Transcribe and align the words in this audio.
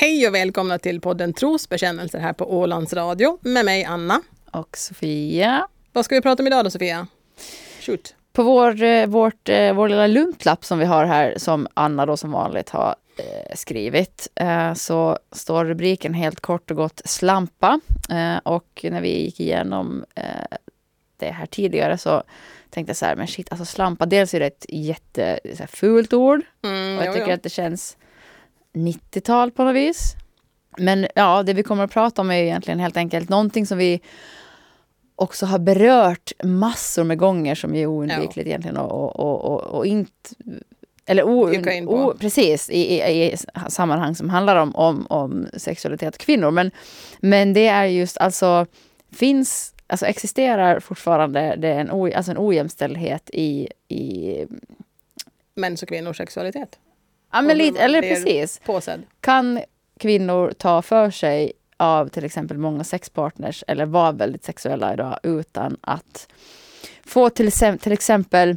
Hej 0.00 0.28
och 0.28 0.34
välkomna 0.34 0.78
till 0.78 1.00
podden 1.00 1.32
Trosbekännelser 1.32 2.18
här 2.18 2.32
på 2.32 2.58
Ålands 2.58 2.92
Radio 2.92 3.38
med 3.40 3.64
mig 3.64 3.84
Anna. 3.84 4.22
Och 4.50 4.76
Sofia. 4.76 5.68
Vad 5.92 6.04
ska 6.04 6.14
vi 6.14 6.20
prata 6.20 6.42
om 6.42 6.46
idag 6.46 6.64
då 6.64 6.70
Sofia? 6.70 7.06
Shoot. 7.80 8.14
På 8.32 8.42
vår, 8.42 8.82
eh, 8.82 9.06
vårt, 9.06 9.48
eh, 9.48 9.72
vår 9.74 9.88
lilla 9.88 10.06
luntlapp 10.06 10.64
som 10.64 10.78
vi 10.78 10.84
har 10.84 11.04
här, 11.04 11.34
som 11.36 11.68
Anna 11.74 12.06
då 12.06 12.16
som 12.16 12.32
vanligt 12.32 12.70
har 12.70 12.94
eh, 13.16 13.54
skrivit, 13.54 14.28
så 14.76 15.18
står 15.32 15.64
rubriken 15.64 16.14
helt 16.14 16.40
kort 16.40 16.70
och 16.70 16.76
gott 16.76 17.00
slampa. 17.04 17.80
Och 18.42 18.80
när 18.90 19.00
vi 19.00 19.22
gick 19.22 19.40
igenom 19.40 20.04
det 21.16 21.30
här 21.30 21.46
tidigare 21.46 21.98
så 21.98 22.22
tänkte 22.70 22.90
jag 22.90 22.96
så 22.96 23.06
här, 23.06 23.16
men 23.16 23.26
shit, 23.26 23.52
alltså 23.52 23.64
slampa, 23.64 24.06
dels 24.06 24.34
är 24.34 24.40
det 24.40 24.46
ett 24.46 24.66
jättefult 24.68 26.12
ord. 26.12 26.40
Mm, 26.62 26.98
och 26.98 27.04
jag 27.04 27.06
jo, 27.06 27.12
tycker 27.12 27.28
jo. 27.28 27.34
att 27.34 27.42
det 27.42 27.50
känns 27.50 27.96
90-tal 28.72 29.50
på 29.50 29.64
något 29.64 29.74
vis. 29.74 30.14
Men 30.78 31.06
ja, 31.14 31.42
det 31.42 31.52
vi 31.52 31.62
kommer 31.62 31.84
att 31.84 31.90
prata 31.90 32.22
om 32.22 32.30
är 32.30 32.42
egentligen 32.42 32.80
helt 32.80 32.96
enkelt 32.96 33.28
någonting 33.28 33.66
som 33.66 33.78
vi 33.78 34.00
också 35.16 35.46
har 35.46 35.58
berört 35.58 36.32
massor 36.44 37.04
med 37.04 37.18
gånger 37.18 37.54
som 37.54 37.74
är 37.74 37.86
oundvikligt 37.86 38.46
egentligen 38.48 38.76
och, 38.76 39.20
och, 39.20 39.44
och, 39.44 39.60
och, 39.60 39.86
inte 39.86 40.12
eller 41.06 41.24
o, 41.24 41.50
o, 41.86 42.14
precis, 42.20 42.70
i, 42.70 42.80
i, 42.80 43.32
i 43.32 43.36
sammanhang 43.68 44.14
som 44.14 44.28
handlar 44.28 44.56
om, 44.56 44.76
om, 44.76 45.06
om 45.06 45.48
sexualitet 45.56 46.14
och 46.14 46.20
kvinnor. 46.20 46.50
Men, 46.50 46.70
men 47.20 47.52
det 47.52 47.66
är 47.66 47.84
just 47.84 48.18
alltså, 48.18 48.66
finns, 49.12 49.74
alltså 49.86 50.06
existerar 50.06 50.80
fortfarande 50.80 51.56
det 51.58 51.72
en, 51.72 51.90
o, 51.90 52.12
alltså 52.14 52.30
en 52.30 52.38
ojämställdhet 52.38 53.30
i, 53.32 53.68
i 53.88 54.34
Mäns 55.54 55.82
och 55.82 55.88
kvinnors 55.88 56.16
sexualitet. 56.16 56.78
Ja 57.32 57.42
men 57.42 57.58
lite, 57.58 57.80
eller 57.80 58.02
precis. 58.02 58.60
Påsedd. 58.64 59.02
Kan 59.20 59.60
kvinnor 59.98 60.52
ta 60.58 60.82
för 60.82 61.10
sig 61.10 61.52
av 61.76 62.08
till 62.08 62.24
exempel 62.24 62.58
många 62.58 62.84
sexpartners 62.84 63.64
eller 63.66 63.86
vara 63.86 64.12
väldigt 64.12 64.44
sexuella 64.44 64.92
idag 64.92 65.18
utan 65.22 65.76
att 65.80 66.28
få 67.06 67.30
till, 67.30 67.52
till 67.52 67.92
exempel 67.92 68.56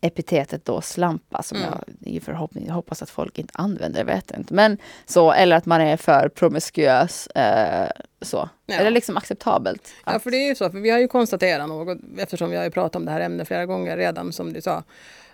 epitetet 0.00 0.64
då 0.64 0.80
slampa 0.80 1.42
som 1.42 1.58
Mm. 1.58 1.70
jag 1.70 2.12
i 2.12 2.20
förhoppning 2.20 2.70
hoppas 2.70 3.02
att 3.02 3.10
folk 3.10 3.38
inte 3.38 3.52
använder, 3.56 3.98
jag 4.00 4.04
vet 4.06 4.30
inte. 4.38 4.54
Men 4.54 4.78
så, 5.06 5.32
eller 5.32 5.56
att 5.56 5.66
man 5.66 5.80
är 5.80 5.96
för 5.96 6.28
promiskuös. 6.28 7.26
Eh, 7.26 7.88
så. 8.22 8.48
Ja. 8.66 8.74
Är 8.74 8.84
det 8.84 8.90
liksom 8.90 9.16
acceptabelt? 9.16 9.88
Ja, 10.06 10.12
att- 10.12 10.22
för 10.22 10.30
det 10.30 10.36
är 10.36 10.48
ju 10.48 10.54
så, 10.54 10.70
för 10.70 10.78
vi 10.78 10.90
har 10.90 10.98
ju 10.98 11.08
konstaterat 11.08 11.68
något, 11.68 11.98
eftersom 12.18 12.50
vi 12.50 12.56
har 12.56 12.64
ju 12.64 12.70
pratat 12.70 12.96
om 12.96 13.04
det 13.04 13.10
här 13.12 13.20
ämnet 13.20 13.48
flera 13.48 13.66
gånger 13.66 13.96
redan, 13.96 14.32
som 14.32 14.52
du 14.52 14.60
sa, 14.60 14.82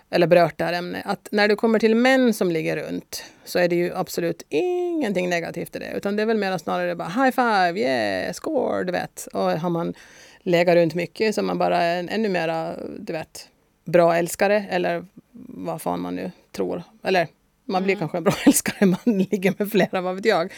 eller 0.09 0.27
berört 0.27 0.57
det 0.57 0.63
här 0.63 0.73
ämnet, 0.73 1.05
att 1.05 1.27
när 1.31 1.47
det 1.47 1.55
kommer 1.55 1.79
till 1.79 1.95
män 1.95 2.33
som 2.33 2.51
ligger 2.51 2.77
runt 2.77 3.23
så 3.45 3.59
är 3.59 3.67
det 3.67 3.75
ju 3.75 3.95
absolut 3.95 4.43
ingenting 4.49 5.29
negativt 5.29 5.75
i 5.75 5.79
det, 5.79 5.93
utan 5.95 6.15
det 6.15 6.21
är 6.21 6.25
väl 6.25 6.37
mer 6.37 6.57
snarare 6.57 6.95
bara 6.95 7.07
high 7.07 7.31
five, 7.31 7.79
yeah, 7.79 8.33
score, 8.33 8.83
du 8.83 8.91
vet. 8.91 9.27
Och 9.33 9.51
har 9.51 9.69
man 9.69 9.93
legat 10.39 10.75
runt 10.75 10.95
mycket 10.95 11.35
så 11.35 11.41
är 11.41 11.45
man 11.45 11.57
bara 11.57 11.83
en 11.83 12.09
ännu 12.09 12.29
mera, 12.29 12.75
du 12.99 13.13
vet, 13.13 13.49
bra 13.85 14.15
älskare 14.15 14.65
eller 14.69 15.05
vad 15.47 15.81
fan 15.81 15.99
man 16.01 16.15
nu 16.15 16.31
tror. 16.51 16.83
Eller 17.03 17.27
man 17.65 17.83
blir 17.83 17.95
kanske 17.95 18.17
en 18.17 18.23
bra 18.23 18.33
älskare, 18.45 18.85
man 18.85 18.99
ligger 19.05 19.53
med 19.57 19.71
flera, 19.71 20.01
vad 20.01 20.15
vet 20.15 20.25
jag. 20.25 20.51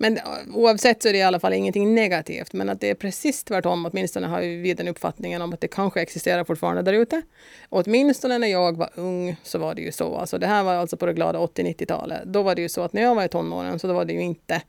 Men 0.00 0.16
eh, 0.16 0.22
oavsett 0.54 1.02
så 1.02 1.08
är 1.08 1.12
det 1.12 1.18
i 1.18 1.22
alla 1.22 1.40
fall 1.40 1.52
ingenting 1.52 1.94
negativt. 1.94 2.52
Men 2.52 2.68
att 2.68 2.80
det 2.80 2.90
är 2.90 2.94
precis 2.94 3.44
tvärtom, 3.44 3.86
åtminstone 3.86 4.26
har 4.26 4.40
vi 4.40 4.74
den 4.74 4.88
uppfattningen 4.88 5.42
om 5.42 5.52
att 5.52 5.60
det 5.60 5.68
kanske 5.68 6.00
existerar 6.00 6.44
fortfarande 6.44 6.82
där 6.82 6.92
ute. 6.92 7.22
Åtminstone 7.68 8.38
när 8.38 8.48
jag 8.48 8.76
var 8.76 8.90
ung 8.94 9.36
så 9.42 9.58
var 9.58 9.74
det 9.74 9.82
ju 9.82 9.92
så. 9.92 10.16
Alltså 10.16 10.38
det 10.38 10.46
här 10.46 10.62
var 10.62 10.74
alltså 10.74 10.96
på 10.96 11.06
det 11.06 11.12
glada 11.12 11.38
80-90-talet. 11.38 12.24
Då 12.24 12.42
var 12.42 12.54
det 12.54 12.62
ju 12.62 12.68
så 12.68 12.82
att 12.82 12.92
när 12.92 13.02
jag 13.02 13.14
var 13.14 13.24
i 13.24 13.28
tonåren 13.28 13.78
så 13.78 13.86
då 13.86 13.92
var 13.94 14.04
det 14.04 14.12
ju 14.12 14.20
inte... 14.20 14.62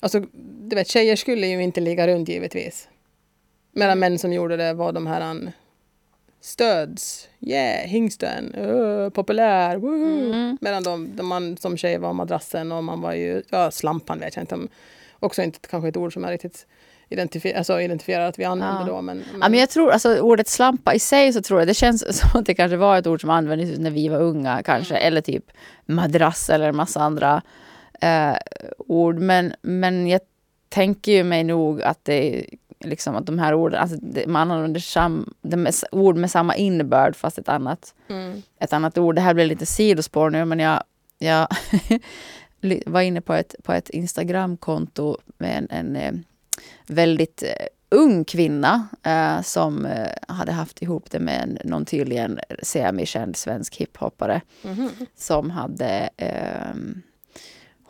Alltså, 0.00 0.20
du 0.60 0.76
vet, 0.76 0.88
tjejer 0.88 1.16
skulle 1.16 1.46
ju 1.46 1.62
inte 1.62 1.80
ligga 1.80 2.08
runt 2.08 2.28
givetvis. 2.28 2.88
Medan 3.72 3.98
män 3.98 4.18
som 4.18 4.32
gjorde 4.32 4.56
det 4.56 4.72
var 4.72 4.92
de 4.92 5.06
här 5.06 5.52
stöds, 6.40 7.28
yeah, 7.40 7.86
hingsten, 7.86 8.54
uh, 8.54 9.10
populär, 9.10 9.76
woohoo. 9.76 10.32
Mm. 10.32 10.58
Medan 10.60 10.82
de, 10.82 11.16
de 11.16 11.26
man 11.26 11.56
som 11.56 11.76
tjej 11.76 11.98
var 11.98 12.12
madrassen 12.12 12.72
och 12.72 12.84
man 12.84 13.00
var 13.00 13.12
ju, 13.12 13.42
ja 13.50 13.70
slampan 13.70 14.20
vet 14.20 14.36
jag 14.36 14.42
inte 14.42 14.54
om, 14.54 14.68
också 15.20 15.42
inte 15.42 15.58
kanske 15.70 15.88
ett 15.88 15.96
ord 15.96 16.12
som 16.12 16.24
jag 16.24 16.32
riktigt 16.32 16.66
identifier, 17.10 17.58
alltså 17.58 17.80
identifierar 17.80 18.28
att 18.28 18.38
vi 18.38 18.44
använder 18.44 18.80
Ja. 18.80 18.86
då. 18.86 19.02
Men, 19.02 19.24
Ja, 19.40 19.48
men 19.48 19.58
jag 19.60 19.70
tror, 19.70 19.90
alltså 19.90 20.20
ordet 20.20 20.48
slampa 20.48 20.94
i 20.94 20.98
sig 20.98 21.32
så 21.32 21.42
tror 21.42 21.60
jag, 21.60 21.68
det 21.68 21.74
känns 21.74 22.18
som 22.20 22.40
att 22.40 22.46
det 22.46 22.54
kanske 22.54 22.76
var 22.76 22.98
ett 22.98 23.06
ord 23.06 23.20
som 23.20 23.30
användes 23.30 23.78
när 23.78 23.90
vi 23.90 24.08
var 24.08 24.20
unga 24.20 24.62
kanske, 24.62 24.94
Mm. 24.94 25.06
eller 25.06 25.20
typ 25.20 25.44
madrass 25.86 26.50
eller 26.50 26.68
en 26.68 26.76
massa 26.76 27.00
andra 27.00 27.42
eh, 28.00 28.36
ord. 28.78 29.18
Men, 29.18 29.54
men 29.62 30.06
jag 30.06 30.20
tänker 30.68 31.12
ju 31.12 31.24
mig 31.24 31.44
nog 31.44 31.82
att 31.82 32.04
det 32.04 32.44
liksom 32.80 33.16
att 33.16 33.26
de 33.26 33.38
här 33.38 33.54
orden, 33.54 33.80
alltså 33.80 33.98
man 34.26 34.50
använder 34.50 34.80
sam, 34.80 35.34
ord 35.92 36.16
med 36.16 36.30
samma 36.30 36.56
innebörd 36.56 37.16
fast 37.16 37.38
ett 37.38 37.48
annat, 37.48 37.94
mm, 38.08 38.42
ett 38.60 38.72
annat 38.72 38.98
ord. 38.98 39.14
Det 39.14 39.20
här 39.20 39.34
blir 39.34 39.46
lite 39.46 39.66
sidospår 39.66 40.30
nu 40.30 40.44
men 40.44 40.58
jag, 40.58 40.82
jag 41.18 41.48
var 42.86 43.00
inne 43.00 43.20
på 43.20 43.34
ett, 43.34 43.54
på 43.64 43.72
ett 43.72 43.90
Instagramkonto 43.90 45.16
med 45.38 45.58
en, 45.58 45.70
en 45.70 45.96
eh, 45.96 46.12
väldigt 46.86 47.42
eh, 47.42 47.66
ung 47.90 48.24
kvinna 48.24 48.88
eh, 49.02 49.42
som 49.42 49.86
eh, 49.86 50.12
hade 50.28 50.52
haft 50.52 50.82
ihop 50.82 51.10
det 51.10 51.18
med 51.18 51.42
en, 51.42 51.58
någon 51.64 51.84
tydligen 51.84 52.40
semikänd 52.62 53.36
svensk 53.36 53.76
hiphoppare 53.76 54.40
mhm. 54.62 54.90
som 55.16 55.50
hade 55.50 56.10
ehm, 56.16 57.02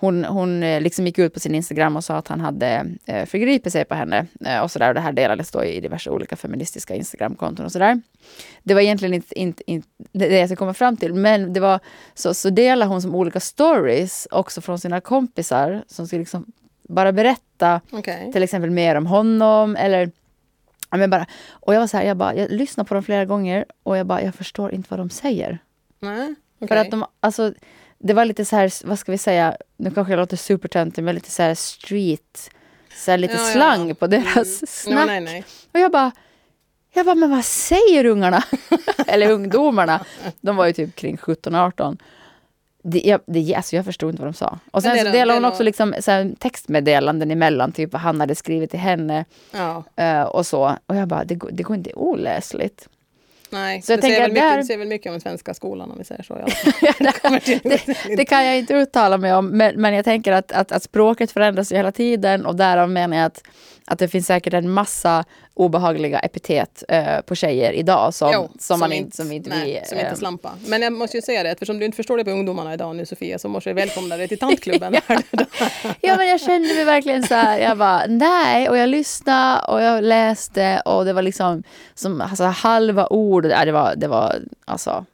hon, 0.01 0.25
hon 0.25 0.63
eh, 0.63 0.81
liksom 0.81 1.07
gick 1.07 1.19
ut 1.19 1.35
på 1.35 1.41
sin 1.41 1.55
Instagram 1.55 1.97
och 1.97 2.05
sa 2.05 2.17
att 2.17 2.29
han 2.29 2.41
hade 2.41 2.87
eh, 3.07 3.27
förgripit 3.27 3.73
sig 3.73 3.85
på 3.85 3.95
henne. 3.95 4.27
Eh, 4.47 4.61
och 4.61 4.71
sådär. 4.71 4.89
Och 4.89 4.95
det 4.95 5.01
här 5.01 5.13
delades 5.13 5.51
då 5.51 5.65
i 5.65 5.81
diverse 5.81 6.11
olika 6.11 6.37
feministiska 6.37 6.95
Instagramkonton 6.95 7.67
och 7.67 7.73
sådär. 7.73 8.01
Det 8.63 8.75
var 8.75 8.81
egentligen 8.81 9.15
inte, 9.15 9.39
inte, 9.39 9.63
inte 9.67 9.89
det 10.13 10.39
jag 10.39 10.49
ska 10.49 10.57
komma 10.57 10.75
fram 10.75 10.97
till. 10.97 11.15
Men 11.15 11.53
det 11.53 11.61
var 11.61 11.81
så, 12.15 12.35
så 12.35 12.51
delade 12.51 12.91
hon 12.91 13.03
som 13.03 13.15
olika 13.15 13.41
stories 13.41 14.29
också 14.31 14.61
från 14.61 14.79
sina 14.79 15.01
kompisar 15.01 15.85
som 15.87 16.07
skulle 16.07 16.21
liksom 16.21 16.47
bara 16.83 17.13
berätta 17.13 17.81
Okej. 17.91 18.33
till 18.33 18.43
exempel 18.43 18.71
mer 18.71 18.95
om 18.95 19.07
honom 19.07 19.77
eller 19.77 20.11
men 20.91 21.11
bara, 21.11 21.27
och 21.51 21.75
jag 21.75 21.81
var 21.81 21.87
så 21.87 21.97
här, 21.97 22.05
jag 22.05 22.17
bara, 22.17 22.35
jag 22.35 22.51
lyssnar 22.51 22.85
på 22.85 22.95
dem 22.95 23.03
flera 23.03 23.25
gånger 23.25 23.65
och 23.83 23.97
jag 23.97 24.07
bara, 24.07 24.23
jag 24.23 24.35
förstår 24.35 24.75
inte 24.75 24.87
vad 24.91 25.01
de 25.01 25.11
säger. 25.11 25.59
Nej, 26.01 26.35
För 26.59 26.65
okej. 26.67 26.79
att 26.79 26.91
de, 26.91 27.05
alltså, 27.21 27.53
det 27.99 28.13
var 28.15 28.25
lite 28.25 28.45
så 28.45 28.57
här, 28.57 28.87
vad 28.87 28.99
ska 28.99 29.13
vi 29.13 29.19
säga, 29.19 29.57
nu 29.77 29.91
kanske 29.91 30.13
jag 30.13 30.19
låter 30.21 30.37
supertöntig, 30.37 31.03
men 31.05 31.15
lite 31.15 31.31
så 31.31 31.43
här 31.43 31.55
street, 31.55 32.51
så 33.05 33.11
här 33.11 33.19
lite 33.19 33.35
Ja, 33.35 33.39
slang 33.53 33.89
ja. 33.89 33.95
på 33.95 34.07
deras 34.07 34.37
Mm. 34.37 34.67
snack. 34.67 34.99
Ja, 35.01 35.07
nej, 35.07 35.21
nej. 35.21 35.45
Och 35.73 35.81
jag 35.81 35.93
bara, 35.93 36.11
jag 36.93 37.07
bara, 37.07 37.15
men 37.15 37.31
vad 37.31 37.45
säger 37.45 38.05
ungarna? 38.07 38.43
Eller 39.07 39.31
ungdomarna. 39.31 40.05
De 40.41 40.57
var 40.57 40.67
ju 40.67 40.73
typ 40.73 40.95
kring 40.97 41.17
17-18. 41.17 41.99
Det, 42.83 42.99
jag, 43.05 43.21
det, 43.27 43.55
alltså 43.55 43.77
jag 43.77 43.85
förstod 43.85 44.11
inte 44.11 44.23
vad 44.23 44.33
de 44.33 44.37
sa. 44.37 44.59
Och 44.71 44.83
sen 44.83 44.99
så 44.99 45.05
delade 45.05 45.25
det 45.27 45.35
hon 45.35 45.45
också 45.45 45.63
liksom 45.63 45.95
så 46.01 46.11
här 46.11 46.33
textmeddelanden 46.39 47.31
emellan, 47.31 47.73
typ 47.73 47.93
vad 47.93 48.03
han 48.03 48.21
hade 48.21 48.35
skrivit 48.35 48.71
till 48.71 48.81
henne 48.81 49.25
Ja, 49.51 49.85
eh, 49.97 50.23
och 50.23 50.47
så. 50.47 50.77
Och 50.87 50.97
jag 50.97 51.09
bara, 51.09 51.25
det, 51.25 51.39
det 51.53 51.63
går 51.63 51.77
inte 51.77 51.93
oläsligt. 51.95 52.89
Nej. 53.51 53.83
Så 53.83 53.93
jag 53.93 53.99
det, 53.99 54.03
säger 54.03 54.21
väl 54.21 54.31
att 54.31 54.35
där- 54.35 54.43
mycket, 54.45 54.61
det 54.61 54.67
säger 54.67 54.79
väl 54.79 54.89
mycket 54.89 55.07
om 55.07 55.13
den 55.13 55.21
svenska 55.21 55.55
skolan 55.55 55.91
om 55.91 55.99
vi 55.99 56.05
säger 56.05 56.23
så. 56.23 56.35
fall. 56.35 56.51
det, 57.63 58.17
det 58.17 58.25
kan 58.25 58.47
jag 58.47 58.59
inte 58.59 58.75
uttala 58.75 59.17
mig 59.19 59.35
om, 59.35 59.47
men, 59.49 59.81
men 59.81 59.95
jag 59.95 60.05
tänker 60.05 60.33
att, 60.33 60.53
att, 60.53 60.73
att 60.73 60.83
språket 60.83 61.31
förändras 61.31 61.73
ju 61.73 61.77
hela 61.77 61.93
tiden 61.93 62.47
och 62.47 62.57
därav 62.57 62.91
menar 62.91 63.17
jag 63.17 63.27
att, 63.27 63.43
att 63.89 63.99
det 63.99 64.09
finns 64.09 64.27
säkert 64.27 64.55
en 64.55 64.71
massa 64.71 65.25
obehagliga 65.55 66.19
epitet 66.19 66.85
eh, 66.89 67.21
på 67.21 67.35
tjejer 67.35 67.73
idag 67.73 68.15
som, 68.15 68.31
Jo, 68.33 68.51
som, 68.59 68.81
man 68.81 68.93
inte, 68.93 69.17
som 69.17 69.33
inte 69.33 69.51
nej, 69.51 69.81
vi... 69.83 69.89
som 69.89 69.99
inte 69.99 70.11
eh, 70.11 70.17
slampa. 70.17 70.53
Men 70.67 70.83
jag 70.83 70.93
måste 70.93 71.17
ju 71.17 71.23
säga 71.23 71.43
det, 71.43 71.51
eftersom 71.51 71.79
du 71.79 71.85
inte 71.85 71.97
förstår 71.97 72.19
det 72.19 72.25
på 72.25 72.31
ungdomarna 72.31 72.75
idag 72.75 72.97
nu 72.97 73.07
Sofia, 73.07 73.39
så 73.39 73.49
måste 73.49 73.71
jag 73.71 73.75
välkomna 73.75 74.17
dig 74.17 74.29
till 74.29 74.39
tantklubben. 74.39 74.95
Ja 76.01 76.17
men 76.17 76.29
jag 76.29 76.41
kände 76.41 76.75
mig 76.75 76.85
verkligen 76.85 77.23
så 77.23 77.35
här, 77.35 77.59
jag 77.59 77.79
bara 77.79 78.03
nej 78.09 78.69
och 78.69 78.79
jag 78.79 78.89
lyssnade 78.89 79.67
och 79.67 79.83
jag 79.83 80.05
läste 80.05 80.83
och 80.85 81.05
det 81.05 81.13
var 81.13 81.23
liksom 81.23 81.63
som 81.95 82.21
alltså, 82.21 82.45
halva 82.45 83.07
ord, 83.07 83.43
det 83.43 83.73
var, 83.73 83.95
det 83.97 84.09
var 84.09 84.37
alltså 84.65 85.05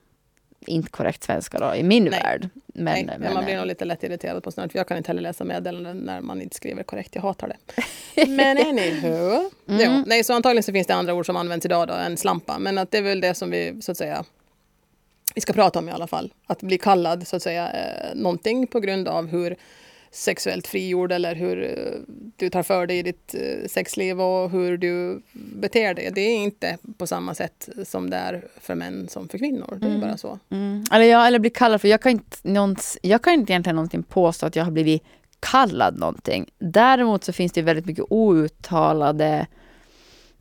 inte 0.69 0.91
korrekt 0.91 1.25
svenska 1.25 1.59
då 1.59 1.75
i 1.75 1.83
min 1.83 2.05
Nej. 2.05 2.21
värld. 2.23 2.49
Men, 2.67 2.85
Nej, 2.85 3.05
men, 3.05 3.21
men 3.21 3.35
man 3.35 3.45
blir 3.45 3.57
nog 3.57 3.67
lite 3.67 3.85
lätt 3.85 4.03
irriterad 4.03 4.43
på 4.43 4.51
för 4.51 4.71
jag 4.73 4.89
kan 4.89 4.97
inte 4.97 5.09
heller 5.09 5.23
läsa 5.23 5.45
meddelanden 5.45 5.97
när 5.97 6.21
man 6.21 6.43
inte 6.43 6.57
skriver 6.57 6.83
korrekt. 6.83 7.15
Jag 7.15 7.23
hatar 7.23 7.49
det. 7.49 8.27
Men 8.27 8.59
anywho. 8.59 9.51
Mm. 9.69 9.81
Jo, 9.81 10.05
nej, 10.07 10.25
så 10.25 10.33
antagligen 10.33 10.63
så 10.63 10.73
finns 10.73 10.87
det 10.87 10.95
andra 10.95 11.15
ord 11.15 11.27
som 11.27 11.37
används 11.37 11.67
idag 11.67 11.89
då, 11.89 11.95
än 11.95 12.17
slampa. 12.17 12.59
Men 12.59 12.79
att 12.79 12.91
det 12.91 12.99
är 12.99 13.03
väl 13.03 13.21
det 13.21 13.35
som 13.35 13.51
vi 13.51 13.83
så 13.83 13.93
att 13.93 13.99
säga 13.99 14.25
vi 15.35 15.41
ska 15.41 15.53
prata 15.53 15.79
om 15.79 15.89
i 15.89 15.93
alla 15.93 16.07
fall. 16.07 16.33
Att 16.47 16.63
bli 16.63 16.79
kallad 16.79 17.27
så 17.27 17.37
att 17.37 17.43
säga 17.43 17.73
eh, 17.73 18.15
någonting 18.15 18.67
på 18.67 18.81
grund 18.81 19.09
av 19.09 19.27
hur 19.27 19.57
sexuellt 20.15 20.67
frigjord 20.67 21.13
eller 21.13 21.35
hur 21.35 21.63
eh, 21.65 22.01
du 22.37 22.51
tar 22.51 22.63
för 22.63 22.87
dig 22.87 22.99
i 22.99 23.03
ditt 23.03 23.35
eh, 23.35 23.69
sexliv 23.69 24.21
och 24.21 24.51
hur 24.51 24.77
du 24.79 25.23
beter 25.33 25.95
dig. 25.95 26.11
Det 26.15 26.21
är 26.21 26.37
inte 26.37 26.79
på 26.99 27.07
samma 27.07 27.35
sätt 27.35 27.69
som 27.85 28.11
det 28.11 28.17
är 28.17 28.45
för 28.61 28.75
män 28.75 29.09
som 29.09 29.29
för 29.29 29.39
kvinnor. 29.39 29.79
Det 29.81 29.87
är 29.87 29.99
bara 29.99 30.17
så. 30.17 30.39
Mm. 30.51 30.85
Eller, 30.93 31.05
jag, 31.05 31.27
eller 31.27 31.39
bli 31.39 31.51
kallad 31.51 31.81
för, 31.81 31.89
jag 31.89 32.03
kan, 32.03 32.13
inte, 32.13 32.37
någons, 32.43 32.99
jag 33.03 33.23
kan 33.23 33.33
inte 33.35 33.53
egentligen 33.53 33.77
någonting 33.77 34.03
påstå 34.03 34.47
att 34.47 34.57
jag 34.57 34.65
har 34.65 34.73
blivit 34.73 35.03
kallad 35.41 35.99
någonting. 35.99 36.51
Däremot 36.59 37.25
så 37.25 37.33
finns 37.33 37.53
det 37.53 37.63
väldigt 37.63 37.87
mycket 37.87 38.05
outtalade 38.09 39.47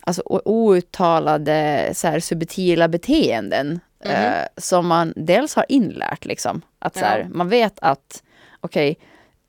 alltså 0.00 0.22
outtalade 0.44 1.90
så 1.94 2.08
här, 2.08 2.20
subtila 2.20 2.88
beteenden 2.88 3.80
Mhm. 4.04 4.12
eh, 4.12 4.44
som 4.56 4.86
man 4.86 5.12
dels 5.16 5.54
har 5.54 5.66
inlärt. 5.68 6.24
Liksom. 6.24 6.62
Att, 6.78 6.94
så 6.94 7.04
här. 7.04 7.28
Man 7.32 7.48
vet 7.48 7.78
att 7.80 8.22
okej, 8.60 8.96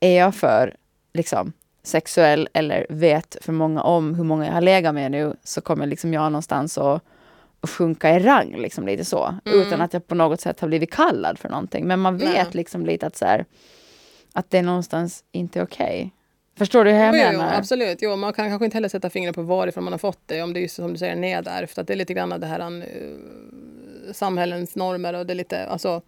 är 0.00 0.18
jag 0.18 0.34
för 0.34 0.76
liksom, 1.14 1.52
sexuell 1.82 2.48
eller 2.52 2.86
vet 2.88 3.36
för 3.40 3.52
många 3.52 3.82
om 3.82 4.14
hur 4.14 4.24
många 4.24 4.46
jag 4.46 4.52
har 4.52 4.60
legat 4.60 4.94
med 4.94 5.10
nu 5.10 5.36
så 5.44 5.60
kommer 5.60 5.86
liksom 5.86 6.12
jag 6.14 6.32
någonstans 6.32 6.78
att, 6.78 7.02
att 7.60 7.70
sjunka 7.70 8.10
i 8.16 8.18
rang. 8.18 8.56
Liksom, 8.56 8.86
lite 8.86 9.04
så. 9.04 9.34
Mm. 9.44 9.60
Utan 9.60 9.80
att 9.80 9.92
jag 9.92 10.06
på 10.06 10.14
något 10.14 10.40
sätt 10.40 10.60
har 10.60 10.68
blivit 10.68 10.90
kallad 10.90 11.38
för 11.38 11.48
någonting. 11.48 11.86
Men 11.86 12.00
man 12.00 12.18
vet 12.18 12.34
Nej. 12.34 12.46
liksom 12.52 12.86
lite 12.86 13.06
att, 13.06 13.16
så 13.16 13.24
här, 13.24 13.44
att 14.32 14.50
det 14.50 14.58
är 14.58 14.62
någonstans 14.62 15.24
inte 15.32 15.62
okej. 15.62 16.12
Förstår 16.58 16.84
du 16.84 16.90
hur 16.90 16.98
jag 16.98 17.16
Jo, 17.16 17.22
jo, 17.24 17.38
menar? 17.38 17.54
absolut. 17.58 17.98
Jo, 18.00 18.16
man 18.16 18.32
kan 18.32 18.48
kanske 18.48 18.64
inte 18.64 18.76
heller 18.76 18.88
sätta 18.88 19.10
fingret 19.10 19.34
på 19.34 19.42
varifrån 19.42 19.84
man 19.84 19.92
har 19.92 19.98
fått 19.98 20.20
det. 20.26 20.42
Om 20.42 20.52
det 20.52 20.64
är 20.64 20.68
som 20.68 20.92
du 20.92 20.98
säger 20.98 21.16
nedärvt. 21.16 21.78
Att 21.78 21.86
det 21.86 21.94
är 21.94 21.96
lite 21.96 22.14
grann 22.14 22.32
av 22.32 22.40
det 22.40 22.46
här 22.46 22.60
uh, 22.60 22.82
samhällens 24.12 24.76
normer 24.76 25.14
och 25.14 25.26
det 25.26 25.32
är 25.32 25.34
lite, 25.34 25.66
alltså 25.66 26.02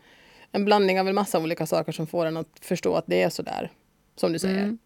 en 0.53 0.65
blandning 0.65 1.01
av 1.01 1.09
en 1.09 1.15
massa 1.15 1.39
olika 1.39 1.67
saker 1.67 1.93
som 1.93 2.07
får 2.07 2.27
en 2.27 2.37
att 2.37 2.49
förstå 2.61 2.95
att 2.95 3.05
det 3.07 3.23
är 3.23 3.29
så 3.29 3.43
där. 3.43 3.71
Som 4.21 4.33
du 4.33 4.39
säger. 4.39 4.63
Mm. 4.63 4.79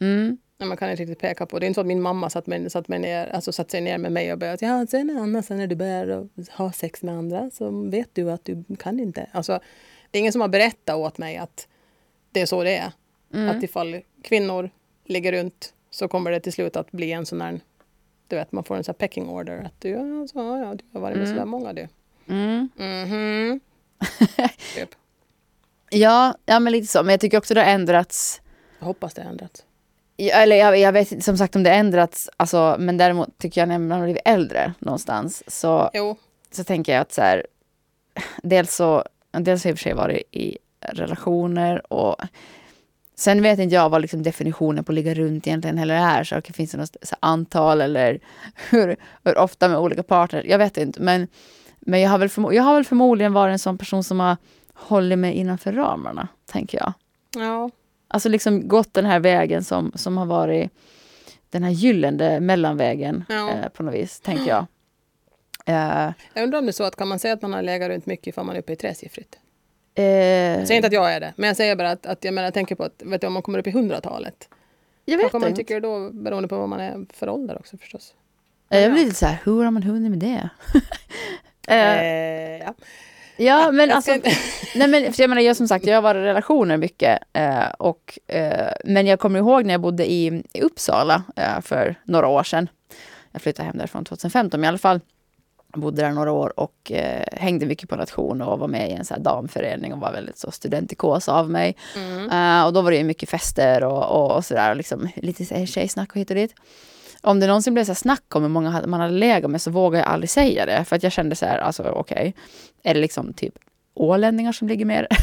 Mm. 0.00 0.38
Man 0.58 0.76
kan 0.76 0.90
inte 0.90 1.02
riktigt 1.02 1.18
peka 1.18 1.46
på. 1.46 1.58
Det 1.58 1.66
är 1.66 1.68
inte 1.68 1.74
så 1.74 1.80
att 1.80 1.86
min 1.86 2.02
mamma 2.02 2.30
satt, 2.30 2.46
mig, 2.46 2.70
satt, 2.70 2.88
mig 2.88 2.98
ner, 2.98 3.26
alltså 3.26 3.52
satt 3.52 3.70
sig 3.70 3.80
ner 3.80 3.98
med 3.98 4.12
mig 4.12 4.32
och 4.32 4.38
började 4.38 4.66
ja, 4.66 4.86
sen 4.86 5.18
Anna, 5.18 5.42
sen 5.42 5.56
när 5.56 5.66
du 5.66 5.76
börjar 5.76 6.28
ha 6.56 6.72
sex 6.72 7.02
med 7.02 7.14
andra 7.14 7.50
så 7.50 7.70
vet 7.70 8.08
du 8.12 8.30
att 8.30 8.44
du 8.44 8.64
kan 8.78 9.00
inte. 9.00 9.26
Alltså, 9.32 9.60
det 10.10 10.18
är 10.18 10.20
ingen 10.20 10.32
som 10.32 10.40
har 10.40 10.48
berättat 10.48 10.96
åt 10.96 11.18
mig 11.18 11.36
att 11.36 11.68
det 12.32 12.40
är 12.40 12.46
så 12.46 12.64
det 12.64 12.76
är. 12.76 12.92
Mm. 13.34 13.56
Att 13.56 13.62
ifall 13.62 14.00
kvinnor 14.22 14.70
ligger 15.04 15.32
runt 15.32 15.74
så 15.90 16.08
kommer 16.08 16.30
det 16.30 16.40
till 16.40 16.52
slut 16.52 16.76
att 16.76 16.92
bli 16.92 17.12
en 17.12 17.26
sån 17.26 17.38
där, 17.38 17.60
du 18.28 18.36
vet, 18.36 18.52
man 18.52 18.64
får 18.64 18.76
en 18.76 18.84
sån 18.84 18.92
här 18.92 18.98
pecking 18.98 19.28
order. 19.28 19.62
Att 19.66 19.80
du, 19.80 19.88
ja, 19.88 20.26
så, 20.32 20.38
ja, 20.38 20.74
du 20.74 20.84
har 20.92 21.00
varit 21.00 21.16
med 21.16 21.26
Mm. 21.26 21.36
så 21.36 21.40
där 21.40 21.46
många 21.46 21.72
du. 21.72 21.88
Mm. 22.28 22.68
Mhm. 22.76 23.60
typ. 24.74 24.94
Ja, 25.90 26.34
ja, 26.46 26.60
men 26.60 26.72
lite 26.72 26.86
så. 26.86 27.02
Men 27.02 27.10
jag 27.10 27.20
tycker 27.20 27.38
också 27.38 27.54
det 27.54 27.60
har 27.60 27.70
ändrats. 27.70 28.42
Hoppas 28.86 29.14
det 29.14 29.22
har 29.22 29.30
ändrats. 29.30 29.64
Ja, 30.16 30.34
Eller 30.34 30.56
jag, 30.56 30.78
jag 30.78 30.92
vet 30.92 31.24
som 31.24 31.38
sagt 31.38 31.56
om 31.56 31.62
det 31.62 31.70
har 31.70 31.76
ändrats. 31.76 32.30
Alltså, 32.36 32.76
men 32.78 32.96
däremot 32.96 33.38
tycker 33.38 33.60
jag 33.60 33.68
när 33.68 33.78
man 33.78 34.02
blivit 34.02 34.22
äldre 34.24 34.72
någonstans 34.78 35.42
så, 35.46 35.90
Jo, 35.94 36.16
så 36.50 36.64
tänker 36.64 36.92
jag 36.92 37.00
att 37.00 37.12
så 37.12 37.22
här, 37.22 37.46
dels 38.42 38.74
så, 38.74 39.04
dels 39.32 39.64
har 39.64 39.68
jag 39.68 39.72
i 39.72 39.74
och 39.74 39.78
för 39.78 39.82
sig 39.82 39.94
varit 39.94 40.22
i 40.30 40.58
relationer 40.80 41.92
och 41.92 42.16
sen 43.14 43.42
vet 43.42 43.58
inte 43.58 43.74
jag 43.74 43.88
vad 43.88 44.02
liksom 44.02 44.22
definitionen 44.22 44.84
på 44.84 44.92
ligga 44.92 45.14
runt 45.14 45.46
egentligen 45.46 45.78
heller 45.78 45.94
är. 45.94 46.24
Så 46.24 46.38
okay, 46.38 46.52
finns 46.52 46.70
det 46.70 46.78
något 46.78 46.96
så 47.02 47.16
här, 47.20 47.30
antal 47.30 47.80
eller 47.80 48.20
hur, 48.70 48.96
hur 49.24 49.38
ofta 49.38 49.68
med 49.68 49.78
olika 49.78 50.02
partner? 50.02 50.44
Jag 50.48 50.58
vet 50.58 50.76
inte. 50.76 51.02
Men, 51.02 51.28
men 51.78 52.00
jag, 52.00 52.10
har 52.10 52.18
väl 52.18 52.28
förmo- 52.28 52.52
jag 52.52 52.62
har 52.62 52.74
väl 52.74 52.84
förmodligen 52.84 53.32
varit 53.32 53.52
en 53.52 53.58
sån 53.58 53.78
person 53.78 54.04
som 54.04 54.20
har 54.20 54.36
hållit 54.74 55.18
mig 55.18 55.32
innanför 55.34 55.72
ramarna, 55.72 56.28
tänker 56.46 56.78
jag. 56.78 56.92
ja. 57.44 57.70
Alltså 58.08 58.28
liksom 58.28 58.68
gått 58.68 58.94
den 58.94 59.06
här 59.06 59.20
vägen 59.20 59.64
som, 59.64 59.92
som 59.94 60.18
har 60.18 60.26
varit 60.26 60.70
den 61.50 61.62
här 61.62 61.70
gyllene 61.70 62.40
mellanvägen 62.40 63.24
Ja. 63.28 63.50
eh, 63.50 63.68
på 63.68 63.82
något 63.82 63.94
vis, 63.94 64.20
tänker 64.20 64.48
jag. 64.48 64.66
Eh, 65.66 66.12
Jag 66.34 66.42
undrar 66.44 66.58
om 66.58 66.66
det 66.66 66.70
är 66.70 66.72
så 66.72 66.84
att 66.84 66.96
kan 66.96 67.08
man 67.08 67.18
säga 67.18 67.34
att 67.34 67.42
man 67.42 67.52
har 67.52 67.62
legat 67.62 67.88
runt 67.88 68.06
mycket 68.06 68.26
ifall 68.26 68.44
man 68.44 68.56
är 68.56 68.60
uppe 68.60 68.72
i 68.72 68.76
tresiffrigt? 68.76 69.38
eh, 69.94 70.04
Jag 70.04 70.66
säger 70.66 70.76
inte 70.76 70.86
att 70.86 70.92
jag 70.92 71.12
är 71.12 71.20
det, 71.20 71.32
men 71.36 71.46
jag 71.48 71.56
säger 71.56 71.76
bara 71.76 71.90
att, 71.90 72.06
att 72.06 72.24
jag, 72.24 72.34
menar, 72.34 72.46
jag 72.46 72.54
tänker 72.54 72.74
på 72.74 72.84
att 72.84 73.02
vet 73.04 73.20
du, 73.20 73.26
om 73.26 73.32
man 73.32 73.42
kommer 73.42 73.58
upp 73.58 73.66
i 73.66 73.70
hundratalet. 73.70 74.48
jag 75.04 75.16
vet 75.16 75.22
Kanske 75.22 75.38
man 75.38 75.48
inte. 75.48 75.58
tycker 75.60 75.80
då, 75.80 76.10
beroende 76.10 76.48
på 76.48 76.58
vad 76.58 76.68
man 76.68 76.80
är 76.80 77.06
för 77.12 77.28
ålder 77.28 77.58
också 77.58 77.76
förstås. 77.78 78.14
Eh, 78.70 78.80
Jag 78.80 78.92
blir 78.92 79.04
lite 79.04 79.16
så 79.16 79.26
här, 79.26 79.38
hur 79.44 79.64
har 79.64 79.70
man 79.70 79.82
hunnit 79.82 80.10
med 80.10 80.18
det? 80.18 80.48
eh, 81.68 82.00
Eh, 82.02 82.58
ja. 82.58 82.74
ja, 83.36 83.70
men 83.72 83.88
Jag 83.88 84.02
ska 84.02 84.12
alltså, 84.14 84.28
inte- 84.28 84.40
nej 84.76 84.88
men 84.88 85.12
för 85.12 85.22
jag 85.22 85.28
menar, 85.28 85.42
jag 85.42 85.56
som 85.56 85.68
sagt, 85.68 85.86
jag 85.86 85.94
har 85.94 86.02
varit 86.02 86.18
i 86.18 86.22
relationer 86.22 86.76
mycket. 86.76 87.18
Eh, 87.32 87.66
och, 87.78 88.18
eh, 88.26 88.72
men 88.84 89.06
jag 89.06 89.18
kommer 89.18 89.38
ihåg 89.38 89.64
när 89.64 89.74
jag 89.74 89.80
bodde 89.80 90.10
i, 90.12 90.42
i 90.52 90.60
Uppsala 90.60 91.22
eh, 91.36 91.60
för 91.60 91.94
några 92.04 92.28
år 92.28 92.42
sedan. 92.42 92.68
Jag 93.32 93.42
flyttade 93.42 93.66
hem 93.66 93.78
därifrån 93.78 94.04
2015 94.04 94.60
men 94.60 94.64
i 94.64 94.68
alla 94.68 94.78
fall. 94.78 95.00
Bodde 95.74 96.02
där 96.02 96.10
några 96.10 96.32
år 96.32 96.60
och 96.60 96.92
eh, 96.92 97.24
hängde 97.32 97.66
mycket 97.66 97.88
på 97.88 97.96
nation 97.96 98.42
och 98.42 98.58
var 98.58 98.68
med 98.68 98.90
i 98.90 98.92
en 98.92 99.04
så 99.04 99.14
damförening 99.18 99.92
och 99.92 100.00
var 100.00 100.12
väldigt 100.12 100.38
så 100.38 100.50
studentikos 100.50 101.28
av 101.28 101.50
mig. 101.50 101.76
Mm. 101.96 102.30
Eh, 102.30 102.66
och 102.66 102.72
då 102.72 102.82
var 102.82 102.90
det 102.90 103.04
mycket 103.04 103.28
fester 103.28 103.84
och, 103.84 104.04
och, 104.04 104.36
och 104.36 104.44
sådär, 104.44 104.70
och 104.70 104.76
liksom, 104.76 105.08
lite 105.16 105.44
så 105.44 105.54
här 105.54 105.66
tjejsnack 105.66 106.10
och 106.10 106.16
hit 106.16 106.30
och 106.30 106.36
dit. 106.36 106.54
Om 107.20 107.40
det 107.40 107.46
någonsin 107.46 107.74
blev 107.74 107.84
så 107.84 107.90
här 107.90 107.94
snack 107.94 108.34
om 108.34 108.42
hur 108.42 108.48
många 108.48 108.82
man 108.86 109.00
hade 109.00 109.12
legat 109.12 109.50
med 109.50 109.62
så 109.62 109.70
vågade 109.70 110.04
jag 110.04 110.12
aldrig 110.12 110.30
säga 110.30 110.66
det. 110.66 110.84
För 110.84 110.96
att 110.96 111.02
jag 111.02 111.12
kände 111.12 111.36
så 111.36 111.46
här, 111.46 111.58
alltså 111.58 111.82
okej, 111.82 112.34
är 112.82 112.94
det 112.94 113.00
liksom 113.00 113.32
typ 113.32 113.54
ålänningar 113.96 114.52
som 114.52 114.68
ligger 114.68 114.84
med? 114.84 115.06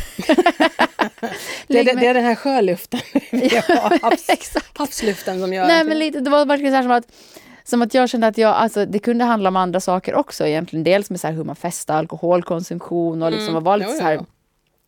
Det, 1.67 1.79
är- 1.79 1.83
Ligger 1.83 1.95
det 1.99 2.07
är 2.07 2.13
den 2.13 2.23
här 2.23 2.35
sjöluften. 2.35 2.99
ja, 3.31 3.61
havs, 4.01 4.29
Exakt. 4.29 4.77
havsluften 4.77 5.39
som 5.41 5.53
gör 5.53 5.67
Nej 5.67 5.83
men 5.83 5.99
lite, 5.99 6.19
det 6.19 6.29
var 6.29 6.45
verkligen 6.45 6.71
så 6.71 6.75
här 6.75 6.83
som 6.83 6.91
att 6.91 7.05
som 7.63 7.81
att 7.81 7.93
jag 7.93 8.09
kände 8.09 8.27
att 8.27 8.37
jag, 8.37 8.55
alltså, 8.55 8.85
det 8.85 8.99
kunde 8.99 9.23
handla 9.25 9.49
om 9.49 9.55
andra 9.55 9.79
saker 9.79 10.15
också 10.15 10.47
egentligen. 10.47 10.83
Dels 10.83 11.09
med 11.09 11.19
så 11.19 11.27
hur 11.27 11.43
man 11.43 11.55
festar, 11.55 11.97
alkoholkonsumtion 11.97 13.23
och 13.23 13.31
liksom 13.31 13.49
Mm. 13.49 13.63
var 13.63 13.77
lite 13.77 13.89
Jo, 13.91 13.97
så 13.97 14.03
här 14.03 14.25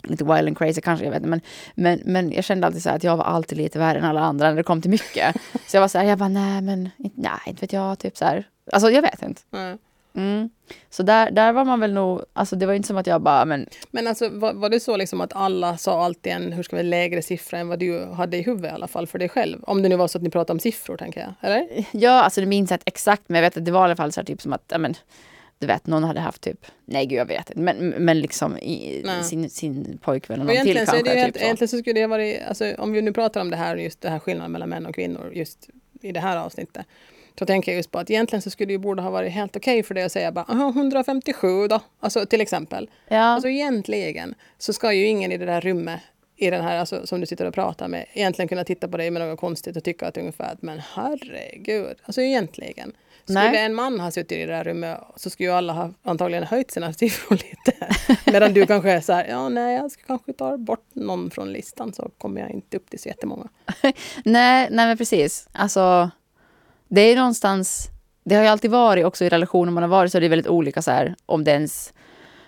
lite 0.04 0.24
wild 0.24 0.48
and 0.48 0.58
crazy 0.58 0.82
kanske, 0.82 1.06
jag 1.06 1.12
vet 1.12 1.18
inte. 1.18 1.30
Men, 1.30 1.42
men, 1.76 2.00
men 2.06 2.32
jag 2.32 2.44
kände 2.44 2.68
alltid 2.68 2.84
så 2.84 2.90
här 2.90 2.96
att 2.96 3.04
jag 3.04 3.18
var 3.18 3.24
alltid 3.26 3.58
lite 3.58 3.80
värre 3.80 3.98
än 4.00 4.06
alla 4.06 4.22
andra 4.22 4.50
när 4.50 4.56
det 4.56 4.64
kom 4.64 4.82
till 4.82 4.92
mycket. 4.92 5.36
så 5.68 5.78
jag 5.78 5.82
var 5.82 5.88
så 5.88 5.98
här, 5.98 6.06
jag 6.06 6.18
bara 6.18 6.30
nej 6.30 6.62
men, 6.62 6.90
nej 6.98 7.32
inte 7.46 7.62
vet 7.62 7.74
jag, 7.74 8.00
typ 8.00 8.18
så 8.18 8.26
här. 8.26 8.48
Alltså 8.72 8.90
jag 8.90 9.02
vet 9.02 9.22
inte. 9.24 9.42
Nej. 9.50 9.78
Mm. 10.16 10.50
Så 10.90 11.04
där, 11.04 11.32
där 11.32 11.54
var 11.54 11.66
man 11.66 11.80
väl 11.80 11.94
nog, 11.94 12.22
alltså 12.34 12.56
det 12.56 12.66
var 12.66 12.74
inte 12.74 12.88
som 12.88 12.98
att 12.98 13.08
jag 13.08 13.22
bara, 13.22 13.46
men 13.46 13.70
Men 13.92 14.08
alltså, 14.08 14.30
var, 14.30 14.54
var 14.54 14.70
det 14.70 14.80
så 14.80 14.98
liksom 14.98 15.22
att 15.22 15.34
alla 15.34 15.78
sa 15.78 16.06
alltid 16.06 16.34
en 16.34 16.54
hur 16.54 16.64
ska 16.64 16.76
vi, 16.76 16.84
lägre 16.84 17.22
siffra 17.22 17.58
än 17.58 17.68
vad 17.68 17.80
du 17.80 18.06
hade 18.06 18.38
i 18.38 18.42
huvudet 18.42 18.72
i 18.72 18.74
alla 18.74 18.88
fall 18.88 19.08
för 19.08 19.20
dig 19.20 19.30
själv? 19.30 19.64
Om 19.64 19.82
det 19.82 19.90
nu 19.90 19.96
var 19.96 20.08
så 20.08 20.18
att 20.18 20.24
ni 20.24 20.30
pratade 20.30 20.56
om 20.56 20.60
siffror, 20.60 20.98
tänker 20.98 21.22
jag. 21.22 21.34
Eller? 21.42 21.86
ja, 21.92 22.24
alltså 22.24 22.42
det 22.42 22.48
minns 22.48 22.72
jag 22.72 22.76
inte 22.76 22.88
exakt, 22.88 23.24
men 23.28 23.36
jag 23.36 23.50
vet 23.50 23.58
att 23.58 23.66
det 23.66 23.72
var 23.72 23.82
i 23.82 23.84
alla 23.84 23.96
fall 23.96 24.12
så 24.12 24.20
här 24.20 24.26
typ 24.26 24.42
som 24.42 24.54
att, 24.54 24.74
men, 24.78 24.96
du 25.60 25.68
vet, 25.68 25.88
någon 25.88 26.04
hade 26.04 26.20
haft 26.20 26.42
typ, 26.42 26.66
nej 26.86 27.06
gud 27.06 27.20
jag 27.20 27.26
vet 27.26 27.50
inte, 27.50 27.62
men, 27.62 27.90
men 27.90 28.20
liksom 28.20 28.58
i, 28.58 29.06
sin, 29.24 29.50
sin 29.50 29.98
pojkvän 30.02 30.40
och 30.40 30.46
någon 30.46 30.56
till 30.56 30.62
egentligen, 30.62 30.86
så 30.86 30.92
kanske. 30.92 31.14
det 31.14 31.20
helt, 31.20 31.34
typ 31.34 31.42
så. 31.42 31.46
egentligen 31.46 31.70
så 31.70 31.78
skulle 31.78 32.00
det 32.00 32.08
vara, 32.08 32.24
alltså, 32.48 32.74
om 32.78 32.92
vi 32.92 33.02
nu 33.02 33.14
pratar 33.14 33.42
om 33.42 33.50
det 33.50 33.58
här, 33.58 33.78
just 33.78 34.02
det 34.02 34.10
här 34.10 34.20
skillnaden 34.20 34.52
mellan 34.52 34.70
män 34.70 34.86
och 34.86 34.96
kvinnor, 34.96 35.32
just 35.34 35.70
i 36.02 36.12
det 36.12 36.20
här 36.20 36.38
avsnittet. 36.38 36.86
Så 37.40 37.46
tänker 37.46 37.72
jag 37.72 37.78
just 37.78 37.92
på 37.92 38.00
att 38.00 38.10
egentligen 38.10 38.42
så 38.42 38.50
skulle 38.50 38.68
det 38.68 38.74
ju 38.74 38.78
borde 38.78 39.02
ha 39.02 39.10
varit 39.10 39.32
helt 39.32 39.56
okej 39.56 39.84
för 39.84 39.94
dig 39.94 40.04
att 40.04 40.12
säga 40.12 40.32
bara 40.32 40.46
"Aha, 40.50 40.70
157 40.70 41.68
då, 41.68 41.80
alltså 42.00 42.26
till 42.26 42.42
exempel. 42.42 42.90
Ja. 43.08 43.18
Alltså 43.22 43.50
egentligen 43.50 44.36
så 44.58 44.74
ska 44.74 44.94
ju 44.94 45.06
ingen 45.06 45.32
i 45.32 45.38
det 45.38 45.46
där 45.46 45.62
rummet 45.62 46.00
i 46.38 46.50
den 46.50 46.64
här, 46.64 46.78
alltså, 46.80 47.08
som 47.08 47.20
du 47.20 47.26
sitter 47.26 47.46
och 47.46 47.54
pratar 47.54 47.88
med, 47.88 48.06
egentligen 48.14 48.50
kunna 48.50 48.64
titta 48.64 48.88
på 48.88 48.98
dig 48.98 49.12
med 49.12 49.22
något 49.28 49.40
konstigt 49.40 49.78
och 49.78 49.84
tycka 49.84 50.08
att 50.08 50.18
ungefär 50.18 50.54
att 50.54 50.62
men 50.62 50.82
herregud, 50.94 51.98
alltså 52.06 52.22
egentligen. 52.22 52.92
Skulle 53.24 53.40
Nej. 53.52 53.66
en 53.66 53.74
man 53.74 54.00
ha 54.00 54.12
suttit 54.12 54.32
i 54.32 54.46
det 54.46 54.52
där 54.54 54.64
rummet 54.64 55.00
så 55.16 55.30
skulle 55.30 55.50
ju 55.50 55.56
alla 55.56 55.74
ha 55.74 55.92
antagligen 56.04 56.44
höjt 56.44 56.72
sina 56.72 56.94
siffror 56.94 57.36
lite. 57.36 57.96
Medan 58.32 58.54
du 58.54 58.66
kanske 58.66 58.92
är 58.92 59.02
så 59.02 59.14
här, 59.14 59.28
ja 59.28 59.50
nej 59.50 59.76
jag 59.76 59.92
ska 59.92 60.04
kanske 60.08 60.34
ta 60.34 60.58
bort 60.58 60.86
någon 60.94 61.32
från 61.32 61.52
listan 61.54 61.94
så 61.94 62.10
kommer 62.18 62.42
jag 62.42 62.50
inte 62.50 62.78
upp 62.78 62.90
till 62.90 63.00
så 63.00 63.08
jättemånga. 63.10 63.50
Nej, 64.26 64.68
nej 64.72 64.88
men 64.88 64.98
precis. 64.98 65.50
Alltså, 65.52 66.10
det 66.88 67.02
är 67.02 67.10
ju 67.10 67.16
någonstans, 67.16 67.88
det 68.24 68.36
har 68.36 68.42
ju 68.44 68.48
alltid 68.48 68.72
varit 68.72 69.06
också 69.06 69.26
i 69.26 69.30
relationer 69.30 69.72
man 69.72 69.84
har 69.84 69.90
varit 69.90 70.12
så 70.12 70.18
är 70.18 70.22
det 70.22 70.28
väldigt 70.28 70.48
olika 70.48 70.82
så 70.82 70.92
här 70.92 71.16
om 71.26 71.44
det 71.44 71.52
ens, 71.52 71.94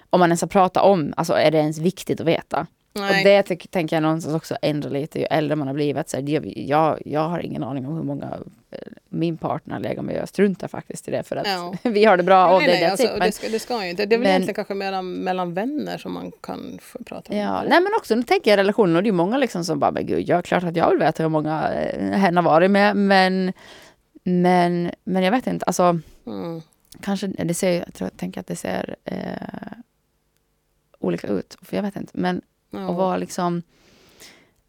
om 0.09 0.19
man 0.19 0.29
ens 0.29 0.41
har 0.41 0.47
pratat 0.47 0.83
om, 0.83 1.13
alltså 1.17 1.33
är 1.33 1.51
det 1.51 1.57
ens 1.57 1.77
viktigt 1.77 2.21
att 2.21 2.27
veta? 2.27 2.67
Nej. 2.93 3.09
Och 3.09 3.23
det 3.49 3.57
tänker 3.71 3.95
jag 3.95 4.03
någonstans 4.03 4.35
också 4.35 4.55
ändra 4.61 4.89
lite 4.89 5.19
ju 5.19 5.25
äldre 5.25 5.55
man 5.55 5.67
har 5.67 5.73
blivit. 5.75 6.09
Så 6.09 6.17
här, 6.17 6.21
det, 6.23 6.41
jag, 6.61 7.01
jag 7.05 7.29
har 7.29 7.39
ingen 7.39 7.63
aning 7.63 7.87
om 7.87 7.95
hur 7.95 8.03
många 8.03 8.25
eh, 8.71 8.79
min 9.09 9.37
partner 9.37 9.79
lägger 9.79 10.01
med. 10.01 10.15
Jag 10.15 10.29
struntar 10.29 10.67
faktiskt 10.67 11.07
i 11.07 11.11
det 11.11 11.23
för 11.23 11.35
att 11.35 11.47
Ja. 11.47 11.73
vi 11.89 12.05
har 12.05 12.17
det 12.17 12.23
bra 12.23 12.55
och 12.55 12.61
nej, 12.61 12.67
det 12.67 12.73
nej, 12.73 12.85
alltså, 12.85 13.07
it. 13.07 13.21
det, 13.23 13.31
ska, 13.31 13.49
det 13.49 13.59
ska 13.59 13.83
ju 13.83 13.89
inte. 13.89 14.05
Det 14.05 14.15
är 14.15 14.17
väl 14.17 14.23
men- 14.23 14.29
egentligen 14.29 14.55
kanske 14.55 14.73
mellan, 14.73 15.11
mellan 15.13 15.53
vänner 15.53 15.97
som 15.97 16.13
man 16.13 16.31
kan 16.41 16.79
prata 17.05 17.33
om. 17.33 17.39
ja, 17.39 17.61
nej 17.61 17.81
men 17.81 17.91
också, 17.97 18.15
nu 18.15 18.23
tänker 18.23 18.51
jag 18.51 18.57
relationer 18.57 18.95
och 18.95 19.03
det 19.03 19.09
är 19.09 19.13
många 19.13 19.37
liksom 19.37 19.63
som 19.65 19.79
bara, 19.79 19.91
men 19.91 20.05
gud, 20.05 20.29
jag 20.29 20.37
är 20.37 20.41
klart 20.41 20.63
att 20.63 20.75
jag 20.75 20.89
vill 20.89 20.99
veta 20.99 21.23
hur 21.23 21.29
många 21.29 21.73
eh, 21.73 22.11
hen 22.11 22.35
har 22.37 22.43
varit 22.43 22.71
med. 22.71 22.95
Men, 22.97 23.53
men, 24.31 24.91
men 25.03 25.23
jag 25.23 25.31
vet 25.31 25.47
inte, 25.47 25.65
alltså 25.65 25.99
Mm. 26.25 26.61
kanske, 27.01 27.27
det 27.27 27.53
ser, 27.53 27.71
jag 27.71 27.93
tror, 27.93 28.09
jag 28.11 28.19
tänker 28.19 28.39
att 28.41 28.47
det 28.47 28.55
ser 28.55 28.95
eh, 29.05 29.77
olika 30.99 31.27
ut. 31.27 31.57
För 31.61 31.75
jag 31.75 31.83
vet 31.83 31.95
inte. 31.95 32.11
Men 32.13 32.41
Ja. 32.69 32.87
och 32.87 32.95
vad 32.95 33.19
liksom, 33.19 33.61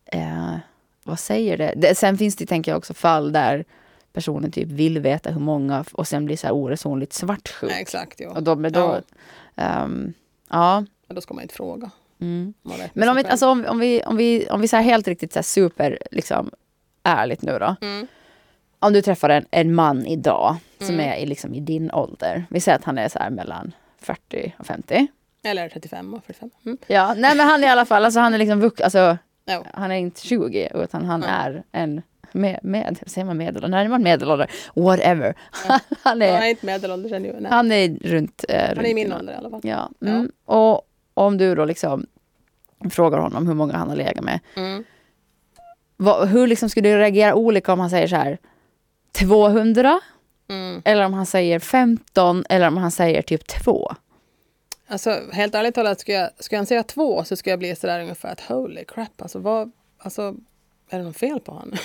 eh, 0.07 0.57
vad 1.05 1.19
säger 1.21 1.57
det? 1.59 1.73
det? 1.77 1.95
Sen 1.95 2.19
finns 2.19 2.37
det, 2.37 2.47
tänker 2.47 2.71
jag 2.73 2.79
också, 2.79 2.95
fall 2.95 3.33
där 3.33 3.65
personen 4.13 4.51
typ 4.51 4.69
vill 4.69 4.99
veta 4.99 5.31
hur 5.31 5.41
många 5.41 5.85
och 5.93 6.09
sen 6.09 6.25
blir 6.25 6.37
så 6.37 6.47
här 6.47 6.55
oresonligt 6.55 7.13
svartsjuk. 7.13 7.71
Nej, 7.71 7.83
exakt, 7.83 8.21
ja. 8.21 8.31
Och 8.31 8.43
då, 8.43 8.57
men 8.57 8.73
då, 8.73 9.01
ehm, 9.57 10.13
ja. 10.51 10.85
Men 11.07 11.15
Då 11.15 11.21
ska 11.21 11.35
man 11.35 11.43
inte 11.43 11.55
fråga. 11.55 11.91
Mm. 12.21 12.55
Men 12.93 13.09
om 13.09 13.17
vi, 13.17 13.25
alltså, 13.25 13.49
om, 13.49 13.65
om 13.69 13.79
vi, 13.79 14.03
om 14.03 14.17
vi, 14.17 14.49
om 14.51 14.61
vi 14.61 14.69
så 14.69 14.77
här 14.77 14.83
helt 14.83 15.09
riktigt 15.09 15.33
så 15.33 15.39
här 15.39 15.43
super, 15.45 15.99
liksom, 16.11 16.51
ärligt 17.03 17.43
nu 17.43 17.59
då. 17.59 17.77
Mm. 17.81 18.07
Om 18.81 18.93
du 18.93 19.03
träffar 19.03 19.29
en, 19.29 19.45
en 19.51 19.75
man 19.75 20.07
idag 20.07 20.57
som 20.79 20.95
Mm. 20.95 21.01
är 21.13 21.17
i, 21.17 21.27
liksom, 21.27 21.55
i 21.55 21.61
din 21.61 21.91
ålder. 21.93 22.45
Vi 22.51 22.61
säger 22.61 22.79
att 22.79 22.85
han 22.85 22.99
är 22.99 23.09
så 23.09 23.19
här 23.19 23.31
mellan 23.31 23.73
40 24.01 24.55
och 24.59 24.67
50. 24.67 25.07
Eller 25.45 25.69
35 25.69 26.15
och 26.15 26.25
45. 26.25 26.51
Mm. 26.67 26.79
Ja, 26.87 27.15
nej 27.17 27.37
men 27.37 27.47
han 27.47 27.65
är 27.65 27.69
i 27.69 27.71
alla 27.71 27.85
fall, 27.85 28.05
alltså 28.05 28.21
han 28.21 28.35
är 28.35 28.39
liksom 28.39 28.61
vux, 28.61 28.81
alltså 28.81 29.19
Ja. 29.45 29.65
han 29.75 29.91
är 29.91 29.97
inte 29.97 30.21
20 30.27 30.69
utan 30.75 31.05
han 31.05 31.23
Ja. 31.23 31.29
är 31.29 31.63
en 31.73 32.03
med, 32.33 32.59
med, 32.63 32.99
säger 33.07 33.25
man 33.25 33.37
medelålder? 33.37 33.69
Nej, 33.69 33.89
man 33.89 34.03
medelålder. 34.03 34.51
Whatever. 34.75 35.35
han, 36.03 36.23
är, 36.23 36.27
Jag 36.27 36.47
är 36.47 36.51
inte 36.51 36.67
medelålders 36.67 37.13
ännu. 37.13 37.37
Nej. 37.41 37.51
han 37.51 37.73
är 37.73 37.89
runt... 38.09 38.45
Eh, 38.49 38.69
Han 38.77 38.79
är 38.79 38.85
i 38.85 38.87
runt 38.89 38.95
min 38.95 39.13
ålder 39.13 39.33
i 39.33 39.37
alla 39.37 39.51
fall. 39.51 39.61
Ja. 39.65 39.91
Mm. 40.03 40.31
Och 40.45 40.83
om 41.15 41.39
du 41.39 41.55
då 41.55 41.65
liksom 41.65 42.07
frågar 42.91 43.19
honom 43.19 43.47
hur 43.47 43.55
många 43.55 43.77
han 43.77 43.89
har 43.89 43.97
legat 43.97 44.25
med. 44.25 44.41
Mm. 44.57 44.85
Vad, 45.97 46.29
hur 46.29 46.47
liksom 46.47 46.69
skulle 46.71 46.89
du 46.89 46.99
reagera 46.99 47.35
olika 47.35 47.73
om 47.73 47.81
han 47.81 47.91
säger 47.91 48.07
så 48.09 48.17
här 48.17 48.39
200? 49.21 50.01
Mm. 50.51 50.83
Eller 50.85 51.05
om 51.05 51.15
han 51.15 51.27
säger 51.27 51.59
15? 51.59 52.45
Eller 52.49 52.69
om 52.69 52.77
han 52.77 52.91
säger 52.91 53.23
typ 53.23 53.47
2? 53.49 53.95
Alltså 54.91 55.21
helt 55.33 55.55
ärligt 55.55 55.75
talat, 55.75 56.01
skulle 56.01 56.17
jag, 56.17 56.31
skulle 56.39 56.59
han 56.59 56.67
säga 56.67 56.83
två 56.83 57.25
så 57.25 57.37
skulle 57.37 57.53
jag 57.53 57.59
bli 57.59 57.77
sådär 57.77 58.01
ungefär 58.01 58.33
att 58.33 58.41
holy 58.41 58.85
crap, 58.85 59.23
alltså 59.23 59.39
vad, 59.39 59.73
alltså 59.99 60.35
är 60.91 60.99
det 60.99 61.05
något 61.05 61.17
fel 61.17 61.41
på 61.41 61.53
han? 61.53 61.71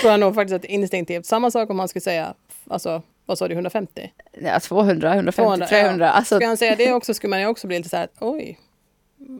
Tror 0.00 0.10
jag 0.10 0.20
nog 0.20 0.34
faktiskt 0.34 0.54
att 0.54 0.64
instinktivt. 0.64 1.26
Samma 1.26 1.50
sak 1.50 1.70
om 1.70 1.78
han 1.78 1.88
skulle 1.88 2.00
säga, 2.00 2.34
alltså 2.68 3.02
vad 3.26 3.38
sa 3.38 3.48
du, 3.48 3.54
150? 3.54 4.12
Ja, 4.32 4.60
200, 4.60 5.14
150, 5.14 5.42
200, 5.42 5.66
300. 5.66 6.06
ja. 6.06 6.12
Alltså, 6.12 6.34
Skulle 6.34 6.48
han 6.48 6.56
säga 6.56 6.76
det 6.76 6.92
också 6.92 7.14
skulle 7.14 7.30
man 7.30 7.40
ju 7.40 7.46
också 7.46 7.66
bli 7.66 7.76
lite 7.76 7.88
så 7.88 7.96
här, 7.96 8.08
oj, 8.20 8.58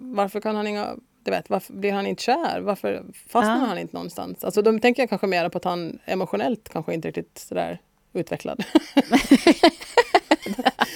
varför 0.00 0.40
kan 0.40 0.56
han 0.56 0.66
inga, 0.66 0.96
du 1.24 1.30
vet, 1.30 1.50
varför 1.50 1.72
blir 1.72 1.92
han 1.92 2.06
inte 2.06 2.22
kär? 2.22 2.60
Varför 2.60 3.02
fastnar 3.28 3.58
Ja. 3.58 3.64
han 3.66 3.78
inte 3.78 3.96
någonstans? 3.96 4.44
Alltså 4.44 4.62
då 4.62 4.78
tänker 4.78 5.02
jag 5.02 5.08
kanske 5.08 5.26
mer 5.26 5.48
på 5.48 5.58
att 5.58 5.64
han 5.64 5.98
emotionellt 6.04 6.68
kanske 6.68 6.94
inte 6.94 7.08
riktigt 7.08 7.38
sådär 7.38 7.78
utvecklad. 8.12 8.64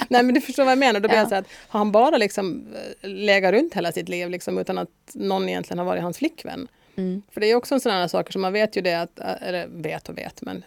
Nej 0.09 0.23
men 0.23 0.35
du 0.35 0.41
förstår 0.41 0.65
vad 0.65 0.71
jag 0.73 0.79
menar. 0.79 1.01
Då 1.01 1.09
blir 1.09 1.17
Ja. 1.19 1.23
jag 1.23 1.29
så 1.29 1.35
att 1.35 1.47
har 1.69 1.79
han 1.79 1.93
bara 1.93 2.17
liksom 2.19 2.67
eh, 3.03 3.09
legat 3.11 3.53
runt 3.55 3.75
hela 3.75 3.93
sitt 3.93 4.09
liv 4.09 4.31
liksom, 4.31 4.59
utan 4.59 4.79
att 4.79 4.89
någon 5.15 5.49
egentligen 5.49 5.79
har 5.79 5.85
varit 5.87 6.03
hans 6.03 6.19
flickvän. 6.19 6.69
mm. 6.97 7.23
För 7.31 7.41
det 7.41 7.51
är 7.51 7.55
också 7.55 7.75
en 7.75 7.81
sån 7.81 7.93
här 7.93 8.09
saker 8.09 8.33
som 8.33 8.43
man 8.43 8.53
vet 8.53 8.77
ju 8.77 8.81
det 8.81 8.95
att, 8.95 9.21
eh, 9.21 9.43
eller 9.49 9.67
vet 9.67 10.09
och 10.09 10.19
vet, 10.19 10.43
men 10.43 10.65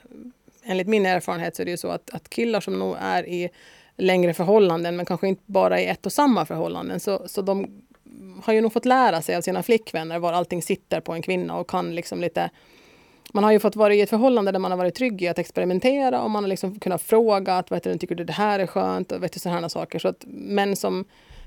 enligt 0.64 0.88
min 0.88 1.06
erfarenhet 1.06 1.56
så 1.56 1.62
är 1.62 1.66
det 1.66 1.72
ju 1.72 1.78
så 1.78 1.88
att, 1.88 2.10
att 2.14 2.30
killar 2.30 2.62
som 2.62 2.80
nog 2.80 2.96
är 3.00 3.28
i 3.30 3.50
längre 3.98 4.34
förhållanden, 4.34 4.96
men 4.96 5.06
kanske 5.06 5.28
inte 5.28 5.44
bara 5.46 5.80
i 5.82 5.86
ett 5.86 6.06
och 6.06 6.14
samma 6.14 6.46
förhållanden, 6.46 7.00
så, 7.00 7.28
så 7.28 7.42
de 7.42 7.82
har 8.44 8.54
ju 8.54 8.62
nog 8.62 8.74
fått 8.74 8.86
lära 8.86 9.22
sig 9.22 9.36
av 9.36 9.42
sina 9.42 9.64
flickvänner 9.64 10.20
var 10.20 10.34
allting 10.34 10.62
sitter 10.62 11.00
på 11.00 11.14
en 11.14 11.22
kvinna 11.22 11.58
och 11.58 11.70
kan 11.70 11.96
liksom 11.96 12.22
lite 12.22 12.50
man 13.34 13.44
har 13.44 13.52
ju 13.52 13.60
fått 13.60 13.76
vara 13.76 13.94
i 13.94 14.02
ett 14.02 14.10
förhållande 14.10 14.52
där 14.52 14.60
man 14.60 14.72
har 14.72 14.78
varit 14.78 14.96
trygg 14.96 15.22
i 15.22 15.28
att 15.28 15.40
experimentera 15.40 16.22
och 16.22 16.30
man 16.30 16.44
har 16.44 16.50
liksom 16.50 16.80
kunnat 16.80 17.02
fråga 17.02 17.58
att 17.58 17.72
vet 17.72 17.84
du, 17.84 17.98
tycker 17.98 18.16
du 18.16 18.24
det 18.24 18.34
här 18.34 18.60
är 18.60 18.68
skönt 18.68 19.12
och 19.12 19.24
vet 19.24 19.34
du, 19.34 19.40
sådana 19.40 19.70
saker. 19.70 20.00
Så 20.00 20.08
att 20.08 20.26
män 20.28 20.76
som 20.76 21.06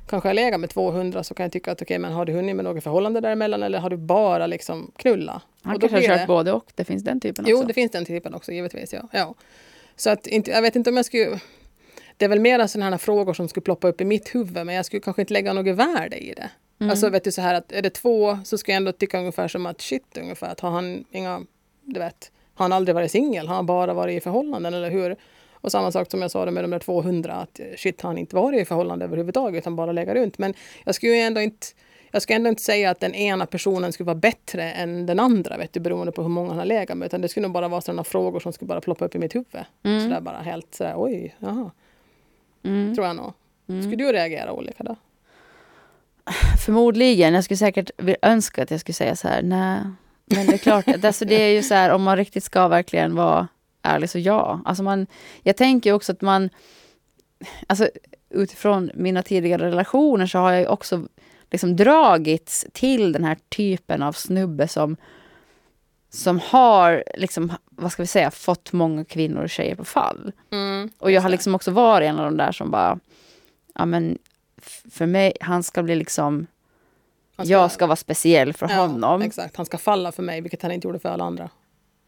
kanske 0.09 0.29
har 0.29 0.35
legat 0.35 0.61
med 0.61 0.71
200 0.71 1.25
så 1.25 1.35
kan 1.35 1.45
jag 1.45 1.52
tycka 1.52 1.73
att 1.73 1.83
okej, 1.83 1.99
men 1.99 2.12
har 2.12 2.25
du 2.25 2.33
hunnit 2.33 2.57
med 2.57 2.64
något 2.64 2.85
förhållande 2.85 3.21
däremellan 3.21 3.62
eller 3.62 3.79
har 3.79 3.91
du 3.91 3.97
bara 3.97 4.47
liksom 4.47 4.93
knulla? 4.97 5.43
Han 5.62 5.79
kanske 5.79 6.09
har 6.09 6.19
kört 6.19 6.26
både 6.26 6.52
och. 6.52 6.73
Det 6.75 6.85
finns 6.85 7.05
den 7.05 7.21
typen 7.21 7.45
Jo, 7.49 7.57
också. 7.57 7.67
det 7.67 7.75
finns 7.75 7.93
den 7.93 8.05
typen 8.05 8.35
också 8.35 8.52
givetvis. 8.52 8.93
Ja. 8.93 9.09
Ja. 9.12 9.35
Så 9.97 10.11
att 10.11 10.26
inte, 10.26 10.50
jag 10.50 10.62
vet 10.62 10.76
inte 10.76 10.91
om 10.91 10.97
jag 10.97 11.07
skulle... 11.07 11.41
Det 12.17 12.25
är 12.25 12.29
väl 12.29 12.41
mera 12.41 12.69
sådana 12.69 12.91
här 12.91 12.99
frågor 12.99 13.35
som 13.35 13.49
skulle 13.49 13.64
ploppa 13.64 13.88
upp 13.88 14.00
i 14.00 14.05
mitt 14.05 14.35
huvud 14.35 14.67
men 14.67 14.75
jag 14.75 14.87
skulle 14.87 15.00
kanske 15.00 15.23
inte 15.23 15.33
lägga 15.33 15.52
något 15.52 15.76
värde 15.76 16.17
i 16.17 16.35
det. 16.35 16.50
Mm. 16.83 16.91
Alltså 16.91 17.11
vet 17.11 17.25
du 17.25 17.33
så 17.33 17.41
här 17.41 17.55
att 17.55 17.73
är 17.73 17.83
det 17.83 17.91
två 17.91 18.39
så 18.45 18.59
ska 18.59 18.73
jag 18.73 18.77
ändå 18.77 18.93
tycka 18.93 19.19
ungefär 19.19 19.49
som 19.49 19.67
att 19.67 19.81
shit 19.81 20.19
ungefär 20.19 20.49
att 20.49 20.61
har 20.61 20.71
han 20.71 21.05
inga, 21.11 21.43
du 21.85 22.01
vet, 22.01 22.33
har 22.55 22.65
han 22.65 22.73
aldrig 22.73 22.95
varit 22.95 23.11
singel? 23.11 23.49
Har 23.49 23.55
han 23.55 23.67
bara 23.67 23.95
varit 23.95 24.17
i 24.17 24.21
förhållanden 24.21 24.75
eller 24.75 24.91
hur? 24.91 25.17
Och 25.53 25.73
samma 25.73 25.93
sak 25.93 26.11
som 26.11 26.23
jag 26.23 26.31
sa 26.31 26.45
det 26.45 26.51
med 26.51 26.65
de 26.65 26.71
där 26.71 26.79
200 26.79 27.35
att 27.35 27.61
shit 27.77 28.01
har 28.01 28.11
han 28.11 28.19
inte 28.19 28.37
varit 28.37 28.61
i 28.61 28.65
förhållande 28.65 29.05
överhuvudtaget 29.05 29.62
utan 29.62 29.77
bara 29.77 29.93
lägga 29.93 30.15
runt. 30.15 30.39
Men 30.39 30.55
jag 30.85 30.95
skulle 30.95 31.12
ju 31.12 31.19
ändå 31.19 31.41
inte 31.41 31.67
jag 32.15 32.23
ska 32.23 32.35
ändå 32.35 32.49
inte 32.49 32.62
säga 32.62 32.91
att 32.91 33.01
den 33.01 33.15
ena 33.15 33.47
personen 33.47 33.93
skulle 33.93 34.07
vara 34.07 34.15
bättre 34.15 34.73
än 34.73 35.07
den 35.07 35.21
andra, 35.21 35.57
vet 35.57 35.73
du, 35.73 35.81
beroende 35.81 36.12
på 36.12 36.23
hur 36.23 36.29
många 36.29 36.49
han 36.49 36.59
har 36.59 36.65
legat 36.65 36.99
med. 36.99 37.07
Utan 37.07 37.21
det 37.21 37.29
skulle 37.29 37.47
nog 37.47 37.53
bara 37.53 37.69
vara 37.69 37.81
sådana 37.81 38.05
frågor 38.05 38.41
som 38.41 38.53
skulle 38.53 38.67
bara 38.67 38.81
ploppa 38.81 39.05
upp 39.05 39.15
i 39.15 39.19
mitt 39.19 39.35
huvud. 39.35 39.65
Mm. 39.83 40.01
Sådär 40.01 40.21
bara 40.21 40.37
helt 40.37 40.75
sådär, 40.75 40.95
oj, 40.97 41.37
jaha, 41.39 41.71
Mm. 42.65 42.95
tror 42.95 43.07
jag 43.07 43.17
nog. 43.17 43.33
Mm. 43.69 43.83
Skulle 43.83 43.97
du 43.97 44.12
reagera 44.12 44.53
olika 44.53 44.83
då? 44.83 44.97
Förmodligen. 46.64 47.35
Jag 47.35 47.45
skulle 47.45 47.59
säkert 47.59 47.91
önska 48.23 48.62
att 48.62 48.71
jag 48.71 48.81
skulle 48.81 48.95
säga 48.95 49.17
så 49.17 49.29
här, 49.29 49.43
nej. 49.43 49.81
Men 50.25 50.47
det 50.47 50.55
är 50.55 50.59
klart, 50.59 51.05
alltså 51.05 51.25
det 51.25 51.43
är 51.43 51.49
ju 51.49 51.62
så 51.62 51.75
här 51.75 51.91
om 51.91 52.02
man 52.02 52.17
riktigt 52.17 52.45
ska 52.45 52.69
verkligen 52.69 53.14
vara 53.14 53.49
ärlig 53.83 54.11
så 54.11 54.19
ja. 54.19 54.61
Alltså 54.64 54.83
man, 54.83 55.07
jag 55.43 55.57
tänker 55.57 55.93
också 55.93 56.12
att 56.12 56.21
man, 56.21 56.50
alltså 57.67 57.88
utifrån 58.31 58.91
mina 58.95 59.23
tidigare 59.23 59.67
relationer 59.67 60.26
så 60.26 60.38
har 60.38 60.52
jag 60.52 60.61
ju 60.61 60.67
också 60.67 61.07
liksom 61.50 61.76
dragits 61.76 62.67
till 62.73 63.12
den 63.12 63.25
här 63.25 63.37
typen 63.49 64.02
av 64.02 64.12
snubbe 64.12 64.69
som 64.69 64.97
som 66.11 66.41
har, 66.45 67.05
liksom, 67.17 67.52
vad 67.71 67.93
ska 67.93 68.02
vi 68.02 68.07
säga, 68.07 68.31
fått 68.31 68.73
många 68.73 69.05
kvinnor 69.05 69.43
och 69.43 69.50
tjejer 69.50 69.75
på 69.75 69.85
fall. 69.85 70.33
Mm, 70.50 70.91
Och 70.99 71.11
jag 71.11 71.23
har 71.23 71.29
liksom 71.29 71.55
också 71.55 71.71
varit 71.71 72.07
en 72.09 72.19
av 72.19 72.25
de 72.25 72.37
där 72.37 72.52
som 72.52 72.71
bara, 72.71 72.99
ja 73.75 73.87
men 73.87 74.19
för 74.90 75.07
mig, 75.07 75.33
han 75.40 75.62
ska 75.62 75.83
bli 75.83 75.95
liksom, 75.95 76.47
Han 77.37 77.47
jag 77.49 77.73
ska 77.73 77.87
vara 77.87 77.97
speciell 77.97 78.52
för 78.52 78.69
ja, 78.71 78.76
honom. 78.76 79.23
Exakt, 79.23 79.57
han 79.57 79.66
ska 79.66 79.78
falla 79.78 80.12
för 80.12 80.23
mig, 80.23 80.40
vilket 80.40 80.62
han 80.62 80.73
inte 80.73 80.87
gjorde 80.88 80.99
för 80.99 81.09
alla 81.09 81.25
andra. 81.25 81.50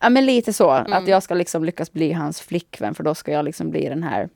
Ja 0.00 0.08
men 0.11 0.26
lite 0.26 0.52
så, 0.52 0.70
Mm. 0.70 0.92
att 0.92 1.08
jag 1.08 1.23
ska 1.23 1.34
liksom 1.34 1.64
lyckas 1.64 1.92
bli 1.92 2.12
hans 2.12 2.40
flickvän 2.40 2.94
för 2.94 3.02
då 3.04 3.14
ska 3.14 3.32
jag 3.32 3.44
liksom 3.44 3.70
bli 3.70 3.88
den 3.88 4.02
här, 4.02 4.28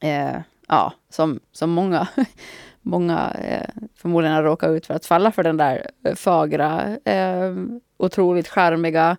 eh, 0.00 0.40
ja, 0.68 0.92
som, 1.10 1.40
som 1.52 1.70
många, 1.70 2.08
många 2.82 3.30
eh, 3.30 3.68
förmodligen 3.96 4.36
har 4.36 4.42
råkat 4.42 4.70
ut 4.70 4.86
för 4.86 4.94
att 4.94 5.06
falla 5.06 5.32
för 5.32 5.42
den 5.42 5.56
där 5.56 5.90
eh, 6.04 6.14
fagra, 6.14 6.96
eh, 7.04 7.54
otroligt 7.96 8.48
charmiga. 8.48 9.16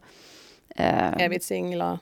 Eh, 0.75 1.13
Evigt 1.21 1.45
singla, 1.45 1.99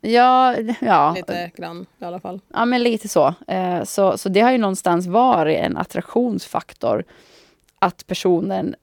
ja, 0.00 0.56
ja, 0.80 1.12
lite 1.16 1.50
grann 1.56 1.86
i 2.00 2.04
alla 2.04 2.20
fall. 2.20 2.40
Ja, 2.52 2.64
men 2.64 2.82
lite 2.82 3.08
så. 3.08 3.34
Eh, 3.48 3.82
så. 3.84 4.18
Så 4.18 4.28
det 4.28 4.40
har 4.40 4.52
ju 4.52 4.58
någonstans 4.58 5.06
varit 5.06 5.58
en 5.58 5.76
attraktionsfaktor 5.76 7.04
att 7.78 8.06
personen 8.06 8.74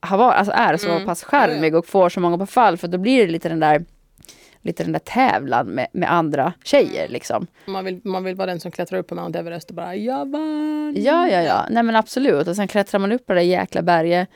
har 0.00 0.18
varit, 0.18 0.36
alltså 0.38 0.52
är 0.52 0.76
så 0.76 0.90
Mm. 0.90 1.06
pass 1.06 1.24
charmig 1.24 1.74
och 1.74 1.86
får 1.86 2.08
så 2.08 2.20
många 2.20 2.38
på 2.38 2.46
fall 2.46 2.76
för 2.76 2.88
då 2.88 2.98
blir 2.98 3.26
det 3.26 3.32
lite 3.32 3.48
den 3.48 3.60
där 3.60 3.84
lite 4.62 4.82
den 4.82 4.92
där 4.92 4.98
tävlan 4.98 5.66
med, 5.66 5.86
med 5.92 6.12
andra 6.12 6.52
tjejer 6.64 7.08
liksom. 7.08 7.46
Man 7.66 7.84
vill, 7.84 8.00
man 8.04 8.24
vill 8.24 8.34
vara 8.34 8.46
den 8.46 8.60
som 8.60 8.70
klättrar 8.70 8.98
upp 8.98 9.06
på 9.06 9.14
Mount 9.14 9.38
Everest 9.38 9.68
och 9.70 9.74
bara 9.76 9.94
jag 9.96 10.30
vann. 10.30 10.94
Ja, 10.96 11.28
ja, 11.28 11.42
ja. 11.42 11.66
Nej 11.70 11.82
men 11.82 11.96
absolut. 11.96 12.48
Och 12.48 12.56
sen 12.56 12.68
klättrar 12.68 12.98
man 13.00 13.12
upp 13.12 13.26
på 13.26 13.32
det 13.32 13.40
där 13.40 13.46
jäkla 13.46 13.82
berget. 13.82 14.28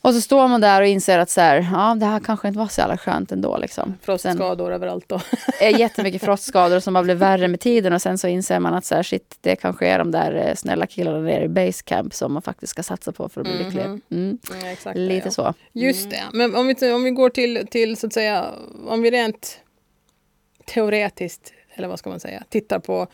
Och 0.00 0.14
så 0.14 0.20
står 0.20 0.48
man 0.48 0.60
där 0.60 0.80
och 0.80 0.86
inser 0.86 1.18
att 1.18 1.30
så 1.30 1.40
här, 1.40 1.68
ja, 1.72 1.94
det 2.00 2.06
här 2.06 2.20
kanske 2.20 2.48
inte 2.48 2.58
var 2.58 2.66
så 2.68 2.80
jävla 2.80 2.96
skönt 2.98 3.32
ändå. 3.32 3.56
Liksom. 3.58 3.84
Sen, 3.88 3.98
Frostskador 4.02 4.72
överallt 4.72 5.04
då. 5.08 5.20
är 5.60 5.78
jättemycket 5.78 6.22
frostskador 6.22 6.80
som 6.80 6.94
har 6.94 7.02
blivit 7.02 7.20
värre 7.22 7.48
med 7.48 7.60
tiden 7.60 7.92
och 7.92 8.02
sen 8.02 8.18
så 8.18 8.28
inser 8.28 8.60
man 8.60 8.74
att 8.74 8.84
så 8.84 8.94
här, 8.94 9.02
shit, 9.02 9.38
det 9.40 9.56
kanske 9.56 9.86
är 9.86 9.98
de 9.98 10.10
där 10.10 10.34
eh, 10.48 10.54
snälla 10.54 10.86
killarna 10.86 11.18
nere 11.18 11.44
i 11.44 11.48
basecamp 11.48 12.14
som 12.14 12.32
man 12.32 12.42
faktiskt 12.42 12.70
ska 12.70 12.82
satsa 12.82 13.12
på 13.12 13.28
för 13.28 13.40
att 13.40 13.46
bli 13.46 13.54
Mhm. 13.56 13.64
lycklig. 13.64 13.84
Mm. 13.84 14.00
Mm, 14.10 14.38
exakt 14.72 14.98
Lite 14.98 15.26
ja. 15.26 15.30
så. 15.30 15.54
Just 15.72 16.10
det. 16.10 16.22
Men 16.32 16.54
om 16.56 16.66
vi, 16.66 16.92
om 16.92 17.02
vi 17.04 17.10
går 17.10 17.30
till, 17.30 17.66
till 17.70 17.96
så 17.96 18.06
att 18.06 18.12
säga, 18.12 18.46
om 18.88 19.02
vi 19.02 19.10
rent 19.10 19.60
teoretiskt, 20.66 21.52
eller 21.74 21.88
vad 21.88 21.98
ska 21.98 22.10
man 22.10 22.20
säga, 22.20 22.42
tittar 22.48 22.78
på 22.78 23.06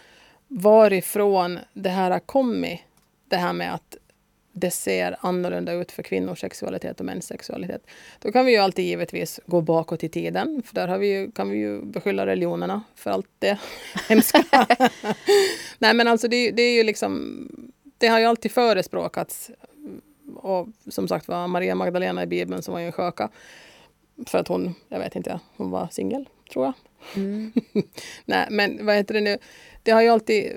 varifrån 0.49 1.59
det 1.73 1.88
här 1.88 2.11
har 2.11 2.19
kommit. 2.19 2.81
Det 3.31 3.37
här 3.37 3.53
med 3.53 3.75
att 3.75 3.97
det 4.54 4.70
ser 4.70 5.16
annorlunda 5.20 5.73
ut 5.73 5.92
för 5.92 6.02
kvinnors 6.02 6.40
sexualitet 6.40 7.00
och 7.00 7.06
mäns 7.06 7.26
sexualitet. 7.26 7.87
Då 8.18 8.32
kan 8.32 8.46
vi 8.46 8.52
ju 8.52 8.58
alltid 8.58 8.84
givetvis 8.84 9.40
gå 9.46 9.61
bakåt 9.61 10.04
i 10.04 10.08
tiden, 10.08 10.62
för 10.66 10.75
där 10.75 10.99
vi 10.99 11.06
ju, 11.06 11.30
kan 11.30 11.50
vi 11.50 11.58
ju 11.58 11.82
beskylla 11.82 12.26
religionerna 12.26 12.82
för 12.94 13.11
allt 13.11 13.26
det 13.38 13.58
hemska. 14.08 14.44
Nej 15.78 15.94
men 15.94 16.08
alltså 16.08 16.28
det, 16.28 16.50
det 16.50 16.62
är 16.62 16.75
ju 16.75 16.82
liksom, 16.82 17.49
det 17.99 18.06
har 18.06 18.18
ju 18.18 18.25
alltid 18.25 18.52
förespråkats 18.52 19.50
och 20.37 20.68
som 20.88 21.08
sagt 21.08 21.28
var 21.28 21.49
Maria 21.49 21.75
Magdalena 21.75 22.23
i 22.23 22.26
Bibeln 22.26 22.62
som 22.62 22.73
var 22.73 22.80
ju 22.80 22.87
en 22.87 22.92
sköka. 22.92 23.28
För 24.26 24.38
att 24.38 24.49
hon, 24.49 24.75
jag 24.88 24.99
vet 24.99 25.16
inte, 25.16 25.40
hon 25.56 25.70
var 25.70 25.88
singel, 25.90 26.28
tror 26.52 26.64
jag. 26.64 26.75
Mm. 27.16 27.52
Nej, 28.25 28.46
men 28.50 28.87
vad 28.87 28.96
heter 28.96 29.14
det 29.14 29.20
nu? 29.20 29.38
Det 29.82 29.90
har 29.90 30.02
ju 30.02 30.08
alltid 30.08 30.52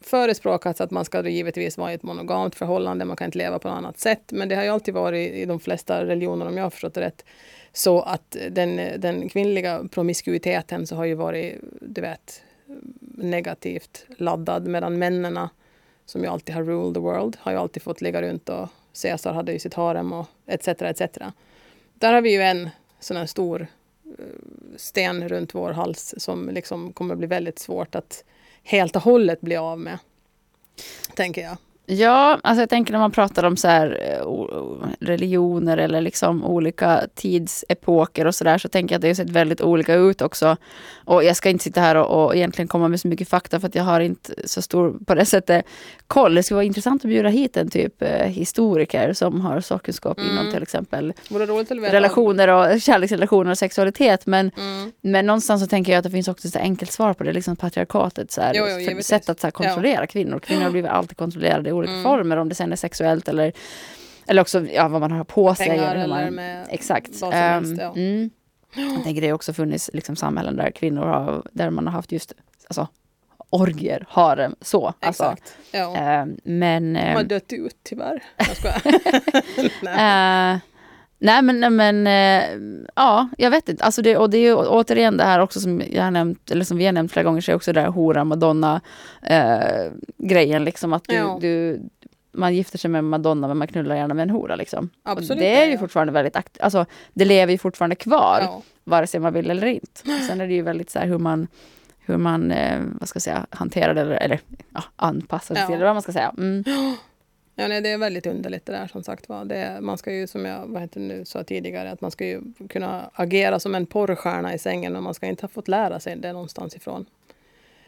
förespråkats 0.00 0.80
att 0.80 0.90
man 0.90 1.04
ska 1.04 1.22
då 1.22 1.28
givetvis 1.28 1.78
vara 1.78 1.92
i 1.92 1.94
ett 1.94 2.02
monogamt 2.02 2.54
förhållande, 2.54 3.04
man 3.04 3.16
kan 3.16 3.24
inte 3.24 3.38
leva 3.38 3.58
på 3.58 3.68
något 3.68 3.76
annat 3.76 3.98
sätt. 3.98 4.22
Men 4.32 4.48
det 4.48 4.54
har 4.54 4.62
ju 4.62 4.68
alltid 4.68 4.94
varit 4.94 5.34
i 5.34 5.44
de 5.44 5.60
flesta 5.60 6.04
religioner, 6.04 6.46
om 6.46 6.56
jag 6.56 6.64
har 6.64 6.70
förstått 6.70 6.94
det 6.94 7.00
rätt, 7.00 7.24
så 7.72 8.00
att 8.00 8.36
den, 8.50 9.00
den 9.00 9.28
kvinnliga 9.28 9.84
promiskuiteten 9.90 10.86
så 10.86 10.96
har 10.96 11.04
ju 11.04 11.14
varit, 11.14 11.54
du 11.80 12.00
vet, 12.00 12.42
negativt 13.14 14.06
laddad, 14.16 14.66
medan 14.66 14.98
männen 14.98 15.48
som 16.06 16.22
ju 16.22 16.28
alltid 16.28 16.54
har 16.54 16.62
ruled 16.62 16.94
the 16.94 17.00
world, 17.00 17.36
har 17.40 17.52
ju 17.52 17.58
alltid 17.58 17.82
fått 17.82 18.00
ligga 18.00 18.22
runt 18.22 18.48
och 18.48 18.68
Caesar 19.02 19.32
hade 19.32 19.52
ju 19.52 19.58
sitt 19.58 19.74
harem 19.74 20.12
och 20.12 20.26
etc. 20.46 20.68
etc. 20.68 21.18
där 21.94 22.12
har 22.12 22.20
vi 22.20 22.32
ju 22.32 22.42
en 22.42 22.70
sån 23.00 23.16
här 23.16 23.26
stor 23.26 23.66
eh, 24.18 24.24
sten 24.76 25.28
runt 25.28 25.54
vår 25.54 25.70
hals 25.70 26.14
som 26.18 26.48
liksom 26.48 26.92
kommer 26.92 27.14
bli 27.14 27.26
väldigt 27.26 27.58
svårt 27.58 27.94
att 27.94 28.24
helt 28.68 28.96
och 28.96 29.02
hållet 29.02 29.40
bli 29.40 29.56
av 29.56 29.80
med. 29.80 29.98
Tänker 31.14 31.42
jag. 31.42 31.56
Ja, 31.90 32.38
alltså 32.42 32.62
jag 32.62 32.70
tänker 32.70 32.92
när 32.92 32.98
man 32.98 33.10
pratar 33.10 33.44
om 33.44 33.56
så 33.56 33.68
här, 33.68 33.88
religioner 35.00 35.76
eller 35.76 36.00
liksom 36.00 36.44
olika 36.44 37.02
tidsepoker 37.14 38.26
och 38.26 38.34
sådär 38.34 38.58
så 38.58 38.68
tänker 38.68 38.94
jag 38.94 38.98
att 38.98 39.02
det 39.02 39.08
har 39.08 39.14
sett 39.14 39.30
väldigt 39.30 39.60
olika 39.60 39.94
ut 39.94 40.22
också. 40.22 40.56
Och 41.04 41.24
jag 41.24 41.36
ska 41.36 41.50
inte 41.50 41.64
sitta 41.64 41.80
här 41.80 41.94
och, 41.94 42.24
och 42.24 42.36
egentligen 42.36 42.68
komma 42.68 42.88
med 42.88 43.00
så 43.00 43.08
mycket 43.08 43.28
fakta 43.28 43.60
för 43.60 43.68
att 43.68 43.74
jag 43.74 43.84
har 43.84 44.00
inte 44.00 44.34
så 44.44 44.62
stor 44.62 44.98
på 45.06 45.14
det 45.14 45.24
sättet 45.24 45.64
koll. 46.06 46.34
Det 46.34 46.42
skulle 46.42 46.56
vara 46.56 46.64
intressant 46.64 47.04
att 47.04 47.08
bjuda 47.08 47.28
hit 47.28 47.56
en 47.56 47.70
typ 47.70 48.02
eh, 48.02 48.26
historiker 48.26 49.12
som 49.12 49.40
har 49.40 49.60
sakkunskap 49.60 50.18
mm. 50.18 50.32
inom 50.32 50.52
till 50.52 50.62
exempel 50.62 51.12
relationer 51.70 52.48
och 52.48 52.80
kärleksrelationer 52.80 53.50
och 53.50 53.58
sexualitet. 53.58 54.26
Men, 54.26 54.50
mm. 54.56 54.92
men 55.00 55.26
någonstans 55.26 55.62
så 55.62 55.66
tänker 55.66 55.92
jag 55.92 55.98
att 55.98 56.04
det 56.04 56.10
finns 56.10 56.28
också 56.28 56.48
ett 56.48 56.56
enkelt 56.56 56.92
svar 56.92 57.14
på 57.14 57.24
det, 57.24 57.32
liksom 57.32 57.56
patriarkatet. 57.56 58.30
Så 58.30 58.40
här, 58.40 58.54
jo, 58.54 58.64
jo, 58.78 59.02
sätt 59.02 59.28
att 59.28 59.40
så 59.40 59.46
här, 59.46 59.52
kontrollera 59.52 60.00
ja. 60.00 60.06
kvinnor. 60.06 60.38
Kvinnor 60.38 60.62
har 60.62 60.70
blivit 60.70 60.90
alltid 60.90 61.16
kontrollerade 61.16 61.70
olika 61.78 61.92
mm. 61.92 62.02
former, 62.02 62.36
om 62.36 62.48
det 62.48 62.54
sen 62.54 62.72
är 62.72 62.76
sexuellt 62.76 63.28
eller, 63.28 63.52
eller 64.26 64.42
också 64.42 64.66
ja, 64.66 64.88
vad 64.88 65.00
man 65.00 65.12
har 65.12 65.24
på 65.24 65.54
sig. 65.54 65.68
Pengar 65.68 65.96
eller 65.96 66.30
med 66.30 66.66
Exakt. 66.70 67.08
Vad 67.08 67.18
som 67.18 67.32
helst, 67.32 67.74
ja. 67.78 67.92
um, 67.96 68.30
Jag 68.94 69.04
tänker 69.04 69.20
det 69.20 69.28
har 69.28 69.34
också 69.34 69.52
funnits 69.52 69.90
liksom, 69.92 70.16
samhällen 70.16 70.56
där 70.56 70.70
kvinnor 70.70 71.06
har, 71.06 71.42
där 71.52 71.70
man 71.70 71.86
har 71.86 71.92
haft 71.92 72.12
just 72.12 72.32
alltså, 72.68 72.88
orgier, 73.50 74.06
harem, 74.08 74.54
så. 74.60 74.94
Alltså, 75.00 75.24
Exakt. 75.24 75.56
Ja. 75.70 76.22
Uh, 76.22 76.34
men... 76.44 76.94
De 76.94 77.14
har 77.14 77.22
dött 77.22 77.52
ut 77.52 77.76
tyvärr. 77.82 78.22
Jag 78.36 78.56
skojar. 78.56 80.60
nej. 81.18 81.42
Men, 81.42 81.60
nej, 81.60 81.70
men 81.70 82.06
uh, 82.06 82.88
ja, 82.94 83.28
jag 83.38 83.50
vet 83.50 83.68
inte. 83.68 83.84
Alltså 83.84 84.02
det, 84.02 84.16
och 84.16 84.30
det 84.30 84.38
är 84.38 84.42
ju 84.42 84.54
återigen 84.54 85.16
det 85.16 85.24
här 85.24 85.40
också 85.40 85.60
som 85.60 85.82
jag 85.90 86.04
har 86.04 86.10
nämnt, 86.10 86.50
eller 86.50 86.64
som 86.64 86.76
vi 86.76 86.86
har 86.86 86.92
nämnt 86.92 87.12
flera 87.12 87.24
gånger, 87.24 87.40
så 87.40 87.50
är 87.50 87.56
också 87.56 87.72
det 87.72 87.80
där 87.80 87.88
hora, 87.88 88.24
madonna 88.24 88.80
uh, 89.30 89.92
grejen 90.18 90.64
liksom 90.64 90.92
att 90.92 91.04
du, 91.08 91.14
ja. 91.14 91.38
du, 91.40 91.80
man 92.32 92.54
gifter 92.54 92.78
sig 92.78 92.90
med 92.90 93.04
Madonna 93.04 93.48
men 93.48 93.56
man 93.56 93.68
knullar 93.68 93.96
gärna 93.96 94.14
med 94.14 94.22
en 94.22 94.30
hora 94.30 94.56
liksom. 94.56 94.90
Absolut, 95.02 95.38
det 95.38 95.56
är 95.56 95.66
ju 95.66 95.72
ja. 95.72 95.78
fortfarande 95.78 96.12
väldigt 96.12 96.36
aktivt, 96.36 96.62
alltså 96.62 96.86
det 97.14 97.24
lever 97.24 97.52
ju 97.52 97.58
fortfarande 97.58 97.96
kvar. 97.96 98.40
Ja. 98.42 98.62
Vare 98.84 99.06
sig 99.06 99.20
man 99.20 99.32
vill 99.32 99.50
eller 99.50 99.66
inte. 99.66 100.02
Sen 100.28 100.40
är 100.40 100.46
det 100.46 100.54
ju 100.54 100.62
väldigt 100.62 100.90
så 100.90 100.98
här 100.98 101.06
hur 101.06 101.18
man 101.18 101.48
hur 101.98 102.16
man 102.16 102.52
eh, 102.52 102.80
vad 103.00 103.08
ska 103.08 103.16
jag 103.16 103.22
säga, 103.22 103.46
hanterar 103.50 103.94
det 103.94 104.00
eller, 104.00 104.16
eller 104.16 104.40
ja, 104.74 104.82
anpassar 104.96 105.54
sig 105.54 105.62
ja. 105.62 105.68
till 105.68 105.78
det, 105.78 105.84
vad 105.84 105.94
man 105.94 106.02
ska 106.02 106.12
säga. 106.12 106.34
Mm. 106.38 106.64
Ja, 107.60 107.68
nej, 107.68 107.80
det 107.80 107.88
är 107.88 107.98
väldigt 107.98 108.26
underligt 108.26 108.66
det 108.66 108.72
där 108.72 108.86
som 108.86 109.02
sagt 109.04 109.28
var. 109.28 109.44
Det, 109.44 109.78
man 109.80 109.98
ska 109.98 110.12
ju 110.12 110.26
som 110.26 110.44
jag 110.44 110.66
vad 110.66 110.82
heter 110.82 111.00
nu, 111.00 111.24
sa 111.24 111.44
tidigare 111.44 111.90
att 111.90 112.00
man 112.00 112.10
ska 112.10 112.26
ju 112.26 112.40
kunna 112.68 113.10
agera 113.14 113.60
som 113.60 113.74
en 113.74 113.86
porrstjärna 113.86 114.54
i 114.54 114.58
sängen 114.58 114.96
och 114.96 115.02
man 115.02 115.14
ska 115.14 115.26
inte 115.26 115.42
ha 115.42 115.48
fått 115.48 115.68
lära 115.68 116.00
sig 116.00 116.16
det 116.16 116.32
någonstans 116.32 116.76
ifrån. 116.76 117.06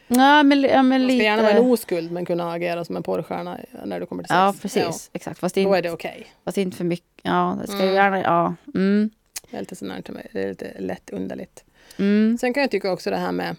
Ja, 0.07 0.43
men, 0.43 0.61
ja, 0.61 0.83
men 0.83 0.89
man 0.89 0.99
ska 0.99 1.07
lite... 1.07 1.23
gärna 1.23 1.41
vara 1.41 1.51
en 1.51 1.71
oskuld 1.71 2.11
men 2.11 2.25
kunna 2.25 2.51
agera 2.51 2.85
som 2.85 2.95
en 2.95 3.03
porrstjärna 3.03 3.59
när 3.85 3.99
du 3.99 4.05
kommer 4.05 4.23
till 4.23 4.29
sex. 4.29 4.37
Ja, 4.37 4.55
precis. 4.61 4.83
Ja. 4.83 4.93
Exakt. 5.13 5.39
Fast 5.39 5.55
Då 5.55 5.73
är 5.73 5.81
det 5.81 5.91
okej. 5.91 6.11
Okay. 6.11 6.27
Fast 6.45 6.57
inte 6.57 6.77
för 6.77 6.85
mycket. 6.85 7.21
Ja, 7.21 7.57
det 7.61 7.67
ska 7.67 7.75
mm. 7.75 7.87
ju 7.87 7.93
gärna... 7.93 8.21
Ja. 8.21 8.55
Mm. 8.75 9.09
Det 9.51 9.57
är 9.57 9.59
lite 9.59 9.75
till 9.75 10.13
mig. 10.13 10.27
Det 10.33 10.43
är 10.43 10.49
lite 10.49 10.73
lätt 10.79 11.09
underligt. 11.09 11.63
Mm. 11.99 12.37
Sen 12.37 12.53
kan 12.53 12.61
jag 12.61 12.71
tycka 12.71 12.91
också 12.91 13.09
det 13.09 13.17
här 13.17 13.31
med 13.31 13.55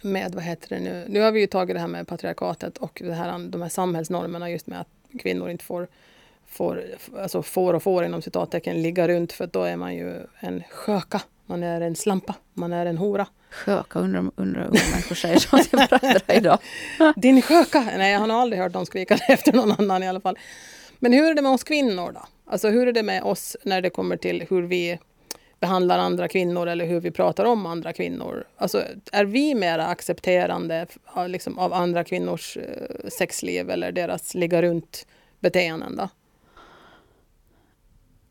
med, 0.00 0.34
vad 0.34 0.44
heter 0.44 0.68
det 0.68 0.80
nu, 0.80 1.04
nu 1.08 1.20
har 1.20 1.32
vi 1.32 1.40
ju 1.40 1.46
tagit 1.46 1.76
det 1.76 1.80
här 1.80 1.88
med 1.88 2.08
patriarkatet 2.08 2.78
och 2.78 3.02
det 3.04 3.14
här, 3.14 3.38
de 3.38 3.62
här 3.62 3.68
samhällsnormerna 3.68 4.50
just 4.50 4.66
med 4.66 4.80
att 4.80 4.88
kvinnor 5.22 5.50
inte 5.50 5.64
får, 5.64 5.88
får, 6.46 6.84
alltså 7.18 7.42
får 7.42 7.74
och 7.74 7.82
får 7.82 8.04
inom 8.04 8.22
citattecken 8.22 8.82
ligga 8.82 9.08
runt 9.08 9.32
för 9.32 9.46
då 9.46 9.62
är 9.62 9.76
man 9.76 9.94
ju 9.94 10.14
en 10.40 10.62
sköka, 10.70 11.22
man 11.46 11.62
är 11.62 11.80
en 11.80 11.96
slampa, 11.96 12.34
man 12.54 12.72
är 12.72 12.86
en 12.86 12.98
hora. 12.98 13.26
Sköka, 13.50 13.98
undrar 13.98 14.20
om 14.20 14.32
undrar 14.36 14.62
unga 14.62 14.80
människor 14.90 15.14
säger 15.14 15.38
så 15.38 15.58
till 15.58 15.78
varandra 15.78 16.34
idag. 16.34 16.58
Din 17.16 17.42
sköka! 17.42 17.80
Nej, 17.96 18.12
jag 18.12 18.20
har 18.20 18.26
nog 18.26 18.36
aldrig 18.36 18.62
hört 18.62 18.72
dem 18.72 18.86
skrika 18.86 19.14
efter 19.28 19.52
någon 19.52 19.72
annan 19.72 20.02
i 20.02 20.08
alla 20.08 20.20
fall. 20.20 20.38
Men 20.98 21.12
hur 21.12 21.30
är 21.30 21.34
det 21.34 21.42
med 21.42 21.52
oss 21.52 21.64
kvinnor 21.64 22.12
då? 22.12 22.22
Alltså 22.46 22.68
hur 22.68 22.88
är 22.88 22.92
det 22.92 23.02
med 23.02 23.22
oss 23.22 23.56
när 23.62 23.82
det 23.82 23.90
kommer 23.90 24.16
till 24.16 24.46
hur 24.50 24.62
vi 24.62 24.98
behandlar 25.60 25.98
andra 25.98 26.28
kvinnor 26.28 26.66
eller 26.66 26.86
hur 26.86 27.00
vi 27.00 27.10
pratar 27.10 27.44
om 27.44 27.66
andra 27.66 27.92
kvinnor. 27.92 28.44
Alltså, 28.56 28.84
är 29.12 29.24
vi 29.24 29.54
mera 29.54 29.86
accepterande 29.86 30.86
av, 31.04 31.28
liksom, 31.28 31.58
av 31.58 31.72
andra 31.72 32.04
kvinnors 32.04 32.56
eh, 32.56 33.08
sexliv 33.08 33.70
eller 33.70 33.92
deras 33.92 34.34
ligga 34.34 34.62
runt-beteenden? 34.62 35.96
Då? 35.96 36.08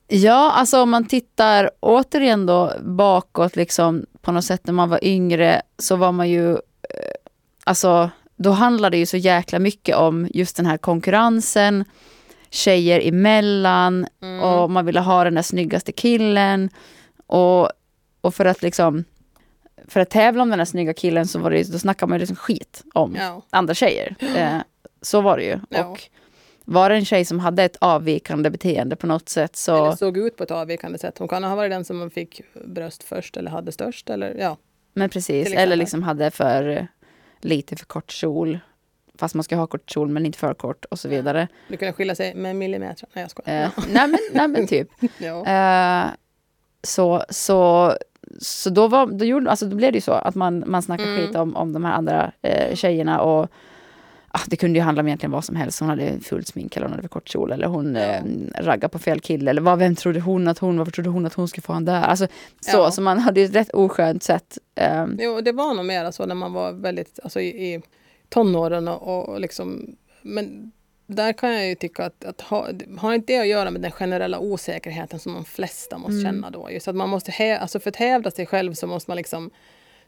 Ja, 0.08 0.52
alltså 0.52 0.82
om 0.82 0.90
man 0.90 1.08
tittar 1.08 1.72
återigen 1.80 2.46
då 2.46 2.74
bakåt, 2.82 3.56
liksom, 3.56 4.06
på 4.22 4.32
något 4.32 4.46
sätt 4.46 4.62
när 4.68 4.74
man 4.74 4.90
var 4.90 5.04
yngre, 5.04 5.62
så 5.78 5.96
var 5.96 6.12
man 6.12 6.30
ju... 6.30 6.52
Eh, 6.52 6.58
alltså, 7.64 8.10
då 8.36 8.52
handlade 8.52 8.96
det 8.96 9.00
ju 9.00 9.06
så 9.06 9.18
jäkla 9.18 9.60
mycket 9.60 9.96
om 9.96 10.28
just 10.34 10.56
den 10.56 10.66
här 10.66 10.78
konkurrensen, 10.78 11.86
tjejer 12.50 13.08
emellan 13.08 14.08
mm. 14.22 14.44
och 14.44 14.72
man 14.72 14.86
ville 14.86 15.00
ha 15.00 15.24
den 15.24 15.36
där 15.36 15.42
snyggaste 15.42 15.92
killen. 15.92 16.70
Och, 17.30 17.70
och 18.22 18.36
för 18.36 18.46
att 18.46 18.62
liksom 18.62 19.04
för 19.88 20.00
att 20.00 20.10
tävla 20.10 20.44
om 20.44 20.50
den 20.50 20.60
här 20.60 20.66
snygga 20.66 20.94
killen 20.94 21.28
så 21.28 21.40
var 21.40 21.52
det, 21.52 21.72
då 21.72 21.80
snackade 21.80 22.10
man 22.10 22.20
liksom 22.20 22.36
skit 22.36 22.84
om 22.94 23.16
ja. 23.16 23.42
andra 23.50 23.74
tjejer. 23.74 24.16
Eh, 24.36 24.58
så 25.02 25.22
var 25.22 25.38
det 25.38 25.44
ju. 25.44 25.60
Ja. 25.70 25.86
Och 25.86 26.10
var 26.66 26.90
det 26.90 26.96
en 26.96 27.06
tjej 27.06 27.26
som 27.26 27.40
hade 27.40 27.64
ett 27.64 27.78
avvikande 27.82 28.50
beteende 28.50 28.96
på 28.96 29.08
något 29.08 29.30
sätt 29.30 29.56
så... 29.56 29.86
Eller 29.86 29.96
såg 29.96 30.18
ut 30.18 30.38
på 30.38 30.44
ett 30.44 30.52
avvikande 30.52 30.98
sätt. 30.98 31.18
Hon 31.18 31.28
kan 31.28 31.44
ha 31.44 31.56
varit 31.56 31.72
den 31.72 31.86
som 31.86 32.10
fick 32.10 32.42
bröst 32.66 33.04
först 33.04 33.38
eller 33.38 33.52
hade 33.52 33.72
störst 33.72 34.10
eller 34.10 34.36
ja. 34.40 34.58
Men 34.94 35.10
precis, 35.10 35.54
eller 35.54 35.76
liksom 35.76 36.04
hade 36.04 36.32
för 36.32 36.88
lite 37.42 37.76
för 37.76 37.86
kort 37.86 38.12
kjol. 38.12 38.60
Fast 39.16 39.36
man 39.36 39.44
ska 39.44 39.56
ha 39.56 39.68
kort 39.68 39.90
kjol 39.92 40.10
men 40.10 40.26
inte 40.26 40.38
för 40.38 40.54
kort 40.54 40.86
och 40.86 41.00
så 41.00 41.10
vidare. 41.10 41.48
Du 41.68 41.78
kunde 41.78 41.94
skilja 41.94 42.16
sig 42.16 42.36
med 42.36 42.56
millimeter. 42.56 43.08
Nej 43.14 43.22
jag 43.22 43.32
skojar. 43.32 43.64
Eh, 43.64 43.70
nej, 43.78 44.08
men, 44.08 44.20
nej 44.34 44.48
men 44.48 44.68
typ. 44.68 44.90
ja. 45.18 45.46
eh, 45.46 46.12
så, 46.84 47.24
så, 47.30 47.94
så 48.40 48.70
då, 48.70 48.88
var, 48.88 49.08
då, 49.08 49.26
gjorde, 49.26 49.50
alltså 49.50 49.66
då 49.66 49.76
blev 49.76 49.92
det 49.92 49.98
ju 49.98 50.02
så 50.02 50.12
att 50.12 50.36
man, 50.36 50.64
man 50.68 50.82
snackade 50.82 51.10
mm. 51.10 51.28
skit 51.28 51.36
om, 51.36 51.56
om 51.56 51.74
de 51.74 51.86
här 51.86 51.94
andra 51.94 52.32
eh, 52.42 52.76
tjejerna. 52.76 53.22
Och, 53.22 53.50
ah, 54.28 54.42
det 54.48 54.56
kunde 54.56 54.80
ju 54.80 54.84
handla 54.84 55.02
om 55.02 55.08
egentligen 55.08 55.32
vad 55.32 55.46
som 55.46 55.56
helst. 55.56 55.80
Hon 55.80 55.90
hade 55.90 56.20
fullt 56.20 56.48
smink 56.48 56.76
eller 56.76 56.86
hon 56.86 56.92
hade 56.92 57.02
för 57.02 57.10
kort 57.10 57.30
kjol. 57.30 57.52
Eller 57.52 57.68
hon 57.68 57.96
ja. 57.96 58.02
eh, 58.02 58.24
raggade 58.56 58.92
på 58.92 59.00
fel 59.00 59.20
kille. 59.20 59.50
Eller 59.50 59.62
vad, 59.62 59.80
vem 59.80 59.96
trodde 59.96 60.20
hon 60.20 60.48
att 60.48 60.60
hon, 60.60 60.78
varför 60.78 60.92
trodde 60.92 61.10
hon 61.10 61.26
att 61.26 61.34
hon 61.34 61.48
skulle 61.48 61.62
få 61.62 61.74
han 61.74 61.86
där? 61.86 62.02
Alltså, 62.02 62.28
så, 62.60 62.78
ja. 62.78 62.92
så 62.92 63.02
man 63.02 63.20
hade 63.20 63.40
ju 63.40 63.46
ett 63.46 63.56
rätt 63.56 63.74
oskönt 63.74 64.24
sätt. 64.24 64.58
Eh. 64.76 65.06
Jo, 65.20 65.42
det 65.42 65.52
var 65.52 65.74
nog 65.74 65.86
mer 65.86 66.12
så 66.12 66.26
när 66.26 66.36
man 66.36 66.54
var 66.54 66.72
väldigt, 66.72 67.20
alltså 67.24 67.42
i, 67.42 67.74
i 67.74 67.82
tonåren 68.30 68.88
och, 68.88 69.30
och 69.30 69.40
liksom, 69.40 69.96
men 70.22 70.72
där 71.16 71.34
kan 71.34 71.54
jag 71.54 71.68
ju 71.68 71.76
tycka 71.76 72.06
att, 72.06 72.26
att 72.26 72.42
ha, 72.42 72.68
har 72.98 73.14
inte 73.14 73.34
det 73.34 73.40
att 73.40 73.48
göra 73.48 73.72
med 73.72 73.82
den 73.82 73.92
generella 73.92 74.40
osäkerheten 74.40 75.20
som 75.20 75.34
de 75.34 75.46
flesta 75.46 75.98
måste 75.98 76.12
mm. 76.12 76.24
känna 76.24 76.50
då? 76.50 76.72
Just 76.72 76.88
att 76.88 76.96
man 76.96 77.10
måste, 77.10 77.32
he, 77.32 77.58
alltså 77.58 77.80
för 77.80 77.90
att 77.90 77.96
hävda 77.96 78.32
sig 78.32 78.46
själv 78.46 78.74
så 78.74 78.88
måste 78.88 79.10
man 79.10 79.18
liksom 79.18 79.50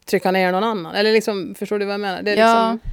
trycka 0.05 0.31
ner 0.31 0.51
någon 0.51 0.63
annan. 0.63 0.95
Eller 0.95 1.13
liksom, 1.13 1.55
förstår 1.55 1.79
du 1.79 1.85
vad 1.85 1.93
jag 1.93 2.01
menar? 2.01 2.21
Det 2.21 2.31
är 2.31 2.37
ja. 2.37 2.71
liksom, 2.71 2.91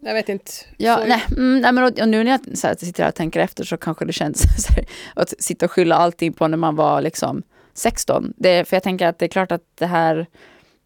jag 0.00 0.14
vet 0.14 0.28
inte. 0.28 0.52
Ja, 0.76 1.04
nej, 1.06 1.24
mm, 1.30 1.60
nej, 1.60 1.72
men 1.72 1.84
och, 1.84 2.00
och 2.00 2.08
nu 2.08 2.24
när 2.24 2.30
jag 2.30 2.58
så 2.58 2.66
här, 2.66 2.74
sitter 2.74 3.02
här 3.02 3.10
och 3.10 3.14
tänker 3.14 3.40
efter 3.40 3.64
så 3.64 3.76
kanske 3.76 4.04
det 4.04 4.12
känns 4.12 4.42
så 4.66 4.72
här, 4.72 4.84
att 5.14 5.34
sitta 5.42 5.66
och 5.66 5.72
skylla 5.72 5.96
allting 5.96 6.32
på 6.32 6.48
när 6.48 6.56
man 6.56 6.76
var 6.76 7.00
liksom 7.00 7.42
16. 7.74 8.32
Det, 8.36 8.68
för 8.68 8.76
jag 8.76 8.82
tänker 8.82 9.06
att 9.06 9.18
det 9.18 9.26
är 9.26 9.28
klart 9.28 9.52
att 9.52 9.62
det 9.74 9.86
här 9.86 10.26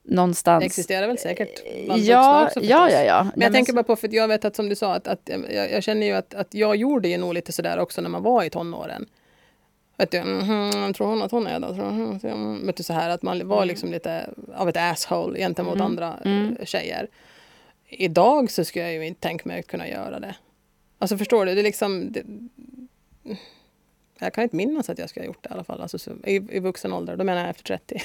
någonstans. 0.08 0.60
Det 0.62 0.66
existerar 0.66 1.06
väl 1.06 1.18
säkert 1.18 1.84
bland 1.84 2.02
ja, 2.02 2.46
också 2.46 2.60
ja, 2.60 2.90
ja, 2.90 3.02
ja. 3.02 3.22
Men 3.22 3.42
jag 3.42 3.52
Nej, 3.52 3.52
tänker 3.52 3.72
bara 3.72 3.84
på, 3.84 3.96
för 3.96 4.14
jag 4.14 4.28
vet 4.28 4.44
att 4.44 4.56
som 4.56 4.68
du 4.68 4.74
sa, 4.74 4.94
att, 4.94 5.08
att 5.08 5.20
jag, 5.24 5.72
jag, 5.72 5.82
känner 5.82 6.06
ju 6.06 6.12
att, 6.12 6.34
att 6.34 6.54
jag 6.54 6.76
gjorde 6.76 7.08
ju 7.08 7.16
nog 7.18 7.34
lite 7.34 7.52
sådär 7.52 7.78
också 7.78 8.00
när 8.00 8.08
man 8.08 8.22
var 8.22 8.44
i 8.44 8.50
tonåren. 8.50 9.06
Vet 9.98 10.10
du, 10.10 10.18
mm, 10.18 10.92
tror 10.94 11.06
hon 11.06 11.22
att 11.22 11.30
hon 11.30 11.46
är? 11.46 11.60
Tror 11.60 11.84
hon, 11.84 12.20
mm, 12.22 12.66
vet 12.66 12.76
du, 12.76 12.82
så 12.82 12.92
här, 12.92 13.10
att 13.10 13.22
man 13.22 13.48
var 13.48 13.56
mm. 13.56 13.68
liksom 13.68 13.90
lite 13.90 14.30
av 14.54 14.68
ett 14.68 14.76
asshole 14.76 15.38
gentemot 15.38 15.74
mm. 15.74 15.86
andra 15.86 16.14
mm. 16.24 16.56
tjejer. 16.64 17.08
Idag 17.88 18.50
så 18.50 18.64
skulle 18.64 18.84
jag 18.84 18.94
ju 18.94 19.06
inte 19.06 19.20
tänka 19.20 19.48
mig 19.48 19.60
att 19.60 19.66
kunna 19.66 19.88
göra 19.88 20.20
det. 20.20 20.34
Alltså 20.98 21.18
förstår 21.18 21.46
du, 21.46 21.54
det 21.54 21.60
är 21.60 21.62
liksom... 21.62 22.12
Det, 22.12 22.22
jag 24.18 24.32
kan 24.32 24.44
inte 24.44 24.56
minnas 24.56 24.90
att 24.90 24.98
jag 24.98 25.10
skulle 25.10 25.22
ha 25.22 25.26
gjort 25.26 25.42
det 25.42 25.48
i 25.48 25.52
alla 25.52 25.64
fall. 25.64 25.80
Alltså, 25.80 26.12
i, 26.24 26.34
I 26.34 26.58
vuxen 26.58 26.92
ålder, 26.92 27.16
då 27.16 27.24
menar 27.24 27.40
jag 27.40 27.50
efter 27.50 27.64
30. 27.64 28.02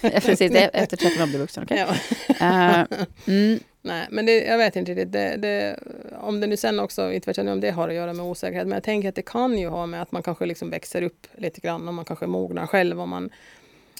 Precis, 0.20 0.52
efter 0.72 0.96
30 0.96 1.18
man 1.18 1.28
blir 1.28 1.38
vuxen. 1.38 1.62
Okay. 1.64 1.78
Ja. 1.78 1.86
Uh, 2.28 3.04
mm. 3.26 3.60
Nej, 3.82 4.06
men 4.10 4.26
det, 4.26 4.44
jag 4.44 4.58
vet 4.58 4.76
inte 4.76 4.92
riktigt. 4.92 5.12
Det, 5.12 5.36
det, 5.36 5.78
om 6.20 6.40
det 6.40 6.46
nu 6.46 6.56
sen 6.56 6.80
också, 6.80 7.12
inte 7.12 7.30
vet 7.30 7.36
jag 7.36 7.46
nu 7.46 7.52
om 7.52 7.60
det 7.60 7.70
har 7.70 7.88
att 7.88 7.94
göra 7.94 8.12
med 8.12 8.26
osäkerhet, 8.26 8.66
men 8.66 8.76
jag 8.76 8.82
tänker 8.82 9.08
att 9.08 9.14
det 9.14 9.22
kan 9.22 9.58
ju 9.58 9.68
ha 9.68 9.86
med 9.86 10.02
att 10.02 10.12
man 10.12 10.22
kanske 10.22 10.46
liksom 10.46 10.70
växer 10.70 11.02
upp 11.02 11.26
lite 11.36 11.60
grann 11.60 11.88
och 11.88 11.94
man 11.94 12.04
kanske 12.04 12.26
mognar 12.26 12.66
själv 12.66 13.00
och 13.00 13.08
man 13.08 13.30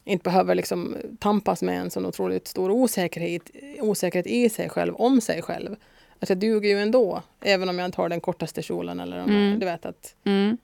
inte 0.04 0.22
behöver 0.22 0.54
liksom 0.54 0.96
tampas 1.18 1.62
med 1.62 1.80
en 1.80 1.90
sån 1.90 2.06
otroligt 2.06 2.48
stor 2.48 2.70
osäkerhet, 2.70 3.50
osäkerhet 3.80 4.26
i 4.26 4.48
sig 4.48 4.68
själv, 4.68 4.94
om 4.94 5.20
sig 5.20 5.42
själv. 5.42 5.76
Att 6.18 6.28
jag 6.28 6.38
duger 6.38 6.68
ju 6.68 6.80
ändå, 6.82 7.22
även 7.40 7.68
om 7.68 7.78
jag 7.78 7.86
inte 7.86 8.00
har 8.00 8.08
den 8.08 8.20
kortaste 8.20 8.62
kjolen 8.62 9.00
eller 9.00 9.22
om, 9.22 9.30
mm. 9.30 9.58
du 9.58 9.66
vet 9.66 9.86
att 9.86 10.14
mm. 10.24 10.56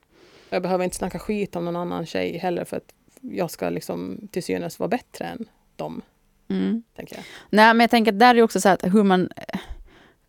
Jag 0.51 0.63
behöver 0.63 0.85
inte 0.85 0.97
snacka 0.97 1.19
skit 1.19 1.57
om 1.57 1.65
någon 1.65 1.77
annan 1.77 2.07
tjej 2.07 2.39
heller 2.39 2.65
för 2.65 2.77
att 2.77 2.95
jag 3.21 3.51
ska 3.51 3.69
liksom 3.71 4.29
till 4.31 4.43
synes 4.43 4.79
vara 4.79 4.89
bättre 4.89 5.25
än 5.25 5.45
dem. 5.77 6.03
Mm. 6.49 6.83
Tänker 6.97 7.17
jag. 7.17 7.25
Nej, 7.51 7.75
men 7.75 7.81
jag 7.81 7.91
tänker 7.91 8.13
att 8.13 8.19
där 8.19 8.35
är 8.35 8.43
också 8.43 8.61
så 8.61 8.69
här 8.69 8.75
att 8.75 8.95
hur 8.95 9.03
man, 9.03 9.29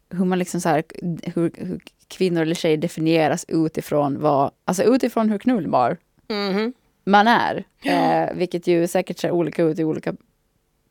hur 0.09 0.25
man 0.25 0.39
liksom 0.39 0.61
så 0.61 0.69
här, 0.69 0.83
hur, 1.35 1.51
hur 1.57 1.79
kvinnor 2.07 2.41
eller 2.41 2.55
tjejer 2.55 2.77
definieras 2.77 3.45
utifrån 3.47 4.19
vad, 4.21 4.51
alltså 4.65 4.83
utifrån 4.83 5.29
hur 5.29 5.37
knullbar 5.37 5.97
Mhm. 6.27 6.73
man 7.03 7.27
är. 7.27 7.63
Eh, 7.83 8.33
vilket 8.35 8.67
ju 8.67 8.87
säkert 8.87 9.19
ser 9.19 9.31
olika 9.31 9.63
ut 9.63 9.79
i 9.79 9.83
olika 9.83 10.15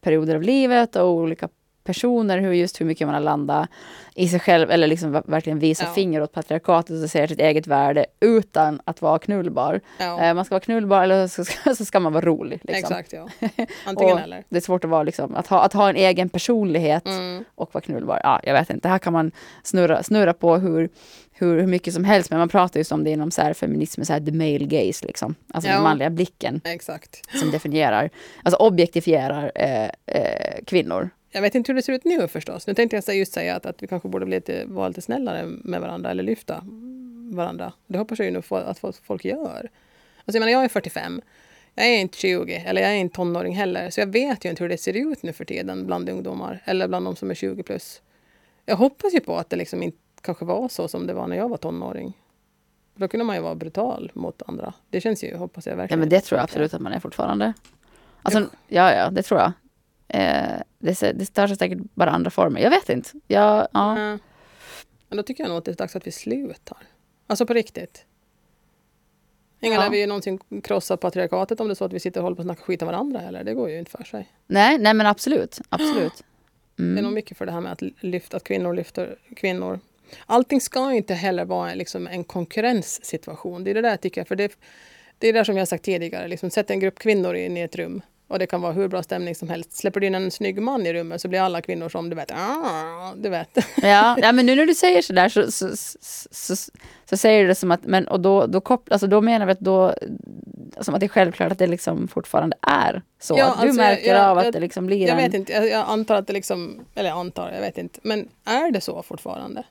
perioder 0.00 0.34
av 0.34 0.42
livet 0.42 0.96
och 0.96 1.10
olika 1.10 1.48
personer, 1.92 2.38
hur 2.38 2.52
just 2.52 2.80
hur 2.80 2.86
mycket 2.86 3.06
man 3.06 3.14
har 3.14 3.20
landat 3.20 3.68
i 4.14 4.28
sig 4.28 4.40
själv 4.40 4.70
eller 4.70 4.86
liksom 4.86 5.12
verkligen 5.26 5.58
visa 5.58 5.84
Ja. 5.84 5.92
finger 5.92 6.22
åt 6.22 6.32
patriarkatet 6.32 7.02
och 7.04 7.10
se 7.10 7.28
sitt 7.28 7.38
eget 7.40 7.66
värde 7.66 8.06
utan 8.20 8.80
att 8.84 9.02
vara 9.02 9.18
knullbar. 9.18 9.80
Ja, 9.98 10.20
Eh, 10.22 10.34
man 10.34 10.44
ska 10.44 10.54
vara 10.54 10.60
knullbar 10.64 11.02
eller 11.02 11.26
så 11.26 11.44
ska, 11.44 11.74
så 11.74 11.84
ska 11.84 12.00
man 12.00 12.12
vara 12.12 12.24
rolig. 12.24 12.60
Liksom. 12.62 12.74
exakt 12.92 13.12
ja. 13.12 13.28
Antingen 13.86 14.18
eller. 14.18 14.44
Det 14.48 14.56
är 14.56 14.60
svårt 14.60 14.84
att 14.84 14.90
vara 14.90 15.02
liksom, 15.02 15.34
att 15.36 15.46
ha, 15.46 15.60
att 15.62 15.72
ha 15.72 15.88
en 15.90 15.96
egen 15.96 16.28
personlighet 16.28 17.06
Mm. 17.06 17.44
och 17.54 17.74
vara 17.74 17.82
knullbar. 17.82 18.20
Ja, 18.22 18.40
jag 18.44 18.52
vet 18.54 18.70
inte, 18.70 18.88
här 18.88 18.98
kan 18.98 19.12
man 19.12 19.32
snurra, 19.62 20.02
snurra 20.02 20.32
på 20.32 20.56
hur, 20.56 20.88
hur, 21.32 21.60
hur 21.60 21.66
mycket 21.66 21.94
som 21.94 22.04
helst. 22.04 22.30
Men 22.30 22.38
man 22.38 22.48
pratar 22.48 22.80
just 22.80 22.92
om 22.92 23.04
det 23.04 23.10
inom 23.10 23.30
så 23.30 23.42
här 23.42 23.54
feminism, 23.54 24.02
så 24.02 24.12
här 24.12 24.20
the 24.20 24.32
male 24.32 24.58
gaze 24.64 25.06
liksom. 25.06 25.34
Alltså 25.54 25.70
Ja. 25.70 25.74
den 25.74 25.82
manliga 25.82 26.10
blicken 26.10 26.60
Exakt. 26.64 27.38
som 27.40 27.50
definierar, 27.50 28.10
alltså 28.42 28.56
objektifierar 28.58 29.52
eh, 29.54 29.84
eh, 30.06 30.54
kvinnor. 30.66 31.10
Jag 31.30 31.42
vet 31.42 31.54
inte 31.54 31.72
hur 31.72 31.76
det 31.76 31.82
ser 31.82 31.92
ut 31.92 32.04
nu 32.04 32.28
förstås. 32.28 32.66
Nu 32.66 32.74
tänkte 32.74 33.02
jag 33.06 33.16
just 33.16 33.32
säga 33.32 33.56
att, 33.56 33.66
att 33.66 33.82
vi 33.82 33.86
kanske 33.86 34.08
borde 34.08 34.26
bli 34.26 34.36
lite, 34.36 34.64
vara 34.66 34.88
lite 34.88 35.00
snällare 35.00 35.46
med 35.46 35.80
varandra 35.80 36.10
eller 36.10 36.22
lyfta 36.22 36.64
varandra. 37.32 37.72
Det 37.86 37.98
hoppas 37.98 38.18
jag 38.18 38.26
ju 38.26 38.32
nu 38.32 38.42
att 38.50 38.78
folk- 39.02 39.24
gör. 39.24 39.70
Alltså 40.24 40.36
jag 40.36 40.40
menar, 40.40 40.52
jag 40.52 40.64
är 40.64 40.68
45. 40.68 41.20
Jag 41.74 41.86
är 41.86 41.98
inte 41.98 42.18
20, 42.18 42.54
eller 42.54 42.82
jag 42.82 42.90
är 42.90 42.94
inte 42.94 43.16
tonåring 43.16 43.56
heller. 43.56 43.90
Så 43.90 44.00
jag 44.00 44.06
vet 44.06 44.44
ju 44.44 44.50
inte 44.50 44.62
hur 44.64 44.68
det 44.68 44.78
ser 44.78 44.96
ut 44.96 45.22
nu 45.22 45.32
för 45.32 45.44
tiden 45.44 45.86
bland 45.86 46.08
ungdomar. 46.08 46.62
Eller 46.64 46.88
bland 46.88 47.06
de 47.06 47.16
som 47.16 47.30
är 47.30 47.34
20 47.34 47.62
plus. 47.62 48.02
Jag 48.66 48.76
hoppas 48.76 49.14
ju 49.14 49.20
på 49.20 49.36
att 49.36 49.50
det 49.50 49.56
liksom 49.56 49.82
inte 49.82 49.98
kanske 50.20 50.44
var 50.44 50.68
så 50.68 50.88
som 50.88 51.06
det 51.06 51.12
var 51.14 51.26
när 51.26 51.36
jag 51.36 51.48
var 51.48 51.56
tonåring. 51.56 52.12
Då 52.94 53.08
kunde 53.08 53.24
man 53.24 53.36
ju 53.36 53.42
vara 53.42 53.54
brutal 53.54 54.10
mot 54.14 54.42
andra. 54.46 54.72
Det 54.90 55.00
känns 55.00 55.24
ju, 55.24 55.36
hoppas 55.36 55.66
jag 55.66 55.72
Ja, 55.72 55.76
verkligen. 55.76 56.00
men 56.00 56.08
det 56.08 56.20
tror 56.20 56.38
jag 56.38 56.44
absolut 56.44 56.74
att 56.74 56.80
man 56.80 56.92
är 56.92 57.00
fortfarande. 57.00 57.52
Alltså, 58.22 58.40
ja, 58.68 58.94
ja, 58.94 59.10
det 59.10 59.22
tror 59.22 59.40
jag. 59.40 59.52
Eh, 60.08 60.60
det, 60.78 61.00
det 61.00 61.26
tar 61.34 61.46
sig 61.46 61.56
säkert 61.56 61.78
bara 61.94 62.10
andra 62.10 62.30
former. 62.30 62.60
Jag 62.60 62.70
vet 62.70 62.88
inte. 62.88 63.10
Jag, 63.26 63.68
ja. 63.72 63.94
Men 65.08 65.16
då 65.16 65.22
tycker 65.22 65.44
jag 65.44 65.48
nog 65.48 65.58
att 65.58 65.64
det 65.64 65.70
är 65.70 65.74
dags 65.74 65.96
att 65.96 66.06
vi 66.06 66.12
slutar. 66.12 66.78
Alltså 67.26 67.46
på 67.46 67.52
riktigt. 67.52 68.04
Ingen 69.60 69.74
Ja. 69.74 69.80
lär 69.84 69.90
vi 69.90 70.00
ju 70.00 70.06
någonsin 70.06 70.38
krossa 70.62 70.96
patriarkatet 70.96 71.60
om 71.60 71.68
det 71.68 71.72
är 71.72 71.74
så 71.74 71.84
att 71.84 71.92
vi 71.92 72.00
sitter 72.00 72.20
och 72.20 72.24
håller 72.24 72.36
på 72.36 72.42
att 72.42 72.46
snacka 72.46 72.62
skit 72.62 72.82
om 72.82 72.86
varandra 72.86 73.20
heller. 73.20 73.44
Det 73.44 73.54
går 73.54 73.70
ju 73.70 73.78
inte 73.78 73.90
för 73.90 74.04
sig. 74.04 74.28
Nej, 74.46 74.78
nej, 74.78 74.94
men 74.94 75.06
absolut. 75.06 75.60
absolut. 75.68 76.12
Det 76.76 76.82
är 76.84 76.86
nog 76.88 76.98
Mm. 76.98 77.14
mycket 77.14 77.38
för 77.38 77.46
det 77.46 77.52
här 77.52 77.60
med 77.60 77.72
att, 77.72 77.82
lyfta, 78.00 78.36
att 78.36 78.44
kvinnor 78.44 78.74
lyfter 78.74 79.18
kvinnor. 79.36 79.80
Allting 80.26 80.60
ska 80.60 80.92
inte 80.92 81.14
heller 81.14 81.44
vara 81.44 81.74
liksom 81.74 82.06
en 82.06 82.24
konkurrenssituation. 82.24 83.64
Det 83.64 83.70
är 83.70 83.74
det 83.74 83.80
där 83.82 83.96
tycker 83.96 84.20
jag. 84.20 84.28
För 84.28 84.36
det, 84.36 84.52
det 85.18 85.28
är 85.28 85.32
det 85.32 85.38
där 85.38 85.44
som 85.44 85.56
jag 85.56 85.60
har 85.60 85.66
sagt 85.66 85.84
tidigare. 85.84 86.28
Liksom, 86.28 86.50
sätt 86.50 86.70
en 86.70 86.80
grupp 86.80 86.98
kvinnor 86.98 87.34
in 87.34 87.56
i 87.56 87.60
ett 87.60 87.76
rum. 87.76 88.02
Och 88.28 88.38
det 88.38 88.46
kan 88.46 88.60
vara 88.60 88.72
hur 88.72 88.88
bra 88.88 89.02
stämning 89.02 89.34
som 89.34 89.48
helst. 89.48 89.72
Släpper 89.76 90.00
du 90.00 90.06
in 90.06 90.14
en 90.14 90.30
snygg 90.30 90.62
man 90.62 90.86
i 90.86 90.92
rummet 90.92 91.20
så 91.20 91.28
blir 91.28 91.40
alla 91.40 91.60
kvinnor 91.62 91.88
som 91.88 92.10
du 92.10 92.16
vet. 92.16 92.30
"Ah", 92.30 93.12
Du 93.16 93.28
vet. 93.28 93.48
Ja, 93.82 94.16
ja, 94.22 94.32
men 94.32 94.46
nu 94.46 94.54
när 94.56 94.66
du 94.66 94.74
säger 94.74 95.02
sådär 95.02 95.28
så, 95.28 95.50
så, 95.52 95.68
så, 96.30 96.56
så, 97.04 97.16
säger 97.16 97.42
du 97.42 97.48
det 97.48 97.54
som 97.54 97.70
att, 97.70 97.84
men 97.84 98.08
och 98.08 98.20
då, 98.20 98.46
då, 98.46 98.60
koppl, 98.60 98.92
alltså 98.92 99.06
då 99.06 99.20
menar 99.20 99.46
vi 99.46 99.52
att 99.52 99.60
då, 99.60 99.94
som 100.80 100.94
att 100.94 101.00
det 101.00 101.06
är 101.06 101.08
självklart 101.08 101.52
att 101.52 101.58
det 101.58 101.66
liksom 101.66 102.08
fortfarande 102.08 102.56
är 102.62 103.02
så. 103.20 103.34
Ja, 103.38 103.44
att 103.46 103.60
du 103.60 103.66
alltså, 103.68 103.76
märker 103.82 104.14
jag- 104.14 104.26
av 104.30 104.38
att 104.38 104.44
jag- 104.44 104.52
det 104.52 104.60
liksom 104.60 104.86
blir 104.86 105.08
Jag 105.08 105.16
vet 105.16 105.34
inte, 105.34 105.52
jag, 105.52 105.68
jag 105.68 105.88
antar 105.88 106.14
att 106.14 106.26
det 106.26 106.32
liksom, 106.32 106.80
eller 106.94 107.08
jag 107.10 107.18
antar, 107.18 107.50
jag 107.52 107.60
vet 107.60 107.78
inte. 107.78 108.00
Men 108.02 108.28
är 108.44 108.70
det 108.70 108.80
så 108.80 109.02
fortfarande? 109.02 109.62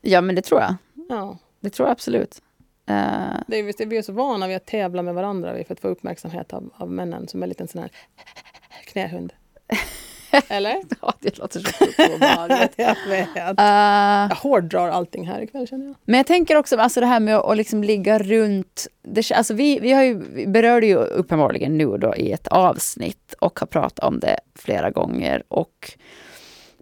Ja, 0.00 0.20
men 0.20 0.34
det 0.34 0.42
tror 0.42 0.60
jag. 0.60 0.74
Ja. 1.08 1.38
Det 1.60 1.70
tror 1.70 1.88
jag 1.88 1.92
absolut. 1.92 2.42
Eh, 2.88 3.40
Det 3.46 3.56
är, 3.58 3.86
vi 3.86 3.96
är 3.96 4.02
så 4.02 4.12
vana 4.12 4.46
vid 4.48 4.56
att 4.56 4.66
tävla 4.66 5.02
med 5.02 5.14
varandra 5.14 5.52
för 5.66 5.72
att 5.74 5.80
få 5.80 5.88
uppmärksamhet 5.88 6.52
av, 6.52 6.70
av 6.76 6.90
männen 6.90 7.28
som 7.28 7.42
en 7.42 7.48
liten 7.48 7.68
sån 7.68 7.80
här 7.80 7.90
knähund. 8.84 9.32
Eller? 10.48 10.76
ja, 11.02 11.12
det 11.20 11.38
låter 11.38 11.60
så 11.60 12.14
obehagligt. 12.14 12.72
jag 12.76 12.96
vet. 13.08 13.36
Eh, 13.36 13.64
Jag 14.28 14.36
hårdrar 14.36 14.88
allting 14.88 15.26
här 15.26 15.40
ikväll 15.42 15.68
känner 15.68 15.86
jag. 15.86 15.94
Men 16.04 16.16
jag 16.16 16.26
tänker 16.26 16.56
också 16.56 16.76
alltså 16.76 17.00
det 17.00 17.06
här 17.06 17.20
med 17.20 17.36
att, 17.36 17.56
liksom 17.56 17.84
ligga 17.84 18.18
runt. 18.18 18.86
Det, 19.02 19.32
alltså 19.32 19.54
vi, 19.54 19.78
vi, 19.80 19.92
har 19.92 20.02
ju, 20.02 20.22
vi 20.34 20.46
berörde 20.46 20.86
ju 20.86 20.94
uppenbarligen 20.96 21.78
nu 21.78 21.86
då 21.98 22.14
i 22.16 22.32
ett 22.32 22.48
avsnitt 22.48 23.34
och 23.38 23.60
har 23.60 23.66
pratat 23.66 23.98
om 24.04 24.20
det 24.20 24.40
flera 24.54 24.90
gånger 24.90 25.42
och 25.48 25.92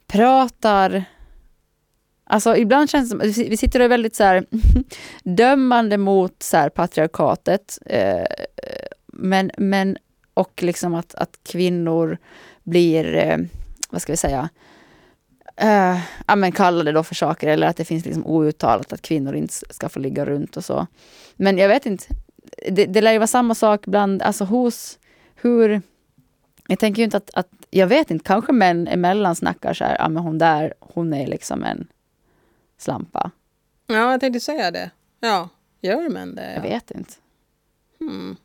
pratar 0.07 1.05
Alltså 2.29 2.57
ibland 2.57 2.91
känns 2.91 3.11
det 3.11 3.33
som, 3.33 3.45
vi 3.49 3.57
sitter 3.57 3.81
och 3.81 3.85
är 3.85 3.89
väldigt 3.89 4.17
så 4.17 4.25
här 4.25 4.47
dömande 5.23 5.99
mot 5.99 6.43
så 6.43 6.57
här 6.57 6.69
patriarkatet. 6.69 7.79
Eh, 7.87 8.25
men, 9.07 9.51
men, 9.59 9.97
och 10.35 10.63
liksom 10.63 10.95
att, 10.95 11.15
att 11.15 11.39
kvinnor 11.43 12.19
blir, 12.63 13.15
eh, 13.15 13.39
vad 13.91 14.03
ska 14.03 14.13
vi 14.13 14.17
säga, 14.17 14.49
eh, 15.57 15.99
ja, 16.27 16.37
men 16.37 16.53
kallade 16.53 16.93
då 16.93 17.03
för 17.03 17.15
saker 17.15 17.49
eller 17.49 17.67
att 17.67 17.77
det 17.77 17.85
finns 17.85 18.05
liksom 18.05 18.27
outtalat 18.27 18.93
att 18.93 19.03
kvinnor 19.03 19.35
inte 19.35 19.55
ska 19.71 19.89
få 19.89 19.99
ligga 19.99 20.25
runt 20.25 20.57
och 20.57 20.65
så. 20.65 20.87
Men 21.37 21.59
jag 21.59 21.69
vet 21.69 21.87
inte, 21.87 22.05
det, 22.71 22.87
det 22.87 23.01
lär 23.01 23.13
ju 23.13 23.19
vara 23.19 23.27
samma 23.27 23.55
sak 23.55 23.87
bland, 23.87 24.23
alltså 24.23 24.45
hos, 24.45 24.99
hur, 25.35 25.83
jag 26.69 26.79
tänker 26.79 26.99
ju 26.99 27.05
inte 27.05 27.17
att, 27.17 27.31
att 27.35 27.49
jag 27.71 27.87
vet 27.87 28.11
inte, 28.11 28.25
kanske 28.25 28.53
män 28.53 28.89
emellan 28.89 29.37
snackar 29.37 29.75
så 29.75 29.85
här, 29.85 29.97
ja 29.99 30.09
men 30.09 30.23
hon 30.23 30.39
där, 30.39 30.75
hon 30.81 31.15
är 31.15 31.27
liksom 31.27 31.65
en 31.65 31.87
slampa. 32.77 33.31
Ja, 33.87 34.11
jag 34.11 34.21
tänkte 34.21 34.41
säga 34.41 34.71
det. 34.71 34.91
Ja, 35.21 35.49
gör 35.81 36.09
män 36.09 36.35
det? 36.35 36.53
Jag 36.55 36.57
Ja. 36.65 36.69
vet 36.69 36.91
inte. 36.91 37.13
Hmm. 37.99 38.37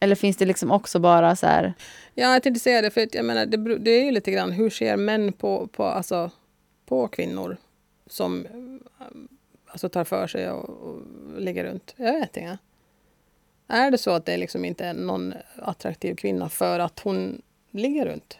Eller 0.00 0.14
finns 0.16 0.36
det 0.36 0.44
liksom 0.46 0.70
också 0.70 0.98
bara 0.98 1.36
så 1.36 1.46
här, 1.46 1.74
Ja, 2.14 2.32
jag 2.32 2.42
tänkte 2.42 2.60
säga 2.60 2.82
det, 2.82 2.90
för 2.90 3.00
att 3.02 3.14
jag 3.14 3.24
menar, 3.24 3.46
det, 3.46 3.78
det 3.78 3.90
är 3.90 4.04
ju 4.04 4.10
lite 4.10 4.30
grann 4.30 4.52
hur 4.52 4.70
ser 4.70 4.96
män 4.96 5.32
på, 5.32 5.66
på, 5.66 5.84
alltså, 5.84 6.30
på 6.86 7.08
kvinnor 7.08 7.56
som 8.06 8.46
alltså, 9.66 9.88
tar 9.88 10.04
för 10.04 10.26
sig 10.26 10.50
och, 10.50 10.68
och 10.68 11.02
ligger 11.38 11.64
runt? 11.64 11.94
Jag 11.96 12.12
vet 12.12 12.36
inte. 12.36 12.58
Är 13.68 13.90
det 13.90 13.98
så 13.98 14.10
att 14.10 14.26
det 14.26 14.36
liksom 14.36 14.64
inte 14.64 14.84
är 14.84 14.94
någon 14.94 15.34
attraktiv 15.58 16.14
kvinna 16.14 16.48
för 16.48 16.78
att 16.78 17.00
hon 17.00 17.42
ligger 17.70 18.06
runt? 18.06 18.38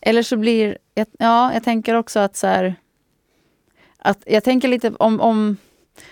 Eller 0.00 0.22
så 0.22 0.36
blir, 0.36 0.78
jag- 0.94 1.06
ja, 1.18 1.52
jag 1.54 1.64
tänker 1.64 1.94
också 1.94 2.20
att 2.20 2.36
så 2.36 2.46
här, 2.46 2.74
att 4.04 4.22
jag 4.26 4.44
tänker 4.44 4.68
lite 4.68 4.90
om, 4.98 5.20
om, 5.20 5.56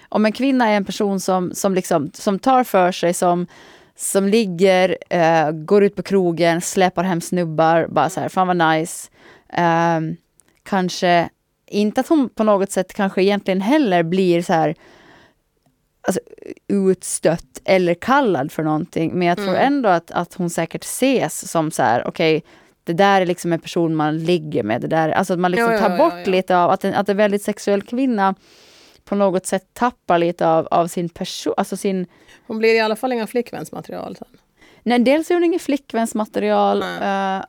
om 0.08 0.26
en 0.26 0.32
kvinna 0.32 0.68
är 0.68 0.76
en 0.76 0.84
person 0.84 1.20
som, 1.20 1.54
som, 1.54 1.74
liksom, 1.74 2.10
som 2.14 2.38
tar 2.38 2.64
för 2.64 2.92
sig, 2.92 3.14
som, 3.14 3.46
som 3.96 4.28
ligger, 4.28 4.96
eh, 5.10 5.50
går 5.50 5.84
ut 5.84 5.96
på 5.96 6.02
krogen, 6.02 6.60
släpar 6.60 7.04
hem 7.04 7.20
snubbar, 7.20 7.86
bara 7.90 8.10
så 8.10 8.20
här, 8.20 8.28
fan 8.28 8.46
vad 8.46 8.56
nice. 8.56 9.10
Ehm, 9.52 10.16
kanske, 10.62 11.28
inte 11.66 12.00
att 12.00 12.08
hon 12.08 12.28
på 12.28 12.44
något 12.44 12.70
sätt 12.70 12.94
kanske 12.94 13.22
egentligen 13.22 13.60
heller 13.60 14.02
blir 14.02 14.42
så 14.42 14.52
här 14.52 14.74
alltså, 16.02 16.20
utstött 16.68 17.60
eller 17.64 17.94
kallad 17.94 18.52
för 18.52 18.62
någonting. 18.62 19.12
Men 19.14 19.28
jag 19.28 19.36
tror 19.36 19.48
Mm. 19.48 19.66
ändå 19.66 19.88
att, 19.88 20.10
att 20.10 20.34
hon 20.34 20.50
säkert 20.50 20.84
ses 20.84 21.50
som 21.50 21.70
så 21.70 21.82
här, 21.82 22.06
okej, 22.06 22.44
det 22.90 23.04
där 23.04 23.20
är 23.20 23.26
liksom 23.26 23.52
en 23.52 23.60
person 23.60 23.94
man 23.94 24.18
ligger 24.18 24.62
med. 24.62 24.80
Det 24.80 24.86
där, 24.88 25.08
alltså 25.08 25.32
att 25.32 25.38
man 25.38 25.50
liksom 25.50 25.72
Ja, 25.72 25.78
ja, 25.80 25.88
tar 25.88 25.98
bort 25.98 26.14
ja. 26.24 26.30
lite 26.30 26.56
av, 26.56 26.70
att 26.70 26.84
en, 26.84 26.94
att 26.94 27.08
en 27.08 27.16
väldigt 27.16 27.42
sexuell 27.42 27.82
kvinna 27.82 28.34
på 29.04 29.14
något 29.14 29.46
sätt 29.46 29.64
tappar 29.72 30.18
lite 30.18 30.48
av, 30.48 30.68
av 30.70 30.86
sin 30.86 31.08
person, 31.08 31.54
alltså 31.56 31.76
sin 31.76 32.06
Hon 32.46 32.58
blir 32.58 32.74
i 32.74 32.80
alla 32.80 32.96
fall 32.96 33.12
inga 33.12 33.26
flickvänsmaterial 33.26 34.16
sen. 34.16 34.28
Nej, 34.82 34.98
dels 34.98 35.30
är 35.30 35.34
hon 35.34 35.44
inget 35.44 35.62
flickvänsmaterial 35.62 36.82
eh, 36.82 37.44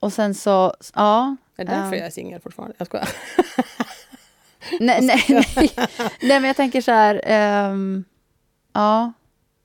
och 0.00 0.12
sen 0.12 0.34
så, 0.34 0.74
ja. 0.94 1.36
Det 1.56 1.62
är 1.62 1.66
därför 1.66 1.92
Ja. 1.92 1.96
jag 1.96 2.06
är 2.06 2.10
singel 2.10 2.40
fortfarande. 2.40 2.74
Jag 2.78 2.86
skojar. 2.86 3.08
Nej, 4.80 4.98
nej, 5.02 5.24
nej. 5.28 5.70
nej 6.22 6.40
men 6.40 6.44
jag 6.44 6.56
tänker 6.56 6.80
så 6.80 6.90
här, 6.92 7.20
ehm, 7.24 8.04
ja. 8.72 9.12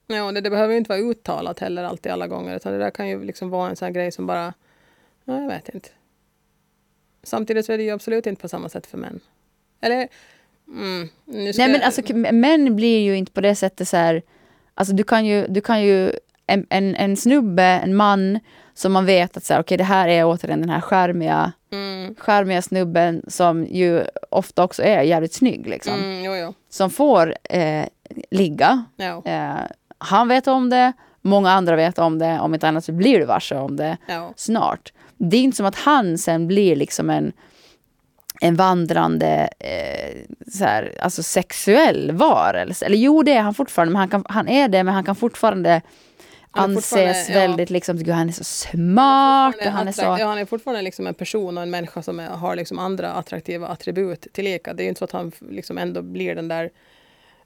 Ja, 0.08 0.32
det, 0.32 0.42
det 0.42 0.50
behöver 0.50 0.72
ju 0.74 0.78
inte 0.78 0.90
vara 0.90 1.00
uttalat 1.00 1.60
heller 1.60 1.84
alltid 1.84 2.12
alla 2.12 2.28
gånger. 2.28 2.56
Utan 2.56 2.72
det 2.74 2.80
där 2.80 2.90
kan 2.90 3.08
ju 3.08 3.24
liksom 3.24 3.50
vara 3.50 3.70
en 3.70 3.76
sån 3.76 3.86
här 3.86 3.94
grej 3.94 4.12
som 4.12 4.28
bara... 4.28 4.54
Ja, 5.26 5.42
jag 5.42 5.48
vet 5.48 5.70
inte. 5.70 5.90
Samtidigt 7.24 7.66
så 7.66 7.74
är 7.74 7.78
det 7.78 7.84
ju 7.84 7.92
absolut 7.92 8.28
inte 8.28 8.42
på 8.42 8.48
samma 8.50 8.70
sätt 8.70 8.88
för 8.88 8.98
män. 8.98 9.20
Eller... 9.82 10.08
Mm, 10.68 11.10
Nej 11.26 11.70
men 11.70 11.82
alltså 11.82 12.14
män 12.16 12.76
blir 12.76 13.00
ju 13.00 13.18
inte 13.18 13.32
på 13.32 13.42
det 13.42 13.56
sättet 13.56 13.88
så 13.88 13.98
här, 13.98 14.22
alltså 14.74 14.94
du 14.94 15.04
kan 15.04 15.26
ju, 15.26 15.48
du 15.48 15.62
kan 15.62 15.84
ju 15.84 16.12
en, 16.48 16.66
en, 16.70 16.96
en 16.96 17.18
snubbe, 17.18 17.64
en 17.64 17.96
man 17.96 18.40
som 18.74 18.92
man 18.94 19.06
vet 19.06 19.38
att 19.38 19.44
så 19.46 19.54
här, 19.54 19.62
okej 19.62 19.78
det 19.78 19.84
här 19.84 20.08
är 20.08 20.26
återigen 20.26 20.62
den 20.62 20.70
här 20.70 20.82
skärmiga, 20.82 21.52
Mm, 21.72 22.16
skärmiga 22.16 22.62
snubben 22.62 23.22
som 23.28 23.66
ju 23.66 24.04
ofta 24.30 24.64
också 24.64 24.84
är 24.84 25.02
jävligt 25.02 25.34
snygg 25.34 25.68
liksom. 25.68 25.94
mm, 25.94 26.24
jo, 26.24 26.36
jo. 26.36 26.54
Som 26.70 26.90
får 26.90 27.36
eh, 27.44 27.86
ligga 28.32 28.84
Ja. 28.96 29.22
Eh, 29.26 29.72
han 29.98 30.28
vet 30.28 30.48
om 30.48 30.70
det, 30.70 30.94
Många 31.26 31.52
andra 31.52 31.76
vet 31.76 32.00
om 32.00 32.20
det, 32.20 32.40
om 32.40 32.54
inte 32.54 32.68
annat 32.68 32.86
så 32.86 32.92
blir 32.92 33.20
du 33.20 33.26
varse 33.26 33.56
om 33.56 33.76
det 33.76 33.98
Ja. 34.08 34.34
snart. 34.36 34.94
Det 35.18 35.38
är 35.38 35.42
inte 35.42 35.58
som 35.58 35.66
att 35.66 35.76
han 35.76 36.18
sen 36.18 36.48
blir 36.48 36.76
liksom 36.76 37.10
en, 37.10 37.32
en 38.42 38.56
vandrande 38.56 39.50
eh, 39.60 40.22
så 40.52 40.64
här, 40.64 40.94
alltså 41.00 41.24
sexuell 41.24 42.12
varelse. 42.12 42.86
Eller 42.86 42.98
jo, 42.98 43.24
det 43.24 43.34
är 43.34 43.42
han 43.42 43.54
fortfarande, 43.54 43.92
men 43.92 44.00
han, 44.00 44.10
kan, 44.10 44.26
han 44.30 44.48
är 44.48 44.68
det, 44.68 44.84
men 44.84 44.94
han 44.94 45.04
kan 45.04 45.16
fortfarande 45.16 45.82
Han 46.52 46.72
är 46.72 46.76
anses 46.76 47.30
ja. 47.30 47.36
väldigt 47.36 47.70
liksom, 47.70 47.98
gud, 47.98 48.10
han 48.16 48.30
är 48.30 48.34
så 48.34 48.44
smart 48.44 49.56
och 49.56 49.72
han 49.72 49.88
är 49.88 49.92
så... 49.92 50.02
Ja, 50.02 50.28
han 50.28 50.38
är 50.38 50.46
fortfarande 50.46 50.82
liksom 50.82 51.08
en 51.08 51.14
person 51.14 51.58
och 51.58 51.64
en 51.64 51.70
människa 51.70 52.02
som 52.02 52.20
är, 52.20 52.30
har 52.30 52.56
liksom 52.56 52.80
andra 52.80 53.14
attraktiva 53.14 53.68
attribut 53.68 54.28
tillika. 54.34 54.74
Det 54.74 54.82
är 54.82 54.86
ju 54.86 54.90
inte 54.90 55.00
så 55.00 55.06
att 55.06 55.12
han 55.12 55.32
liksom 55.50 55.78
ändå 55.78 56.02
blir 56.02 56.36
den 56.36 56.48
där 56.48 56.70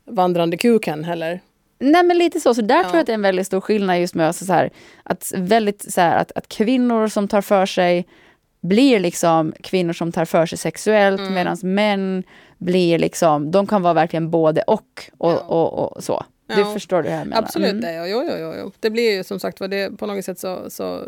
vandrande 0.06 0.58
kuken 0.58 1.04
heller. 1.04 1.42
Nej 1.80 2.04
men 2.04 2.18
lite 2.18 2.40
så, 2.40 2.54
så 2.54 2.62
där 2.62 2.76
Ja. 2.76 2.84
tror 2.84 2.94
jag 2.96 3.00
att 3.02 3.06
det 3.08 3.12
är 3.12 3.16
en 3.16 3.22
väldigt 3.22 3.48
stor 3.48 3.62
skillnad 3.62 4.00
just 4.00 4.16
med 4.16 4.28
alltså, 4.28 4.46
så 4.46 4.54
här, 4.54 4.70
att, 5.04 5.32
väldigt, 5.38 5.92
så 5.94 6.02
här, 6.02 6.18
att, 6.18 6.32
att 6.32 6.48
kvinnor 6.48 7.08
som 7.08 7.28
tar 7.28 7.42
för 7.42 7.66
sig 7.66 8.08
blir 8.62 9.00
liksom 9.00 9.54
kvinnor 9.64 9.94
som 9.94 10.12
tar 10.12 10.26
för 10.26 10.46
sig 10.46 10.58
sexuellt 10.58 11.20
Mm. 11.22 11.34
medan 11.34 11.58
män 11.64 12.24
blir 12.58 13.00
liksom, 13.00 13.52
de 13.52 13.68
kan 13.68 13.82
vara 13.82 13.94
verkligen 13.94 14.30
både 14.30 14.62
och 14.62 15.04
och, 15.18 15.32
Ja. 15.32 15.38
och, 15.40 15.98
och 15.98 16.04
så. 16.04 16.26
Du 16.48 16.60
Ja. 16.62 16.74
förstår 16.74 17.04
det 17.04 17.10
här 17.10 17.26
menar? 17.26 17.42
Absolut, 17.44 17.70
Mm. 17.72 17.82
det, 17.82 17.94
ja, 17.94 18.08
jo, 18.08 18.24
jo, 18.40 18.54
jo. 18.60 18.72
Det 18.80 18.90
blir 18.90 19.12
ju 19.18 19.24
som 19.24 19.40
sagt 19.40 19.58
det 19.60 19.98
på 19.98 20.06
något 20.06 20.26
sätt 20.26 20.40
så, 20.40 20.70
så 20.70 21.04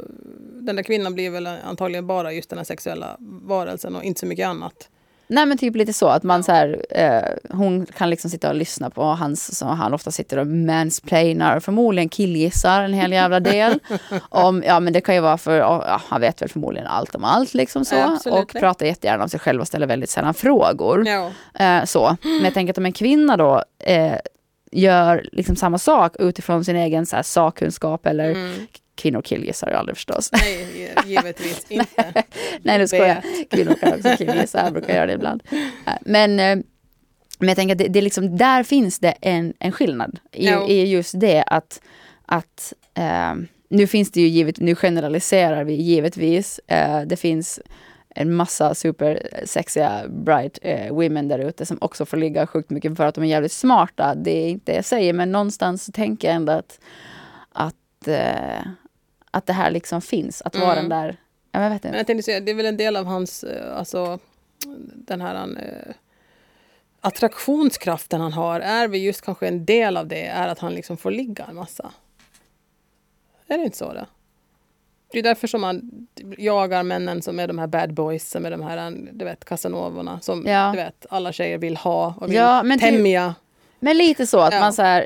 den 0.61 0.75
där 0.75 0.83
kvinnan 0.83 1.13
blir 1.13 1.29
väl 1.29 1.47
antagligen 1.47 2.07
bara 2.07 2.33
just 2.33 2.49
den 2.49 2.59
här 2.59 2.63
sexuella 2.65 3.15
varelsen 3.19 3.95
och 3.95 4.03
inte 4.03 4.19
så 4.19 4.25
mycket 4.25 4.47
annat. 4.47 4.89
Nej 5.31 5.45
men 5.45 5.57
typ 5.57 5.75
lite 5.75 5.93
så 5.93 6.07
att 6.07 6.23
man 6.23 6.43
så 6.43 6.51
här, 6.51 6.85
eh, 6.89 7.55
hon 7.57 7.85
kan 7.85 8.09
liksom 8.09 8.29
sitta 8.29 8.49
och 8.49 8.55
lyssna 8.55 8.89
på 8.89 9.03
hans, 9.03 9.57
så 9.57 9.65
han 9.65 9.93
ofta 9.93 10.11
sitter 10.11 10.37
och 10.37 10.47
mansplainar, 10.47 11.59
förmodligen 11.59 12.09
killgissar 12.09 12.83
en 12.83 12.93
hel 12.93 13.11
jävla 13.11 13.39
del. 13.39 13.79
om, 14.29 14.63
ja 14.65 14.79
men 14.79 14.93
det 14.93 15.01
kan 15.01 15.15
ju 15.15 15.21
vara 15.21 15.37
för, 15.37 15.57
ja, 15.57 16.01
han 16.07 16.21
vet 16.21 16.41
väl 16.41 16.49
förmodligen 16.49 16.87
allt 16.87 17.15
om 17.15 17.23
allt 17.23 17.53
liksom 17.53 17.85
så. 17.85 17.95
Ja, 17.95 18.19
och 18.31 18.53
pratar 18.53 18.85
jättegärna 18.85 19.23
om 19.23 19.29
sig 19.29 19.39
själv 19.39 19.61
och 19.61 19.67
ställer 19.67 19.87
väldigt 19.87 20.09
sällan 20.09 20.33
frågor. 20.33 21.07
Ja, 21.07 21.31
Eh, 21.53 21.83
så. 21.85 22.17
Men 22.21 22.43
jag 22.43 22.53
tänker 22.53 22.73
att 22.73 22.77
om 22.77 22.85
en 22.85 22.93
kvinna 22.93 23.37
då 23.37 23.63
eh, 23.79 24.15
gör 24.71 25.29
liksom 25.31 25.55
samma 25.55 25.77
sak 25.77 26.15
utifrån 26.19 26.65
sin 26.65 26.75
egen 26.75 27.05
så 27.05 27.15
här, 27.15 27.23
sakkunskap 27.23 28.05
eller 28.05 28.29
mm. 28.31 28.55
kvinnor 28.95 29.21
killgissar 29.21 29.69
ju 29.69 29.73
aldrig 29.73 29.97
förstås. 29.97 30.29
nej, 30.31 30.93
givetvis 31.05 31.65
inte. 31.69 32.23
Nej, 32.61 32.77
nu 32.77 32.87
skojar 32.87 33.07
jag. 33.07 33.49
Kvinnor 33.49 33.73
kan 33.73 33.93
också 33.93 34.15
killgissa, 34.17 34.63
jag 34.63 34.73
brukar 34.73 34.95
göra 34.95 35.05
det 35.05 35.13
ibland. 35.13 35.43
Men, 36.01 36.39
eh, 36.39 36.57
men 37.39 37.47
jag 37.47 37.55
tänker 37.57 37.75
att 37.75 37.79
det, 37.79 37.87
det 37.87 37.99
är 37.99 38.03
liksom, 38.03 38.37
där 38.37 38.63
finns 38.63 38.99
det 38.99 39.11
en, 39.21 39.53
en 39.59 39.71
skillnad. 39.71 40.19
I, 40.31 40.47
Ja. 40.47 40.67
i 40.67 40.91
just 40.91 41.19
det 41.19 41.43
att, 41.47 41.81
att 42.25 42.73
eh, 42.93 43.33
nu 43.69 43.87
finns 43.87 44.11
det 44.11 44.21
ju 44.21 44.27
givet, 44.27 44.59
nu 44.59 44.75
generaliserar 44.75 45.63
vi 45.63 45.73
givetvis. 45.73 46.59
Eh, 46.67 47.01
det 47.01 47.15
finns 47.17 47.59
en 48.15 48.35
massa 48.35 48.75
supersexiga 48.75 50.07
bright 50.07 50.59
eh, 50.61 50.93
women 50.93 51.27
där 51.27 51.39
ute 51.39 51.65
som 51.65 51.77
också 51.81 52.05
får 52.05 52.17
ligga 52.17 52.47
sjukt 52.47 52.69
mycket 52.69 52.97
för 52.97 53.05
att 53.05 53.15
de 53.15 53.23
är 53.23 53.27
jävligt 53.27 53.51
smarta. 53.51 54.15
Det 54.15 54.31
är 54.31 54.49
inte 54.49 54.71
det 54.71 54.75
jag 54.75 54.85
säger, 54.85 55.13
men 55.13 55.31
någonstans 55.31 55.83
så 55.85 55.91
tänker 55.91 56.27
jag 56.27 56.35
ändå 56.35 56.51
att, 56.51 56.79
att, 57.51 58.07
eh, 58.07 58.61
att 59.31 59.45
det 59.45 59.53
här 59.53 59.71
liksom 59.71 60.01
finns. 60.01 60.41
Att 60.41 60.55
vara 60.55 60.71
Mm. 60.71 60.89
den 60.89 60.99
där, 60.99 61.17
jag 61.51 61.61
vet 61.61 61.73
inte. 61.73 61.87
Men 61.87 61.97
jag 61.97 62.07
tänkte 62.07 62.23
säga, 62.23 62.39
det 62.39 62.51
är 62.51 62.55
väl 62.55 62.65
en 62.65 62.77
del 62.77 62.95
av 62.95 63.05
hans, 63.05 63.43
eh, 63.43 63.77
alltså 63.77 64.19
den 64.95 65.21
här 65.21 65.35
eh, 65.35 65.93
attraktionskraften 67.01 68.21
han 68.21 68.33
har, 68.33 68.59
är 68.59 68.87
väl 68.87 69.01
just 69.01 69.21
kanske 69.21 69.47
en 69.47 69.65
del 69.65 69.97
av 69.97 70.07
det, 70.07 70.25
är 70.25 70.47
att 70.47 70.59
han 70.59 70.73
liksom 70.73 70.97
får 70.97 71.11
ligga 71.11 71.45
en 71.49 71.55
massa. 71.55 71.91
Är 73.47 73.57
det 73.57 73.63
inte 73.63 73.77
så 73.77 73.93
det? 73.93 74.05
Det 75.13 75.19
är 75.19 75.23
därför 75.23 75.47
som 75.47 75.61
man 75.61 76.07
jagar 76.37 76.83
männen 76.83 77.21
som 77.21 77.39
är 77.39 77.47
de 77.47 77.59
här 77.59 77.67
bad 77.67 77.93
boys, 77.93 78.29
som 78.29 78.45
är 78.45 78.51
de 78.51 78.61
här, 78.61 78.91
du 79.11 79.25
vet, 79.25 79.45
casanovorna, 79.45 80.19
som 80.19 80.45
Ja. 80.47 80.69
du 80.71 80.77
vet, 80.77 81.05
alla 81.09 81.31
tjejer 81.33 81.57
vill 81.57 81.77
ha 81.77 82.13
och 82.17 82.27
vill 82.29 82.35
Ja, 82.35 82.63
men 82.63 82.79
typ- 82.79 82.89
tämja. 82.89 83.35
Men 83.79 83.97
lite 83.97 84.27
så 84.27 84.39
att 84.39 84.53
Ja. 84.53 84.59
man 84.59 84.73
så 84.73 84.81
här, 84.81 85.05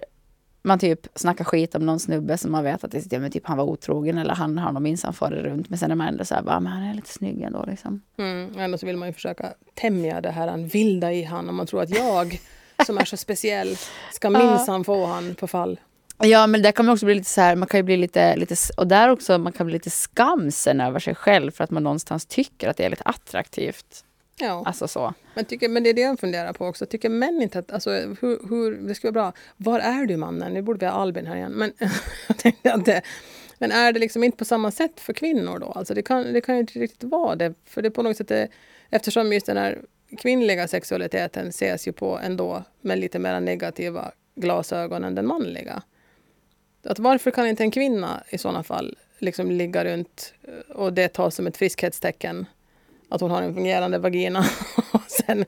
man 0.62 0.80
typ 0.80 1.08
snackar 1.16 1.46
skit 1.46 1.76
om 1.76 1.86
någon 1.86 2.00
snubbe 2.00 2.38
som 2.38 2.52
man 2.52 2.64
vet 2.64 2.84
att 2.84 2.92
det, 2.92 3.20
men 3.20 3.32
typ 3.32 3.46
han 3.48 3.58
var 3.58 3.66
otrogen 3.66 4.18
eller 4.18 4.34
han 4.34 4.58
har 4.58 4.80
minsann 4.80 5.14
farit 5.14 5.44
runt. 5.44 5.70
Men 5.70 5.80
sen 5.80 5.92
är 5.92 5.96
man 5.96 6.08
ändå 6.08 6.26
så 6.26 6.36
här, 6.36 6.42
bara, 6.42 6.60
men 6.60 6.72
han 6.72 6.84
är 6.84 6.94
lite 6.94 7.10
snygg 7.10 7.42
ändå 7.42 7.66
liksom. 7.68 8.02
Mm, 8.18 8.60
ändå 8.60 8.78
så 8.78 8.86
vill 8.86 8.98
man 8.98 9.08
ju 9.08 9.14
försöka 9.14 9.54
tämja 9.74 10.22
det 10.22 10.30
här 10.32 10.48
han 10.48 10.68
vilda 10.68 11.14
i 11.14 11.24
han, 11.24 11.50
om 11.50 11.56
man 11.56 11.68
tror 11.68 11.82
att 11.82 11.90
jag, 11.90 12.40
som 12.86 12.98
är 12.98 13.06
så 13.06 13.18
speciell, 13.18 13.76
ska 14.14 14.30
minsann 14.30 14.84
få 14.84 15.06
han 15.06 15.36
på 15.36 15.48
fall. 15.48 15.80
Ja 16.18 16.48
men 16.48 16.62
där 16.62 16.72
kan 16.72 16.86
man 16.86 16.94
också 16.94 17.06
bli 17.06 17.16
lite 17.16 17.30
så 17.30 17.42
här, 17.42 17.56
man 17.56 17.68
kan 17.68 17.78
ju 17.78 17.84
bli 17.84 17.98
lite, 17.98 18.36
lite 18.36 18.56
och 18.78 18.88
där 18.88 19.10
också 19.10 19.38
man 19.38 19.54
kan 19.54 19.66
bli 19.66 19.74
lite 19.74 19.90
skamsen 19.90 20.82
över 20.82 21.00
sig 21.00 21.16
själv 21.16 21.52
för 21.52 21.64
att 21.64 21.72
man 21.72 21.84
någonstans 21.84 22.26
tycker 22.26 22.70
att 22.70 22.78
det 22.78 22.86
är 22.86 22.90
lite 22.90 23.04
attraktivt. 23.04 24.04
Ja. 24.40 24.64
Alltså 24.66 24.88
så. 24.88 25.14
Men, 25.34 25.46
tycker, 25.46 25.70
men 25.70 25.84
det 25.84 25.90
är 25.90 25.94
det 25.94 26.02
jag 26.02 26.20
funderar 26.20 26.54
på 26.54 26.68
också. 26.68 26.86
Tycker 26.86 27.10
män 27.10 27.42
inte 27.42 27.60
att... 27.60 27.72
Alltså, 27.72 27.90
hur, 27.92 28.50
hur, 28.50 28.88
det 28.88 28.96
skulle 28.96 29.12
vara 29.12 29.32
bra. 29.32 29.34
Var 29.58 29.80
är 29.80 30.06
du 30.06 30.18
mannen? 30.18 30.54
Nu 30.54 30.62
borde 30.62 30.80
vi 30.80 30.86
ha 30.86 30.94
Albin 30.94 31.26
här 31.26 31.36
igen. 31.36 31.52
Men, 31.52 31.72
jag 32.28 32.38
tänkte 32.38 32.74
att 32.74 32.86
det, 32.86 33.02
men 33.58 33.72
är 33.72 33.92
det 33.92 34.00
liksom 34.00 34.24
inte 34.24 34.38
på 34.38 34.46
samma 34.46 34.72
sätt 34.72 35.00
för 35.00 35.14
kvinnor 35.14 35.60
då? 35.60 35.66
Alltså 35.66 35.94
det, 35.94 36.02
kan, 36.02 36.34
det 36.34 36.42
kan 36.42 36.56
ju 36.56 36.62
inte 36.62 36.80
riktigt 36.80 37.04
vara 37.04 37.36
det. 37.36 37.54
För 37.66 37.82
det 37.82 37.88
är 37.88 37.92
på 37.92 38.04
något 38.04 38.18
sätt... 38.18 38.28
Det, 38.28 38.48
eftersom 38.90 39.34
just 39.34 39.46
den 39.46 39.58
här 39.58 39.82
kvinnliga 40.18 40.68
sexualiteten 40.68 41.48
ses 41.48 41.88
ju 41.88 41.92
på 41.92 42.20
ändå 42.20 42.64
med 42.82 43.00
lite 43.00 43.20
mer 43.20 43.40
negativa 43.40 44.12
glasögon 44.36 45.04
än 45.04 45.16
den 45.16 45.28
manliga. 45.28 45.84
Att 46.86 47.00
varför 47.00 47.32
kan 47.32 47.48
inte 47.48 47.64
en 47.64 47.72
kvinna 47.72 48.24
i 48.30 48.38
sådana 48.38 48.64
fall 48.64 48.98
liksom 49.20 49.52
ligga 49.52 49.86
runt 49.86 50.34
eh, 50.44 50.76
och 50.76 50.94
det 50.94 51.08
tas 51.08 51.36
som 51.36 51.48
ett 51.48 51.58
friskhetstecken 51.58 52.46
att 53.10 53.22
hon 53.22 53.32
har 53.32 53.42
en 53.42 53.54
fungerande 53.54 53.98
vagina. 53.98 54.40
och, 54.92 55.02
sen, 55.08 55.46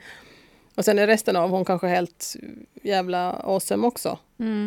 och 0.76 0.86
sen 0.86 1.00
är 1.00 1.08
resten 1.08 1.36
av 1.36 1.50
hon 1.50 1.66
kanske 1.66 1.88
helt 1.88 2.36
jävla 2.82 3.34
awesome 3.34 3.88
också. 3.88 4.20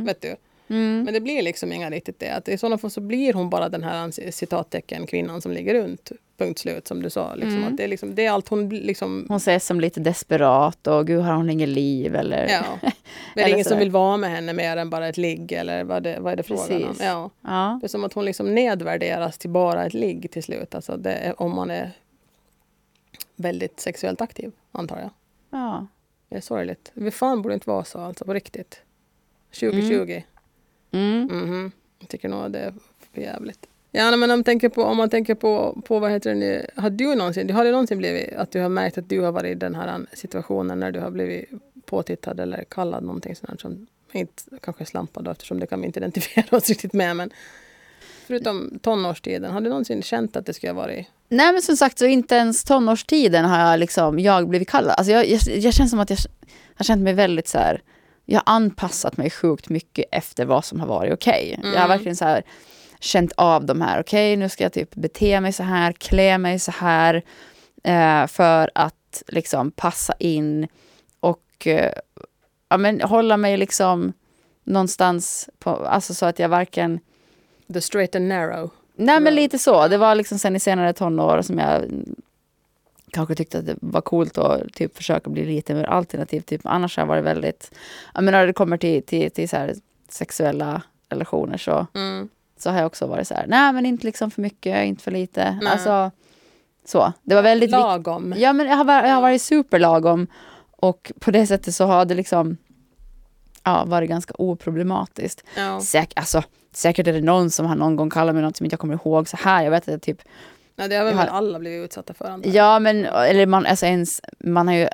Vet 0.04 0.20
du? 0.20 0.36
Mm. 0.68 1.02
Men 1.02 1.14
det 1.14 1.20
blir 1.20 1.42
liksom 1.42 1.72
inga 1.72 1.90
riktigt 1.90 2.18
det. 2.18 2.30
Att 2.30 2.48
I 2.48 2.58
sådana 2.58 2.78
fall 2.78 2.90
så 2.90 3.00
blir 3.00 3.32
hon 3.32 3.50
bara 3.50 3.68
den 3.68 3.82
här 3.82 4.30
citattecken 4.30 5.06
kvinnan 5.06 5.42
som 5.42 5.52
ligger 5.52 5.74
runt. 5.74 6.12
Punkt 6.40 6.58
slut 6.58 6.88
som 6.88 7.02
du 7.02 7.10
sa. 7.10 7.34
Liksom, 7.34 7.64
att 7.64 7.76
det, 7.76 7.84
är 7.84 7.88
liksom, 7.88 8.14
det 8.14 8.26
är 8.26 8.30
allt 8.30 8.48
hon 8.48 8.68
liksom... 8.68 9.26
Hon 9.28 9.36
ses 9.36 9.66
som 9.66 9.80
lite 9.80 10.00
desperat 10.00 10.86
och 10.86 11.06
gud 11.06 11.20
har 11.20 11.34
hon 11.34 11.50
inget 11.50 11.68
liv 11.68 12.14
eller? 12.16 12.48
Ja. 12.48 12.62
Men 12.82 12.92
det 13.34 13.42
är 13.42 13.48
ingen 13.48 13.64
som 13.64 13.78
vill 13.78 13.90
vara 13.90 14.16
med 14.16 14.30
henne 14.30 14.52
mer 14.52 14.76
än 14.76 14.90
bara 14.90 15.08
ett 15.08 15.16
ligg 15.16 15.52
eller 15.52 15.84
vad, 15.84 16.02
det, 16.02 16.20
vad 16.20 16.32
är 16.32 16.36
det 16.36 16.42
frågan 16.42 16.72
om? 16.72 16.88
Precis. 16.88 17.02
Ja. 17.02 17.30
Ja. 17.40 17.78
Det 17.80 17.86
är 17.86 17.88
som 17.88 18.04
att 18.04 18.12
hon 18.12 18.24
liksom 18.24 18.54
nedvärderas 18.54 19.38
till 19.38 19.50
bara 19.50 19.86
ett 19.86 19.94
ligg 19.94 20.30
till 20.30 20.42
slut. 20.42 20.74
Alltså 20.74 20.96
det 20.96 21.34
om 21.36 21.54
man 21.54 21.70
är 21.70 21.90
väldigt 23.36 23.80
sexuellt 23.80 24.20
aktiv, 24.20 24.52
antar 24.72 24.98
jag. 24.98 25.10
ja. 25.50 25.86
Det 26.28 26.36
är 26.36 26.40
sorgligt. 26.40 26.90
Vi 26.94 27.10
fan 27.10 27.42
borde 27.42 27.54
inte 27.54 27.70
vara 27.70 27.84
så 27.84 27.98
alltså, 28.00 28.24
på 28.24 28.34
riktigt. 28.34 28.82
2020. 29.60 30.22
Mm. 30.90 31.22
Mhm. 31.24 31.72
Jag 31.98 32.08
tycker 32.08 32.28
nog 32.28 32.50
det 32.50 32.58
är 32.58 32.74
för 33.12 33.20
jävligt. 33.20 33.66
Ja, 33.92 34.10
men 34.10 34.22
om, 34.22 34.28
man 34.28 34.44
tänker 34.44 34.68
på, 34.68 34.82
om 34.82 34.96
man 34.96 35.10
tänker 35.10 35.34
på, 35.34 35.82
på 35.84 35.98
vad 35.98 36.10
heter 36.10 36.30
det 36.30 36.36
nu, 36.36 36.66
har 36.76 36.90
du 36.90 37.14
någonsin, 37.14 37.50
har 37.50 37.64
det 37.64 37.70
någonsin 37.70 37.98
blivit 37.98 38.32
att 38.32 38.50
du 38.50 38.60
har 38.60 38.68
märkt 38.68 38.98
att 38.98 39.08
du 39.08 39.20
har 39.20 39.32
varit 39.32 39.50
i 39.50 39.54
den 39.54 39.74
här 39.74 40.06
situationen 40.12 40.80
när 40.80 40.92
du 40.92 41.00
har 41.00 41.10
blivit 41.10 41.48
påtittad 41.86 42.40
eller 42.40 42.64
kallad 42.64 43.04
någonting 43.04 43.36
sånt 43.36 43.60
som 43.60 43.86
inte 44.12 44.42
kanske 44.62 44.86
slampad 44.86 45.24
då, 45.24 45.30
eftersom 45.30 45.60
det 45.60 45.66
kan 45.66 45.80
vi 45.80 45.86
inte 45.86 45.98
identifiera 46.00 46.56
oss 46.56 46.68
riktigt 46.68 46.92
med 46.92 47.16
men 47.16 47.30
förutom 48.26 48.78
tonårstiden, 48.82 49.52
har 49.52 49.60
du 49.60 49.68
någonsin 49.68 50.02
känt 50.02 50.36
att 50.36 50.46
det 50.46 50.54
skulle 50.54 50.72
ha 50.72 50.80
varit 50.80 51.06
Nej 51.28 51.52
men 51.52 51.62
som 51.62 51.76
sagt 51.76 51.98
så 51.98 52.06
inte 52.06 52.34
ens 52.34 52.64
tonårstiden 52.64 53.44
har 53.44 53.70
jag 53.70 53.80
liksom, 53.80 54.18
jag 54.18 54.48
blivit 54.48 54.68
kallad. 54.68 54.94
Alltså 54.98 55.12
jag, 55.12 55.28
jag, 55.28 55.40
jag 55.46 55.74
känner 55.74 55.88
som 55.88 56.00
att 56.00 56.10
jag 56.10 56.18
har 56.74 56.84
känt 56.84 57.02
mig 57.02 57.14
väldigt 57.14 57.48
så 57.48 57.58
här, 57.58 57.82
jag 58.24 58.42
har 58.46 58.54
anpassat 58.54 59.16
mig 59.16 59.30
sjukt 59.30 59.68
mycket 59.68 60.04
efter 60.12 60.44
vad 60.44 60.64
som 60.64 60.80
har 60.80 60.86
varit 60.86 61.12
okej. 61.12 61.60
Jag 61.62 61.80
har 61.80 61.88
verkligen 61.88 62.16
så 62.16 62.24
här 62.24 62.42
känt 63.00 63.32
av 63.36 63.66
de 63.66 63.80
här, 63.80 64.00
okej 64.00 64.36
nu 64.36 64.48
ska 64.48 64.64
jag 64.64 64.72
typ 64.72 64.94
bete 64.94 65.40
mig 65.40 65.52
så 65.52 65.62
här, 65.62 65.92
klä 65.92 66.38
mig 66.38 66.58
så 66.58 66.70
här. 66.70 67.22
Eh, 67.82 68.26
för 68.26 68.70
att 68.74 69.22
liksom 69.28 69.70
passa 69.70 70.14
in 70.18 70.68
och 71.20 71.66
eh, 71.66 71.92
ja, 72.68 72.76
men 72.76 73.00
hålla 73.00 73.36
mig 73.36 73.56
liksom 73.56 74.12
någonstans 74.64 75.48
på, 75.58 75.70
alltså 75.70 76.14
så 76.14 76.26
att 76.26 76.38
jag 76.38 76.48
varken 76.48 77.00
the 77.72 77.80
straight 77.80 78.16
and 78.16 78.28
narrow? 78.28 78.70
Nej 78.94 79.20
men 79.20 79.34
lite 79.34 79.58
så. 79.58 79.88
Det 79.88 79.98
var 79.98 80.14
liksom 80.14 80.38
sen 80.38 80.56
i 80.56 80.60
senare 80.60 80.92
tonår 80.92 81.42
som 81.42 81.58
jag 81.58 81.84
kanske 83.10 83.34
tyckte 83.34 83.58
att 83.58 83.66
det 83.66 83.76
var 83.80 84.00
coolt 84.00 84.38
att 84.38 84.72
typ 84.72 84.96
försöka 84.96 85.30
bli 85.30 85.44
lite 85.44 85.74
mer 85.74 85.84
alternativ. 85.84 86.40
Typ. 86.40 86.60
Annars 86.64 86.96
har 86.96 87.02
jag 87.02 87.08
varit 87.08 87.24
väldigt, 87.24 87.70
jag 88.14 88.24
menar 88.24 88.38
när 88.38 88.46
det 88.46 88.52
kommer 88.52 88.76
till, 88.76 89.02
till, 89.02 89.30
till 89.30 89.48
så 89.48 89.56
här 89.56 89.74
sexuella 90.08 90.82
relationer 91.08 91.56
så, 91.56 91.86
Mm. 91.94 92.28
Så 92.62 92.70
har 92.70 92.76
jag 92.76 92.86
också 92.86 93.06
varit 93.06 93.28
så 93.28 93.34
här, 93.34 93.44
nej 93.48 93.72
men 93.72 93.86
inte 93.86 94.06
liksom 94.06 94.30
för 94.30 94.42
mycket, 94.42 94.84
inte 94.84 95.02
för 95.02 95.10
lite. 95.10 95.58
Nej. 95.62 95.72
Alltså 95.72 96.10
så. 96.84 97.12
Det 97.22 97.34
var 97.34 97.42
väldigt. 97.42 97.70
Lagom. 97.70 98.34
Ja 98.36 98.52
men 98.52 98.66
jag 98.66 98.76
har, 98.76 98.84
varit- 98.84 99.08
jag 99.08 99.14
har 99.14 99.22
varit 99.22 99.42
superlagom 99.42 100.26
och 100.70 101.12
på 101.20 101.30
det 101.30 101.46
sättet 101.46 101.74
så 101.74 101.84
har 101.86 102.04
det 102.04 102.14
liksom 102.14 102.56
ja, 103.64 103.84
varit 103.86 104.08
ganska 104.08 104.34
oproblematiskt. 104.38 105.44
Ja. 105.56 105.80
Säk, 105.80 106.12
alltså, 106.16 106.42
säkert 106.72 107.06
är 107.06 107.12
det 107.12 107.20
någon 107.20 107.50
som 107.50 107.66
har 107.66 107.76
någon 107.76 107.96
gång 107.96 108.10
kallat 108.10 108.34
mig 108.34 108.44
något 108.44 108.56
som 108.56 108.64
inte 108.66 108.74
jag 108.74 108.80
kommer 108.80 108.94
ihåg 108.94 109.28
så 109.28 109.36
här. 109.36 109.64
Jag 109.64 109.70
vet 109.70 109.82
att 109.82 109.88
jag 109.92 110.02
typ 110.02 110.22
Nej, 110.76 110.88
det 110.88 110.96
har 110.96 111.04
väl 111.04 111.14
har- 111.14 111.26
alla 111.26 111.58
blivit 111.58 111.84
utsatta 111.84 112.14
för. 112.14 112.24
antar 112.24 112.50
jag. 112.50 112.56
Ja, 112.56 112.78
men 112.78 113.04
eller 113.06 113.46
man, 113.46 113.66
alltså 113.66 113.86
ens, 113.86 114.20
man 114.38 114.68
har 114.68 114.74
ju... 114.74 114.88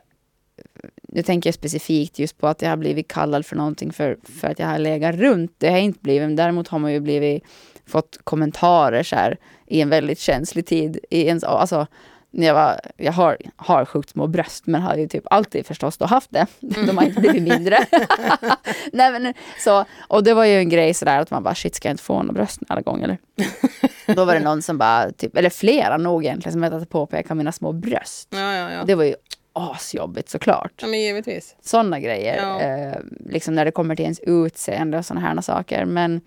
Nu 1.16 1.22
tänker 1.22 1.48
jag 1.48 1.55
specifikt 1.55 2.18
just 2.18 2.38
på 2.38 2.46
att 2.46 2.62
jag 2.62 2.68
har 2.68 2.76
blivit 2.76 3.09
kallad 3.09 3.46
för 3.46 3.57
någonting 3.57 3.92
för, 3.92 4.16
för 4.40 4.48
att 4.48 4.59
jag 4.59 4.66
har 4.66 4.79
legat 4.79 5.14
runt. 5.14 5.55
Det 5.59 5.66
har 5.66 5.76
jag 5.76 5.85
inte 5.85 6.00
blivit, 6.02 6.29
men 6.29 6.37
däremot 6.37 6.68
har 6.68 6.79
man 6.79 6.92
ju 6.92 7.00
blivit, 7.00 7.44
fått 7.87 8.18
kommentarer 8.24 9.02
så 9.02 9.16
här 9.16 9.38
i 9.66 9.81
en 9.81 9.88
väldigt 9.88 10.18
känslig 10.18 10.66
tid. 10.66 10.98
I 11.11 11.29
en, 11.29 11.40
alltså, 11.44 11.87
när 12.31 12.46
jag, 12.46 12.55
var, 12.55 12.81
jag 12.96 13.12
har, 13.12 13.37
har 13.57 13.85
sjukt 13.85 14.11
små 14.11 14.26
bröst, 14.26 14.66
men 14.66 14.83
har 14.83 14.96
ju 14.96 15.09
typ 15.09 15.24
alltid 15.31 15.66
förstås 15.66 15.96
då 15.96 16.05
haft 16.05 16.31
det. 16.33 16.46
De 16.61 16.98
har 16.98 17.05
inte 17.05 17.20
blivit 17.20 17.42
mindre. 17.42 17.79
Nej, 18.92 19.12
men, 19.12 19.35
så, 19.59 19.85
och 20.09 20.24
det 20.24 20.35
var 20.35 20.44
ju 20.44 20.59
en 20.59 20.68
grej 20.68 20.94
sådär 20.94 21.20
att 21.20 21.31
man 21.31 21.42
bara 21.42 21.55
shit, 21.55 21.74
ska 21.74 21.88
jag 21.88 21.92
inte 21.92 22.02
få 22.02 22.22
några 22.22 22.33
bröst 22.33 22.61
alla 22.68 22.81
gånger? 22.81 23.05
Eller? 23.05 23.18
Då 24.14 24.24
var 24.24 24.35
det 24.35 24.40
någon 24.40 24.62
som 24.62 24.79
bara, 24.79 25.12
typ, 25.12 25.37
eller 25.37 25.50
flera 25.50 25.96
nog 25.96 26.24
egentligen, 26.24 26.52
som 26.52 26.62
hette 26.62 26.87
påpeka 26.87 27.35
mina 27.35 27.52
små 27.52 27.72
bröst. 27.72 28.29
Ja, 28.31 28.55
ja, 28.55 28.72
ja. 28.72 28.85
Det 28.85 28.94
var 28.94 29.05
ju 29.05 29.14
asjobbigt 29.57 30.29
såklart. 30.29 30.73
ja 30.81 30.87
men 30.87 31.01
givetvis. 31.01 31.57
Sådana 31.61 32.01
grejer. 32.01 32.37
Ja. 32.37 32.61
Eh, 32.61 32.99
liksom 33.27 33.55
när 33.55 33.64
det 33.64 33.71
kommer 33.71 33.97
till 33.97 34.03
ens 34.05 34.21
utseende 34.21 34.99
och 34.99 35.07
sådana 35.07 35.27
här 35.27 35.40
saker. 35.40 35.85
Men, 35.85 36.21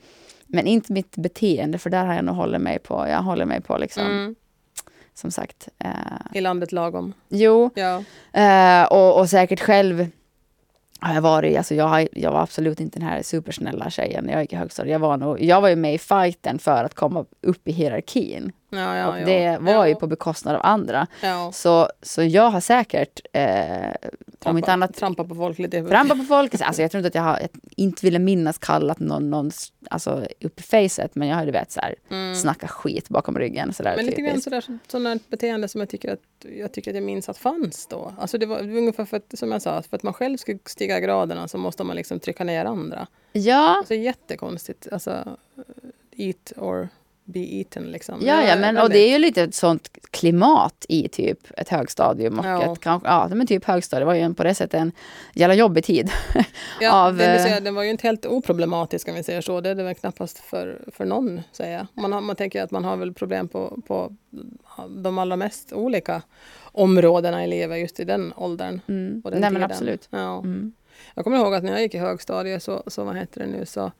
men 0.47 0.67
inte 0.67 0.93
mitt 0.93 1.15
beteende, 1.15 1.77
för 1.77 1.89
där 1.89 2.05
har 2.05 2.13
jag 2.13 2.25
nog 2.25 2.35
hållit 2.35 2.61
mig 2.61 2.79
på. 2.79 3.05
Jag 3.09 3.21
håller 3.21 3.45
mig 3.45 3.61
på 3.61 3.77
liksom, 3.77 4.03
Mm. 4.05 4.35
som 5.13 5.31
sagt. 5.31 5.67
Eh, 5.79 5.89
I 6.33 6.41
landet 6.41 6.71
lagom. 6.71 7.13
jo, 7.29 7.69
Ja. 7.75 8.03
eh, 8.33 8.83
och, 8.87 9.19
och 9.19 9.29
säkert 9.29 9.59
själv 9.59 10.07
har 11.01 11.13
jag 11.13 11.21
varit, 11.21 11.57
alltså 11.57 11.75
jag, 11.75 11.87
har, 11.87 12.07
jag 12.11 12.31
var 12.31 12.41
absolut 12.41 12.79
inte 12.79 12.99
den 12.99 13.07
här 13.07 13.21
supersnälla 13.21 13.89
tjejen 13.89 14.23
när 14.25 14.33
jag 14.33 14.41
gick 14.41 14.53
i 14.53 14.55
högstadiet. 14.55 14.91
Jag 14.91 14.99
var, 14.99 15.17
nog, 15.17 15.41
jag 15.41 15.61
var 15.61 15.69
ju 15.69 15.75
med 15.75 15.93
i 15.93 15.97
fighten 15.97 16.59
för 16.59 16.83
att 16.83 16.93
komma 16.93 17.25
upp 17.41 17.67
i 17.67 17.71
hierarkin. 17.71 18.51
Ja, 18.69 18.95
ja, 18.95 19.07
och 19.09 19.19
ja. 19.19 19.25
det 19.25 19.57
var 19.61 19.71
ja. 19.71 19.87
ju 19.87 19.95
på 19.95 20.07
bekostnad 20.07 20.55
av 20.55 20.61
andra. 20.65 21.07
Så, 21.53 21.89
så 22.01 22.23
jag 22.23 22.49
har 22.49 22.59
säkert, 22.61 23.19
eh, 23.33 23.91
om 24.45 24.57
inte 24.57 24.73
annat, 24.73 24.93
Trampa 24.93 25.23
på 25.23 25.35
folk 25.35 25.59
lite. 25.59 25.83
trampa 25.83 26.15
på 26.15 26.23
folk. 26.23 26.61
Alltså 26.61 26.81
jag 26.81 26.91
tror 26.91 26.99
inte 26.99 27.07
att 27.07 27.15
jag 27.15 27.21
har, 27.21 27.39
jag 27.39 27.49
inte 27.77 28.05
ville 28.05 28.19
minnas 28.19 28.57
kallat 28.57 28.99
någon, 28.99 29.29
någon 29.29 29.51
alltså, 29.89 30.25
upp 30.43 30.59
i 30.59 30.63
facet, 30.63 31.15
men 31.15 31.27
jag 31.27 31.35
har 31.35 31.45
du 31.45 31.51
vet 31.51 31.71
så 31.71 31.79
här, 31.81 31.95
Mm. 32.09 32.35
snacka 32.35 32.67
skit 32.67 33.09
bakom 33.09 33.37
ryggen. 33.37 33.73
Så 33.73 33.83
där, 33.83 33.95
Men 33.95 34.05
lite 34.05 34.21
grann 34.21 34.41
sådär, 34.41 34.65
sådant 34.87 35.29
beteende 35.29 35.67
som 35.67 35.81
jag 35.81 35.89
tycker, 35.89 36.13
att, 36.13 36.19
jag 36.57 36.71
tycker 36.71 36.91
att 36.91 36.95
jag 36.95 37.03
minns 37.03 37.29
att 37.29 37.37
fanns 37.37 37.87
då. 37.87 38.13
Alltså 38.19 38.37
det 38.37 38.45
var, 38.45 38.61
det 38.61 38.67
var 38.71 38.77
ungefär 38.77 39.05
för 39.05 39.17
att, 39.17 39.39
som 39.39 39.51
jag 39.51 39.61
sa, 39.61 39.81
för 39.81 39.95
att 39.95 40.03
man 40.03 40.13
själv 40.13 40.37
ska 40.37 40.57
stiga 40.65 40.99
graderna 40.99 41.47
så 41.47 41.57
måste 41.57 41.83
man 41.83 41.95
liksom 41.95 42.19
trycka 42.19 42.43
ner 42.43 42.65
andra. 42.65 43.07
Ja, 43.31 43.75
Alltså 43.77 43.93
jättekonstigt. 43.93 44.87
Alltså, 44.91 45.37
eat 46.15 46.53
or 46.57 46.89
be 47.33 47.39
eaten 47.39 47.91
liksom. 47.91 48.19
ja, 48.21 48.43
ja 48.43 48.55
men, 48.55 48.77
och 48.77 48.89
det 48.89 48.99
är 48.99 49.09
ju 49.11 49.17
lite 49.17 49.43
ett 49.43 49.55
sånt 49.55 49.89
klimat 50.11 50.85
i 50.89 51.07
typ 51.07 51.39
ett 51.57 51.69
högstadium 51.69 52.39
och 52.39 52.45
Ja. 52.45 52.73
ett 52.73 52.79
ja 52.85 53.27
men 53.31 53.47
typ 53.47 53.65
högstadiet 53.65 54.05
var 54.07 54.13
ju 54.13 54.33
på 54.33 54.43
det 54.43 54.55
sättet 54.55 54.79
en 54.79 54.91
jävla 55.33 55.55
jobbig 55.55 55.83
tid. 55.83 56.11
Ja, 56.81 57.07
av, 57.07 57.13
vill 57.13 57.29
eh, 57.29 57.35
säga, 57.35 57.59
den 57.59 57.75
var 57.75 57.83
ju 57.83 57.89
inte 57.89 58.07
helt 58.07 58.25
oproblematisk 58.25 59.07
om 59.07 59.15
vi 59.15 59.23
säger 59.23 59.41
så. 59.41 59.61
Det 59.61 59.69
är 59.69 59.75
det 59.75 59.83
väl 59.83 59.95
knappast 59.95 60.39
för, 60.39 60.81
för 60.91 61.05
någon, 61.05 61.41
säger 61.51 61.77
jag. 61.77 61.87
Man, 61.93 62.13
har, 62.13 62.21
man 62.21 62.35
tänker 62.35 62.63
att 62.63 62.71
man 62.71 62.85
har 62.85 62.97
väl 62.97 63.13
problem 63.13 63.47
på, 63.47 63.81
på 63.87 64.15
de 64.89 65.17
allra 65.17 65.35
mest 65.35 65.73
olika 65.73 66.21
områdena 66.61 67.43
i 67.45 67.47
livet 67.47 67.79
just 67.79 67.99
i 67.99 68.03
den 68.03 68.33
åldern. 68.35 68.81
Mm. 68.87 69.21
Den 69.21 69.31
Nej 69.31 69.41
men 69.41 69.53
tiden. 69.53 69.63
absolut. 69.71 70.07
Ja. 70.11 70.37
Mm. 70.39 70.73
Jag 71.15 71.23
kommer 71.23 71.37
ihåg 71.37 71.55
att 71.55 71.63
när 71.63 71.71
jag 71.71 71.81
gick 71.81 71.95
i 71.95 71.97
högstadiet 71.97 72.63
så, 72.63 72.83
så 72.87 73.03
vad 73.03 73.17
heter 73.17 73.39
det 73.41 73.47
nu, 73.47 73.65
så... 73.65 73.91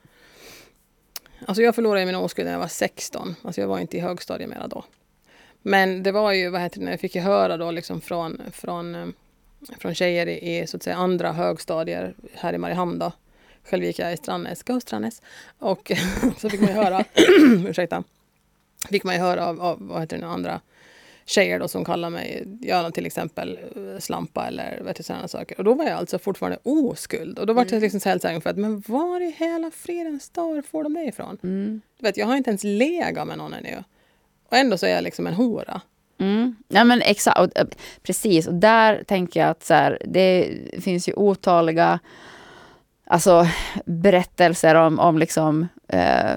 Alltså 1.45 1.62
jag 1.63 1.75
förlorade 1.75 2.06
min 2.06 2.15
oskuld 2.15 2.45
när 2.45 2.54
jag 2.54 2.60
var 2.60 2.67
16. 2.67 3.36
Alltså 3.41 3.62
jag 3.62 3.67
var 3.67 3.80
inte 3.80 3.97
i 3.97 3.99
högstadiet 3.99 4.49
mera 4.49 4.67
då. 4.67 4.84
Men 5.62 6.04
det 6.04 6.12
var 6.12 6.34
ju, 6.34 6.49
vad 6.49 6.62
heter 6.62 6.80
det, 6.80 6.86
när 6.86 6.91
jag 6.91 6.99
fick 6.99 7.15
ju 7.15 7.21
höra 7.21 7.58
då 7.58 7.71
liksom 7.71 8.02
från, 8.02 8.41
från, 8.52 8.95
eh, 8.95 9.08
från 9.80 9.95
tjejer 9.95 10.28
i, 10.28 10.58
i 10.58 10.67
så 10.67 10.78
att 10.78 10.84
säga 10.84 10.95
andra 10.95 11.32
högstadier 11.32 12.13
här 12.34 12.54
i 12.54 12.58
Mariehamn 12.58 12.99
då. 12.99 13.12
Själv 13.63 13.84
gick 13.84 13.99
jag 13.99 14.13
i 14.13 14.17
Strandnäs, 14.17 14.63
go 14.63 14.80
Strandnäs. 14.80 15.21
Och 15.60 15.91
så 16.38 16.49
fick 16.49 16.62
man 16.62 16.69
ju 16.69 16.75
höra, 16.75 17.06
ursäkta, 17.67 18.04
fick 18.89 19.04
man 19.04 19.15
ju 19.15 19.21
höra 19.21 19.45
av, 19.45 19.62
av 19.62 19.78
vad 19.88 20.02
heter 20.02 20.17
det 20.17 20.25
nu, 20.25 20.32
andra 20.32 20.62
tjejer 21.30 21.60
då 21.60 21.68
som 21.68 21.86
kallar 21.86 22.10
mig, 22.10 22.44
ja 22.62 22.92
till 22.92 23.06
exempel 23.06 23.60
eh, 23.76 24.00
slampa 24.00 24.48
eller 24.48 24.82
vet 24.84 24.96
du, 24.98 25.04
sådana 25.04 25.28
saker. 25.28 25.58
Och 25.58 25.63
då 25.63 25.74
var 25.74 25.86
jag 25.86 25.94
alltså 25.94 26.20
fortfarande 26.20 26.58
oskuld. 26.63 27.39
Och 27.39 27.48
då 27.48 27.54
var 27.54 27.62
Mm. 27.62 27.74
jag 27.74 27.82
liksom 27.82 28.00
så 28.00 28.10
här 28.10 28.26
ungefär 28.26 28.50
att, 28.50 28.58
men 28.58 28.84
var 28.88 29.22
i 29.22 29.36
hela 29.38 29.72
fridens 29.72 30.30
dag 30.30 30.65
får 30.65 30.84
de 30.84 30.94
det 30.94 31.04
ifrån? 31.04 31.38
Mm. 31.44 31.82
Du 32.00 32.04
vet, 32.04 32.18
jag 32.18 32.26
har 32.26 32.36
inte 32.36 32.50
ens 32.50 32.63
legat 32.63 33.28
med 33.28 33.38
någon 33.38 33.54
ännu. 33.54 33.84
Och 34.50 34.58
ändå 34.58 34.78
så 34.78 34.86
är 34.86 34.89
jag 34.89 35.04
liksom 35.04 35.28
en 35.28 35.34
hora. 35.34 35.82
Mm. 36.20 36.56
Ja 36.68 36.84
men 36.84 37.02
exakt, 37.02 37.58
eh, 37.58 37.65
precis. 38.04 38.48
Och 38.48 38.54
där 38.54 39.04
tänker 39.04 39.39
jag 39.39 39.50
att 39.50 39.63
så 39.63 39.74
här, 39.74 40.02
det 40.06 40.58
finns 40.82 41.10
ju 41.10 41.13
otaliga 41.13 42.00
alltså, 43.06 43.48
berättelser 43.86 44.76
om, 44.76 45.00
om 45.00 45.18
liksom, 45.18 45.68
eh, 45.88 46.36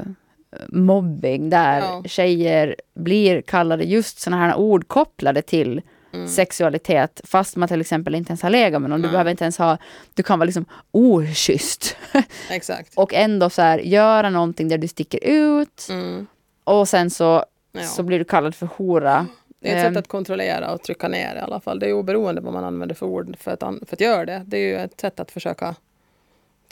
mobbing 0.68 1.50
där 1.50 1.78
Ja. 1.80 2.02
tjejer 2.06 2.76
blir 2.94 3.42
kallade 3.42 3.84
just 3.84 4.20
sådana 4.20 4.46
här 4.46 4.56
ord 4.56 4.88
kopplade 4.88 5.42
till 5.42 5.82
Mm. 6.14 6.28
sexualitet 6.28 7.20
fast 7.24 7.56
man 7.56 7.68
till 7.68 7.80
exempel 7.80 8.14
inte 8.14 8.30
ens 8.30 8.42
har 8.42 8.50
legat 8.50 8.80
med 8.82 8.90
någon. 8.90 9.02
Du 9.02 9.08
behöver 9.10 9.30
inte 9.30 9.44
ens 9.44 9.58
ha, 9.58 9.78
du 10.14 10.22
kan 10.22 10.38
vara 10.38 10.44
liksom 10.46 10.64
oschysst 10.90 11.96
Exakt. 12.50 12.92
och 12.96 13.14
ändå 13.14 13.50
så 13.50 13.62
här, 13.62 13.78
göra 13.78 14.30
någonting 14.30 14.68
där 14.68 14.78
du 14.78 14.88
sticker 14.88 15.18
ut 15.22 15.86
Mm. 15.90 16.26
och 16.64 16.88
sen 16.88 17.10
så, 17.10 17.44
Ja. 17.72 17.82
så 17.82 18.02
blir 18.02 18.18
du 18.18 18.24
kallad 18.24 18.54
för 18.54 18.68
hora. 18.76 19.26
Det 19.60 19.70
är 19.70 19.76
ett 19.76 19.84
Ehm. 19.86 19.94
sätt 19.94 19.98
att 19.98 20.08
kontrollera 20.08 20.72
och 20.72 20.82
trycka 20.82 21.08
ner 21.08 21.36
i 21.36 21.38
alla 21.38 21.60
fall. 21.60 21.78
Det 21.78 21.88
är 21.88 21.92
oberoende 21.92 22.40
vad 22.40 22.52
man 22.52 22.64
använder 22.64 22.94
för 22.94 23.06
ord 23.06 23.36
för 23.40 23.50
att, 23.50 23.60
för 23.60 23.96
att 23.96 24.00
göra 24.00 24.24
det. 24.24 24.42
Det 24.46 24.56
är 24.56 24.60
ju 24.68 24.76
ett 24.76 25.00
sätt 25.00 25.20
att 25.20 25.30
försöka 25.30 25.74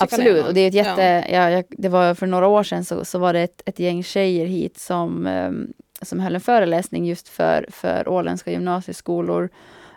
Absolut, 0.00 0.46
och 0.46 0.54
det 0.54 0.60
är 0.60 0.68
ett 0.68 0.74
jätte, 0.74 1.24
Ja. 1.32 1.50
ja. 1.50 1.62
det 1.70 1.88
var 1.88 2.14
för 2.14 2.26
några 2.26 2.46
år 2.46 2.62
sedan 2.62 2.84
så, 2.84 3.04
så 3.04 3.18
var 3.18 3.32
det 3.32 3.40
ett, 3.40 3.62
ett 3.66 3.78
gäng 3.78 4.02
tjejer 4.02 4.46
hit 4.46 4.78
som, 4.78 5.26
um, 5.26 5.72
som 6.02 6.20
höll 6.20 6.34
en 6.34 6.40
föreläsning 6.40 7.06
just 7.06 7.28
för, 7.28 7.66
för 7.70 8.08
åländska 8.08 8.50
gymnasieskolor. 8.50 9.48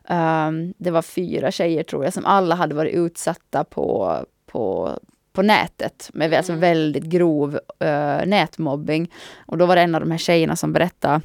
Um, 0.10 0.74
det 0.78 0.92
var 0.92 1.02
fyra 1.02 1.52
tjejer 1.52 1.84
tror 1.84 2.04
jag 2.04 2.13
som 2.13 2.26
alla 2.26 2.56
hade 2.56 2.76
varit 2.76 2.94
utsatta 2.94 3.63
på, 3.63 4.18
på, 4.46 4.92
på 5.34 5.42
nätet 5.42 6.10
med 6.13 6.34
alltså 6.34 6.52
Mm. 6.52 6.62
väldigt 6.62 7.04
grov 7.04 7.56
uh, 7.56 8.26
nätmobbing. 8.26 9.12
Och 9.46 9.58
då 9.58 9.66
var 9.66 9.76
det 9.76 9.82
en 9.82 9.96
av 9.96 10.02
de 10.02 10.12
här 10.12 10.18
tjejerna 10.18 10.56
som 10.56 10.74
berättade 10.74 11.22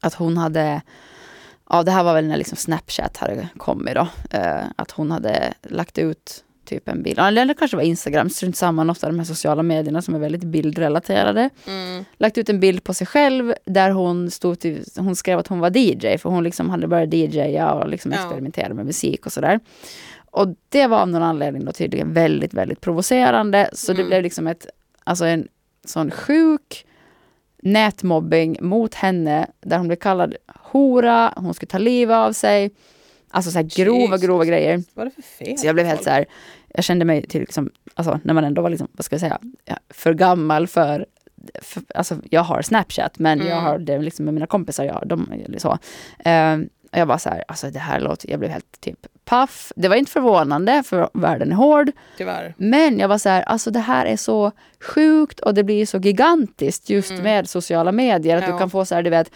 att 0.00 0.14
hon 0.14 0.36
hade 0.36 0.82
Ja, 1.72 1.82
det 1.82 1.90
här 1.90 2.04
var 2.04 2.14
väl 2.14 2.26
när 2.26 2.36
liksom 2.36 2.56
Snapchat 2.56 3.16
hade 3.16 3.48
kommit 3.56 3.94
då. 3.94 4.08
eh, 4.30 4.64
att 4.76 4.90
hon 4.90 5.10
hade 5.10 5.54
lagt 5.62 5.98
ut 5.98 6.44
typ 6.70 6.88
en 6.88 7.02
bild, 7.02 7.18
eller 7.18 7.44
det 7.46 7.54
kanske 7.54 7.76
var 7.76 7.84
Instagram, 7.84 8.30
strunt 8.30 8.56
samma, 8.56 8.84
något 8.84 9.04
av 9.04 9.10
de 9.12 9.18
här 9.18 9.26
sociala 9.26 9.62
medierna 9.62 10.02
som 10.02 10.14
är 10.14 10.18
väldigt 10.18 10.44
bildrelaterade. 10.44 11.50
Mm. 11.66 12.04
Lagt 12.18 12.38
ut 12.38 12.48
en 12.48 12.60
bild 12.60 12.84
på 12.84 12.94
sig 12.94 13.06
själv 13.06 13.54
där 13.64 13.90
hon 13.90 14.30
stod 14.30 14.58
till, 14.58 14.84
hon 14.96 15.16
skrev 15.16 15.38
att 15.38 15.46
hon 15.46 15.58
var 15.60 15.76
DJ, 15.76 16.18
för 16.18 16.30
hon 16.30 16.44
liksom 16.44 16.70
hade 16.70 16.86
börjat 16.88 17.12
DJa 17.14 17.72
och 17.72 17.88
liksom 17.88 18.12
Ja. 18.12 18.18
experimentera 18.18 18.74
med 18.74 18.86
musik 18.86 19.26
och 19.26 19.32
sådär. 19.32 19.60
Och 20.30 20.48
det 20.68 20.86
var 20.86 20.98
av 20.98 21.08
någon 21.08 21.22
anledning 21.22 21.64
då 21.64 21.72
tydligen 21.72 22.12
väldigt, 22.12 22.54
väldigt 22.54 22.80
provocerande. 22.80 23.70
Så 23.72 23.92
det 23.92 23.98
Mm. 23.98 24.08
blev 24.08 24.22
liksom 24.22 24.46
ett, 24.46 24.66
alltså 25.04 25.24
en 25.24 25.48
sån 25.84 26.10
sjuk 26.10 26.86
nätmobbing 27.62 28.56
mot 28.60 28.94
henne 28.94 29.46
där 29.60 29.78
hon 29.78 29.86
blev 29.88 29.96
kallad 29.96 30.34
hora, 30.72 31.32
hon 31.36 31.54
skulle 31.54 31.68
ta 31.68 31.78
livet 31.78 32.14
av 32.16 32.32
sig. 32.32 32.70
Alltså 33.30 33.50
så 33.50 33.58
här 33.58 33.84
grova, 33.84 34.00
Jesus. 34.00 34.22
grova 34.22 34.44
grejer. 34.44 34.82
Det? 35.38 35.58
Så 35.58 35.66
jag 35.66 35.74
blev 35.74 35.86
helt 35.86 36.04
så 36.04 36.10
här, 36.10 36.26
jag 36.74 36.84
kände 36.84 37.04
mig 37.04 37.26
till 37.26 37.40
liksom, 37.40 37.70
alltså 37.94 38.20
när 38.22 38.34
man 38.34 38.44
ändå 38.44 38.62
var 38.62 38.70
liksom, 38.70 38.88
vad 38.92 39.04
ska 39.04 39.14
jag 39.14 39.20
säga, 39.20 39.38
för 39.90 40.14
gammal 40.14 40.66
för, 40.66 41.06
för 41.62 41.82
alltså 41.94 42.16
jag 42.30 42.40
har 42.42 42.62
Snapchat 42.62 43.18
men 43.18 43.38
jag 43.38 43.48
Mm. 43.48 43.64
har 43.64 43.78
det 43.78 43.98
liksom 43.98 44.24
med 44.24 44.34
mina 44.34 44.46
kompisar, 44.46 44.84
jag, 44.84 45.02
de, 45.06 45.26
så. 45.58 45.78
Ehm, 46.24 46.68
och 46.92 46.98
jag 46.98 47.06
var 47.06 47.18
så 47.18 47.28
här, 47.30 47.44
alltså 47.48 47.70
det 47.70 47.78
här 47.78 48.00
låter, 48.00 48.30
jag 48.30 48.38
blev 48.38 48.50
helt 48.50 48.80
typ 48.80 49.06
paff. 49.24 49.72
Det 49.76 49.88
var 49.88 49.96
inte 49.96 50.10
förvånande 50.12 50.82
för 50.86 51.08
världen 51.14 51.52
är 51.52 51.56
hård. 51.56 51.90
Tyvärr. 52.16 52.54
Men 52.56 52.98
jag 52.98 53.08
var 53.08 53.18
så 53.18 53.28
här, 53.28 53.42
alltså 53.42 53.70
det 53.70 53.78
här 53.80 54.06
är 54.06 54.16
så 54.16 54.52
sjukt 54.80 55.40
och 55.40 55.54
det 55.54 55.64
blir 55.64 55.86
så 55.86 55.98
gigantiskt 55.98 56.90
just 56.90 57.10
Mm. 57.10 57.22
med 57.22 57.48
sociala 57.48 57.92
medier. 57.92 58.36
Att 58.36 58.44
Ja. 58.46 58.52
du 58.52 58.58
kan 58.58 58.70
få 58.70 58.84
så 58.84 58.94
här, 58.94 59.02
du 59.02 59.10
vet, 59.10 59.30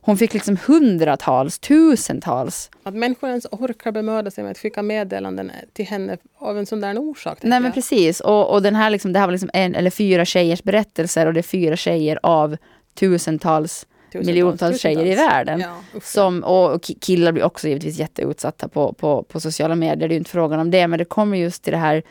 hon 0.00 0.16
fick 0.16 0.34
liksom 0.34 0.56
hundratals, 0.66 1.58
tusentals 1.58 2.70
Att 2.82 2.94
människor 2.94 3.28
ens 3.28 3.46
orkar 3.50 3.92
bemöda 3.92 4.30
sig 4.30 4.44
med 4.44 4.50
att 4.50 4.58
skicka 4.58 4.82
meddelanden 4.82 5.52
till 5.72 5.86
henne 5.86 6.16
av 6.38 6.58
en 6.58 6.66
sån 6.66 6.80
där 6.80 6.98
orsak. 6.98 7.38
Nej 7.42 7.60
men 7.60 7.64
jag. 7.64 7.74
precis. 7.74 8.20
Och, 8.20 8.52
och 8.52 8.62
den 8.62 8.74
här 8.74 8.90
liksom, 8.90 9.12
det 9.12 9.18
här 9.18 9.26
var 9.26 9.32
liksom 9.32 9.50
en 9.52 9.74
eller 9.74 9.90
fyra 9.90 10.24
tjejers 10.24 10.62
berättelser 10.62 11.26
och 11.26 11.34
det 11.34 11.40
är 11.40 11.42
fyra 11.42 11.76
tjejer 11.76 12.18
av 12.22 12.56
tusentals, 12.94 13.86
miljontals 14.14 14.80
tjejer 14.80 15.06
i 15.06 15.14
världen. 15.14 15.60
Ja. 15.60 16.00
Som, 16.02 16.44
och 16.44 16.72
och 16.72 16.84
ki- 16.84 16.98
killar 17.00 17.32
blir 17.32 17.44
också 17.44 17.68
givetvis 17.68 17.98
jätteutsatta 17.98 18.68
på, 18.68 18.92
på, 18.92 19.22
på 19.22 19.40
sociala 19.40 19.74
medier. 19.74 20.08
Det 20.08 20.12
är 20.12 20.16
ju 20.16 20.18
inte 20.18 20.30
frågan 20.30 20.60
om 20.60 20.70
det, 20.70 20.88
men 20.88 20.98
det 20.98 21.04
kommer 21.04 21.38
just 21.38 21.62
till 21.62 21.72
det 21.72 21.78
här 21.78 22.02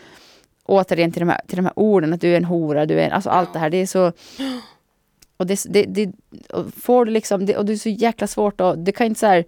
återigen 0.66 1.12
till 1.12 1.20
de, 1.20 1.30
här, 1.30 1.42
till 1.48 1.56
de 1.56 1.66
här 1.66 1.74
orden, 1.80 2.14
att 2.14 2.22
du 2.22 2.34
är 2.34 2.38
en 2.38 2.46
hora, 2.46 2.86
du 2.86 3.00
är 3.00 3.06
en, 3.06 3.12
alltså 3.12 3.30
allt 3.30 3.54
det 3.54 3.60
här, 3.60 3.70
det 3.70 3.78
är 3.78 3.86
så... 3.86 4.12
Och 5.38 5.48
det, 5.48 5.64
det, 5.70 5.84
det 5.84 6.12
och 6.50 6.66
får 6.74 7.06
du 7.06 7.12
liksom, 7.12 7.46
det, 7.46 7.58
och 7.58 7.66
det 7.66 7.74
är 7.74 7.78
så 7.78 7.90
jäkla 7.90 8.28
svårt 8.28 8.62
och 8.62 8.78
det 8.78 8.92
kan 8.92 9.08
inte 9.08 9.20
så 9.20 9.26
här, 9.26 9.46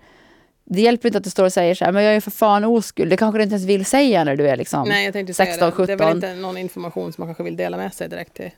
det 0.65 0.81
hjälper 0.81 1.07
inte 1.09 1.17
att 1.17 1.23
du 1.23 1.29
står 1.29 1.45
och 1.45 1.53
säger 1.53 1.75
så 1.75 1.85
här, 1.85 1.91
men 1.91 2.03
jag 2.03 2.15
är 2.15 2.21
för 2.21 2.31
fan 2.31 2.65
oskuld. 2.65 3.09
Det 3.09 3.17
kanske 3.17 3.39
du 3.39 3.43
inte 3.43 3.53
ens 3.53 3.65
vill 3.65 3.85
säga 3.85 4.23
när 4.23 4.35
du 4.35 4.47
är 4.47 4.55
liksom 4.57 4.87
Nej, 4.87 5.05
jag 5.05 5.13
tänkte 5.13 5.33
16, 5.33 5.57
säga 5.57 5.65
det. 5.65 5.71
17. 5.71 5.85
Det 5.85 5.93
är 5.93 6.07
väl 6.07 6.15
inte 6.15 6.35
någon 6.35 6.57
information 6.57 7.13
som 7.13 7.21
man 7.21 7.27
kanske 7.27 7.43
vill 7.43 7.57
dela 7.57 7.77
med 7.77 7.93
sig 7.93 8.09
direkt 8.09 8.33
till 8.33 8.51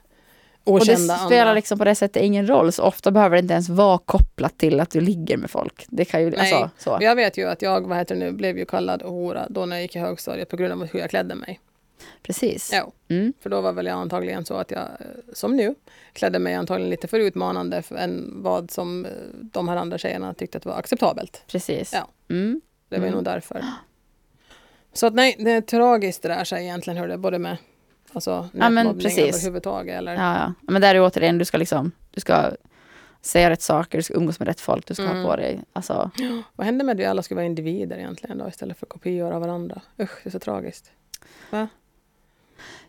Och 0.64 0.80
det 0.80 0.94
okända 0.94 1.18
spelar 1.18 1.42
andra. 1.42 1.54
liksom 1.54 1.78
på 1.78 1.86
det 1.86 1.96
sättet 1.96 2.24
ingen 2.24 2.48
roll. 2.48 2.72
Så 2.72 2.84
ofta 2.84 3.12
behöver 3.12 3.36
det 3.36 3.40
inte 3.40 3.54
ens 3.54 3.70
vara 3.70 3.98
kopplat 3.98 4.58
till 4.58 4.80
att 4.80 4.90
du 4.90 5.02
ligger 5.02 5.38
med 5.38 5.50
folk. 5.50 5.86
Det 5.90 6.06
kan 6.06 6.22
ju, 6.22 6.30
Nej. 6.30 6.40
alltså, 6.40 6.70
så. 6.78 6.98
Jag 7.02 7.16
vet 7.16 7.38
ju 7.38 7.50
att 7.50 7.62
jag, 7.62 7.88
vad 7.88 7.98
heter 7.98 8.16
det 8.16 8.20
nu, 8.20 8.32
blev 8.32 8.58
ju 8.58 8.66
kallad 8.66 9.02
hora 9.02 9.46
då 9.50 9.66
när 9.66 9.76
jag 9.76 9.84
gick 9.84 9.96
i 9.96 10.00
högstadiet 10.00 10.50
på 10.50 10.58
grund 10.58 10.74
av 10.74 10.88
hur 10.92 11.00
jag 11.00 11.10
klädde 11.10 11.36
mig. 11.36 11.60
Precis. 12.24 12.70
Ja. 12.74 12.92
Mm. 13.08 13.34
För 13.40 13.50
då 13.50 13.62
var 13.62 13.72
väl 13.74 13.86
jag 13.86 13.94
antagligen 13.98 14.46
så 14.46 14.54
att 14.56 14.72
jag, 14.72 14.82
eh, 14.82 14.88
som 15.34 15.56
nu, 15.56 15.76
klädde 16.14 16.40
mig 16.40 16.54
antagligen 16.54 16.90
lite 16.90 17.08
för 17.08 17.20
utmanande 17.20 17.84
än 17.98 18.34
vad 18.44 18.72
som 18.72 19.06
eh, 19.06 19.12
de 19.34 19.68
här 19.70 19.78
andra 19.78 19.98
tjejerna 19.98 20.34
tyckte 20.34 20.58
att 20.58 20.66
var 20.66 20.74
acceptabelt. 20.74 21.44
Precis. 21.48 21.94
Ja. 21.94 22.08
Mm. 22.30 22.62
Det 22.90 22.98
var 22.98 23.04
Mm. 23.08 23.16
nog 23.16 23.24
därför. 23.24 23.64
Så 24.94 25.08
att 25.08 25.14
nej, 25.14 25.36
det 25.40 25.52
är 25.52 25.62
tragiskt 25.62 26.22
det 26.22 26.30
där 26.30 26.44
sig 26.44 26.64
egentligen 26.64 26.98
hur 26.98 27.08
det 27.08 27.18
både 27.18 27.40
med 27.40 27.58
alltså, 28.14 28.50
Ja, 28.54 28.70
nätmobbning 28.70 29.04
precis. 29.04 29.36
överhuvudtaget. 29.36 29.98
Eller, 29.98 30.14
Ja, 30.14 30.38
ja. 30.40 30.54
Men 30.62 30.82
där 30.82 30.96
är 30.96 31.02
återigen, 31.02 31.38
du 31.38 31.46
ska 31.46 31.58
liksom, 31.58 31.92
du 32.12 32.22
ska 32.22 32.52
säga 33.22 33.50
rätt 33.50 33.62
saker, 33.62 33.98
du 33.98 34.04
ska 34.04 34.14
umgås 34.14 34.40
med 34.40 34.48
rätt 34.48 34.60
folk, 34.62 34.86
du 34.88 34.94
ska 34.94 35.04
Mm. 35.04 35.18
ha 35.18 35.30
på 35.30 35.36
dig, 35.36 35.62
alltså. 35.74 36.12
Vad 36.56 36.66
händer 36.66 36.86
med 36.86 36.94
att 36.94 37.00
vi 37.00 37.06
alla 37.06 37.24
ska 37.24 37.36
vara 37.36 37.46
individer 37.46 37.98
egentligen 37.98 38.38
då 38.38 38.48
istället 38.48 38.78
för 38.78 38.86
kopior 38.86 39.32
av 39.32 39.42
varandra? 39.42 39.82
Usch, 40.00 40.20
det 40.24 40.30
är 40.30 40.32
så 40.32 40.40
tragiskt. 40.40 40.92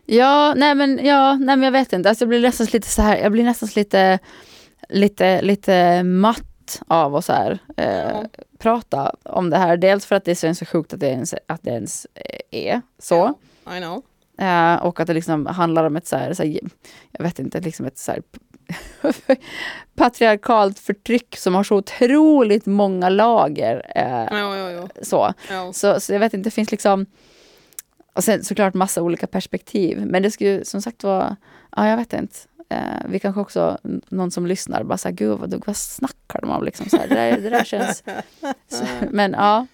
Ja, 0.05 0.53
nej 0.57 0.75
men, 0.75 1.05
ja, 1.05 1.33
nej 1.35 1.55
men 1.55 1.63
jag 1.63 1.71
vet 1.71 1.93
inte, 1.93 2.09
alltså 2.09 2.21
jag 2.23 2.29
blir 2.29 2.41
nästan 2.41 2.67
lite 2.73 2.87
så 2.87 3.01
här, 3.01 3.17
jag 3.17 3.31
blir 3.31 3.43
nästan 3.43 3.69
lite, 3.75 4.19
lite, 4.89 5.41
lite 5.41 6.03
matt 6.03 6.81
av 6.87 7.15
att 7.15 7.25
så 7.25 7.33
här, 7.33 7.59
eh, 7.77 7.87
Ja. 8.09 8.23
prata 8.59 9.15
om 9.23 9.49
det 9.49 9.57
här. 9.57 9.77
Dels 9.77 10.05
för 10.05 10.15
att 10.15 10.25
det 10.25 10.35
känns 10.35 10.59
så 10.59 10.65
sjukt 10.65 10.93
att 10.93 10.99
det 10.99 11.07
ens, 11.07 11.33
att 11.47 11.63
det 11.63 11.69
ens 11.71 12.07
eh, 12.15 12.39
är 12.67 12.81
så. 12.99 13.33
I 13.77 13.79
know. 13.81 14.01
Eh, 14.39 14.75
och 14.75 14.99
att 14.99 15.07
det 15.07 15.13
liksom 15.13 15.45
handlar 15.45 15.83
om 15.83 15.95
ett 15.95 16.07
så 16.07 16.15
här, 16.17 16.33
så 16.33 16.43
här 16.43 16.59
jag 17.11 17.23
vet 17.23 17.39
inte, 17.39 17.59
liksom 17.59 17.85
ett 17.85 17.97
så 17.97 18.11
här 18.11 18.21
patriarkalt 19.95 20.79
förtryck 20.79 21.37
som 21.37 21.55
har 21.55 21.63
så 21.63 21.75
otroligt 21.75 22.65
många 22.65 23.09
lager. 23.09 23.91
Eh, 23.95 24.39
Jo, 24.39 24.55
jo, 24.55 24.69
jo. 24.69 25.03
så. 25.03 25.33
Jo. 25.51 25.73
Så, 25.73 25.99
så 25.99 26.13
jag 26.13 26.19
vet 26.19 26.33
inte, 26.33 26.47
det 26.47 26.51
finns 26.53 26.71
liksom 26.71 27.05
och 28.13 28.23
sen 28.23 28.43
såklart 28.43 28.73
massa 28.73 29.01
olika 29.01 29.27
perspektiv. 29.27 30.05
Men 30.05 30.23
det 30.23 30.31
skulle 30.31 30.65
som 30.65 30.81
sagt 30.81 31.03
vara, 31.03 31.35
ja 31.75 31.87
jag 31.87 31.97
vet 31.97 32.13
inte. 32.13 32.35
Eh, 32.69 33.01
vi 33.09 33.19
kanske 33.19 33.41
också, 33.41 33.77
någon 34.09 34.31
som 34.31 34.45
lyssnar, 34.47 34.83
bara 34.83 34.97
såhär, 34.97 35.15
gud 35.15 35.39
vad, 35.39 35.63
vad 35.65 35.77
snackar 35.77 36.41
de 36.41 36.49
om 36.49 36.63
liksom? 36.63 36.89
Så 36.89 36.97
här, 36.97 37.07
det, 37.07 37.15
där, 37.15 37.41
det 37.41 37.49
där 37.49 37.63
känns... 37.63 38.03
Så, 38.67 38.85
men 39.11 39.31
ja, 39.31 39.67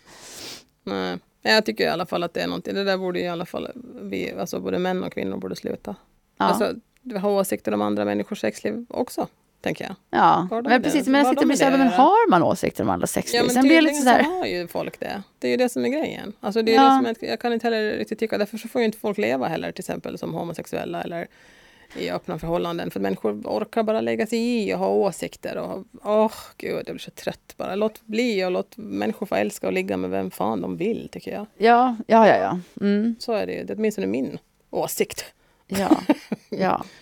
Nej. 0.83 1.17
Jag 1.41 1.65
tycker 1.65 1.83
i 1.83 1.87
alla 1.87 2.05
fall 2.05 2.23
att 2.23 2.33
det 2.33 2.41
är 2.41 2.47
någonting. 2.47 2.75
Det 2.75 2.83
där 2.83 2.97
borde 2.97 3.19
i 3.19 3.27
alla 3.27 3.45
fall 3.45 3.71
vi, 4.01 4.33
alltså 4.33 4.59
både 4.59 4.79
män 4.79 5.03
och 5.03 5.13
kvinnor 5.13 5.37
borde 5.37 5.55
sluta. 5.55 5.95
ja, 6.37 6.45
Alltså, 6.45 6.73
ha 7.21 7.29
åsikter 7.29 7.73
om 7.73 7.81
andra 7.81 8.05
människors 8.05 8.41
sexliv 8.41 8.85
också, 8.89 9.27
tänker 9.62 9.84
jag. 9.86 9.95
ja. 10.20 10.47
Men 10.64 10.82
precis, 10.84 11.07
men 11.07 11.20
jag 11.22 11.28
sitter 11.30 11.41
och 11.41 11.47
blir 11.47 11.57
såhär, 11.57 11.78
men 11.78 11.88
har 11.88 12.30
man 12.30 12.43
åsikter 12.43 12.84
om 12.84 12.89
andra 12.89 13.07
sexliv? 13.07 13.39
Ja, 13.39 13.43
men 13.43 13.53
Sen 13.53 13.64
blir 13.64 13.76
jag 13.76 13.84
lite 13.84 13.95
tydligen 13.95 14.16
sådär, 14.20 14.32
så 14.34 14.39
har 14.39 14.45
ju 14.45 14.68
folk 14.68 14.99
det. 14.99 15.24
Det 15.39 15.47
är 15.47 15.51
ju 15.51 15.57
det 15.57 15.70
som 15.70 15.86
är 15.86 15.89
grejen. 15.89 16.34
Alltså 16.39 16.62
det 16.62 16.72
är 16.72 16.76
Ja. 16.76 16.89
det 16.89 16.95
som 16.95 17.05
jag, 17.05 17.30
jag 17.32 17.39
kan 17.39 17.53
inte 17.53 17.68
heller 17.68 17.97
riktigt 17.97 18.20
tycka, 18.20 18.38
därför 18.38 18.57
så 18.57 18.68
får 18.68 18.82
ju 18.82 18.86
inte 18.86 18.97
folk 18.97 19.18
leva 19.18 19.47
heller 19.47 19.72
till 19.72 19.82
exempel 19.82 20.18
som 20.18 20.34
homosexuella 20.34 21.01
eller 21.01 21.28
i 21.97 22.10
öppna 22.10 22.39
förhållanden. 22.39 22.91
För 22.91 22.99
människor 22.99 23.32
orkar 23.45 23.84
bara 23.84 24.01
lägga 24.01 24.28
sig 24.28 24.39
i 24.70 24.74
och 24.74 24.80
ha 24.80 24.88
åsikter. 24.88 25.57
Och, 25.57 25.84
åh 26.03 26.32
gud, 26.57 26.74
jag 26.88 26.95
blir 26.95 26.97
så 26.97 27.12
trött 27.12 27.53
bara. 27.57 27.76
Låt 27.76 28.01
bli 28.05 28.45
och 28.45 28.51
låt 28.51 28.78
människor 28.78 29.26
få 29.26 29.36
älska 29.36 29.68
och 29.68 29.74
ligga 29.74 29.97
med 29.97 30.10
vem 30.10 30.32
fan 30.32 30.62
de 30.62 30.78
vill, 30.78 31.10
tycker 31.12 31.32
jag. 31.32 31.45
ja, 31.57 31.95
ja, 32.07 32.28
ja, 32.28 32.38
ja. 32.38 32.60
Mm, 32.82 33.16
Så 33.20 33.34
är 33.34 33.47
det 33.47 33.53
ju. 33.53 33.64
Det 33.64 33.74
är 33.74 33.78
åtminstone 33.78 34.07
min 34.07 34.38
åsikt. 34.70 35.26
ja, 35.68 36.01
ja. 36.49 36.84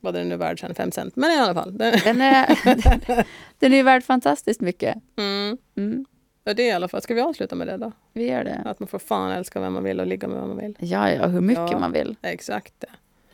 Vad 0.00 0.14
den 0.14 0.28
nu 0.28 0.34
är 0.34 0.38
värd 0.38 0.60
sen, 0.60 0.74
fem 0.74 0.92
cent. 0.92 1.16
Men 1.16 1.30
i 1.32 1.36
alla 1.36 1.54
fall. 1.54 1.78
Det, 1.78 2.00
Den 2.04 2.20
är, 2.20 2.58
den, 3.06 3.24
den 3.58 3.72
är 3.72 3.82
värd 3.82 4.04
fantastiskt 4.04 4.60
mycket. 4.60 4.96
mm. 5.18 5.56
Mm, 5.76 6.04
Ja, 6.44 6.54
det 6.54 6.62
är 6.62 6.66
i 6.68 6.72
alla 6.72 6.88
fall. 6.88 7.02
Ska 7.02 7.14
vi 7.14 7.20
avsluta 7.20 7.54
med 7.56 7.66
det 7.66 7.76
då? 7.76 7.92
vi 8.12 8.28
gör 8.30 8.44
det. 8.44 8.62
Att 8.64 8.80
man 8.80 8.86
får 8.86 8.98
fan 8.98 9.30
älska 9.32 9.60
vem 9.60 9.72
man 9.72 9.84
vill 9.84 10.00
och 10.00 10.06
ligga 10.06 10.28
med 10.28 10.38
vem 10.40 10.48
man 10.48 10.58
vill. 10.58 10.76
Ja, 10.80 11.10
ja, 11.10 11.26
hur 11.26 11.40
mycket 11.40 11.70
Ja. 11.72 11.78
man 11.78 11.92
vill. 11.92 12.16
Exakt 12.22 12.74
det. 12.78 12.88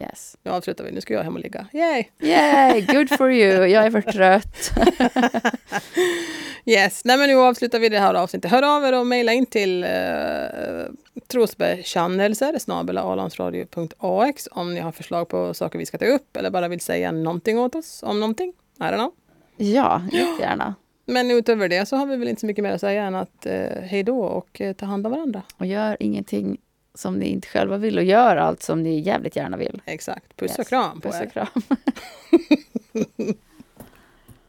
Yes. 0.05 0.37
Nu 0.43 0.51
avslutar 0.51 0.85
vi. 0.85 0.91
Nu 0.93 1.01
ska 1.01 1.15
jag 1.15 1.23
hem 1.23 1.35
och 1.35 1.41
ligga. 1.41 1.67
Yay! 1.73 2.05
Yay, 2.21 2.81
good 2.89 3.11
for 3.11 3.33
you. 3.33 3.65
Jag 3.67 3.87
är 3.87 3.91
för 3.91 4.01
trött. 4.01 4.71
Yes, 6.67 7.05
nej 7.05 7.19
men 7.19 7.29
nu 7.29 7.37
avslutar 7.37 7.79
vi 7.79 7.89
det 7.89 7.99
här 7.99 8.15
avsnittet. 8.15 8.51
Hör 8.51 8.77
av 8.77 8.85
er 8.85 8.99
och 9.01 9.07
mejla 9.07 9.33
in 9.33 9.47
till 9.47 9.85
uh, 9.85 9.91
trosbekännelser 11.27 12.59
snabel-alandsradio.ax 12.59 14.49
om 14.51 14.75
ni 14.75 14.81
har 14.81 14.93
förslag 14.93 15.29
på 15.29 15.55
saker 15.55 15.79
vi 15.79 15.87
ska 15.87 15.99
ta 15.99 16.05
upp 16.05 16.37
eller 16.37 16.51
bara 16.51 16.69
vill 16.69 16.81
säga 16.81 17.13
någonting 17.13 17.59
åt 17.59 17.75
oss 17.75 18.03
om 18.03 18.21
någonting. 18.21 18.53
I 18.79 18.83
don't 18.83 18.95
know. 18.95 19.13
Ja, 19.57 20.03
jättegärna. 20.13 20.75
Men 21.07 21.31
utöver 21.31 21.69
det 21.69 21.87
så 21.87 21.97
har 21.97 22.07
vi 22.07 22.17
väl 22.17 22.29
inte 22.29 22.41
så 22.41 22.47
mycket 22.47 22.63
mer 22.63 22.73
att 22.73 22.81
säga 22.81 23.03
än 23.05 23.15
att 23.15 23.47
uh, 23.47 23.53
hej 23.83 24.03
då 24.03 24.21
och 24.25 24.61
uh, 24.61 24.73
ta 24.73 24.87
hand 24.87 25.07
om 25.07 25.13
varandra. 25.13 25.43
Och 25.57 25.67
gör 25.67 25.97
ingenting 26.01 26.61
som 26.95 27.19
ni 27.19 27.27
inte 27.27 27.49
själva 27.49 27.77
vill 27.77 27.99
och 27.99 28.05
gör 28.05 28.37
allt 28.37 28.63
som 28.63 28.83
ni 28.83 29.01
jävligt 29.01 29.37
gärna 29.37 29.57
vill. 29.57 29.83
Exakt. 29.85 30.37
Puss 30.37 30.53
och 30.53 30.59
Yes. 30.59 30.69
kram 30.69 31.01
på 31.01 31.09
Puss 31.09 31.21
er. 31.21 31.27
och 31.27 31.33
kram. 31.33 31.49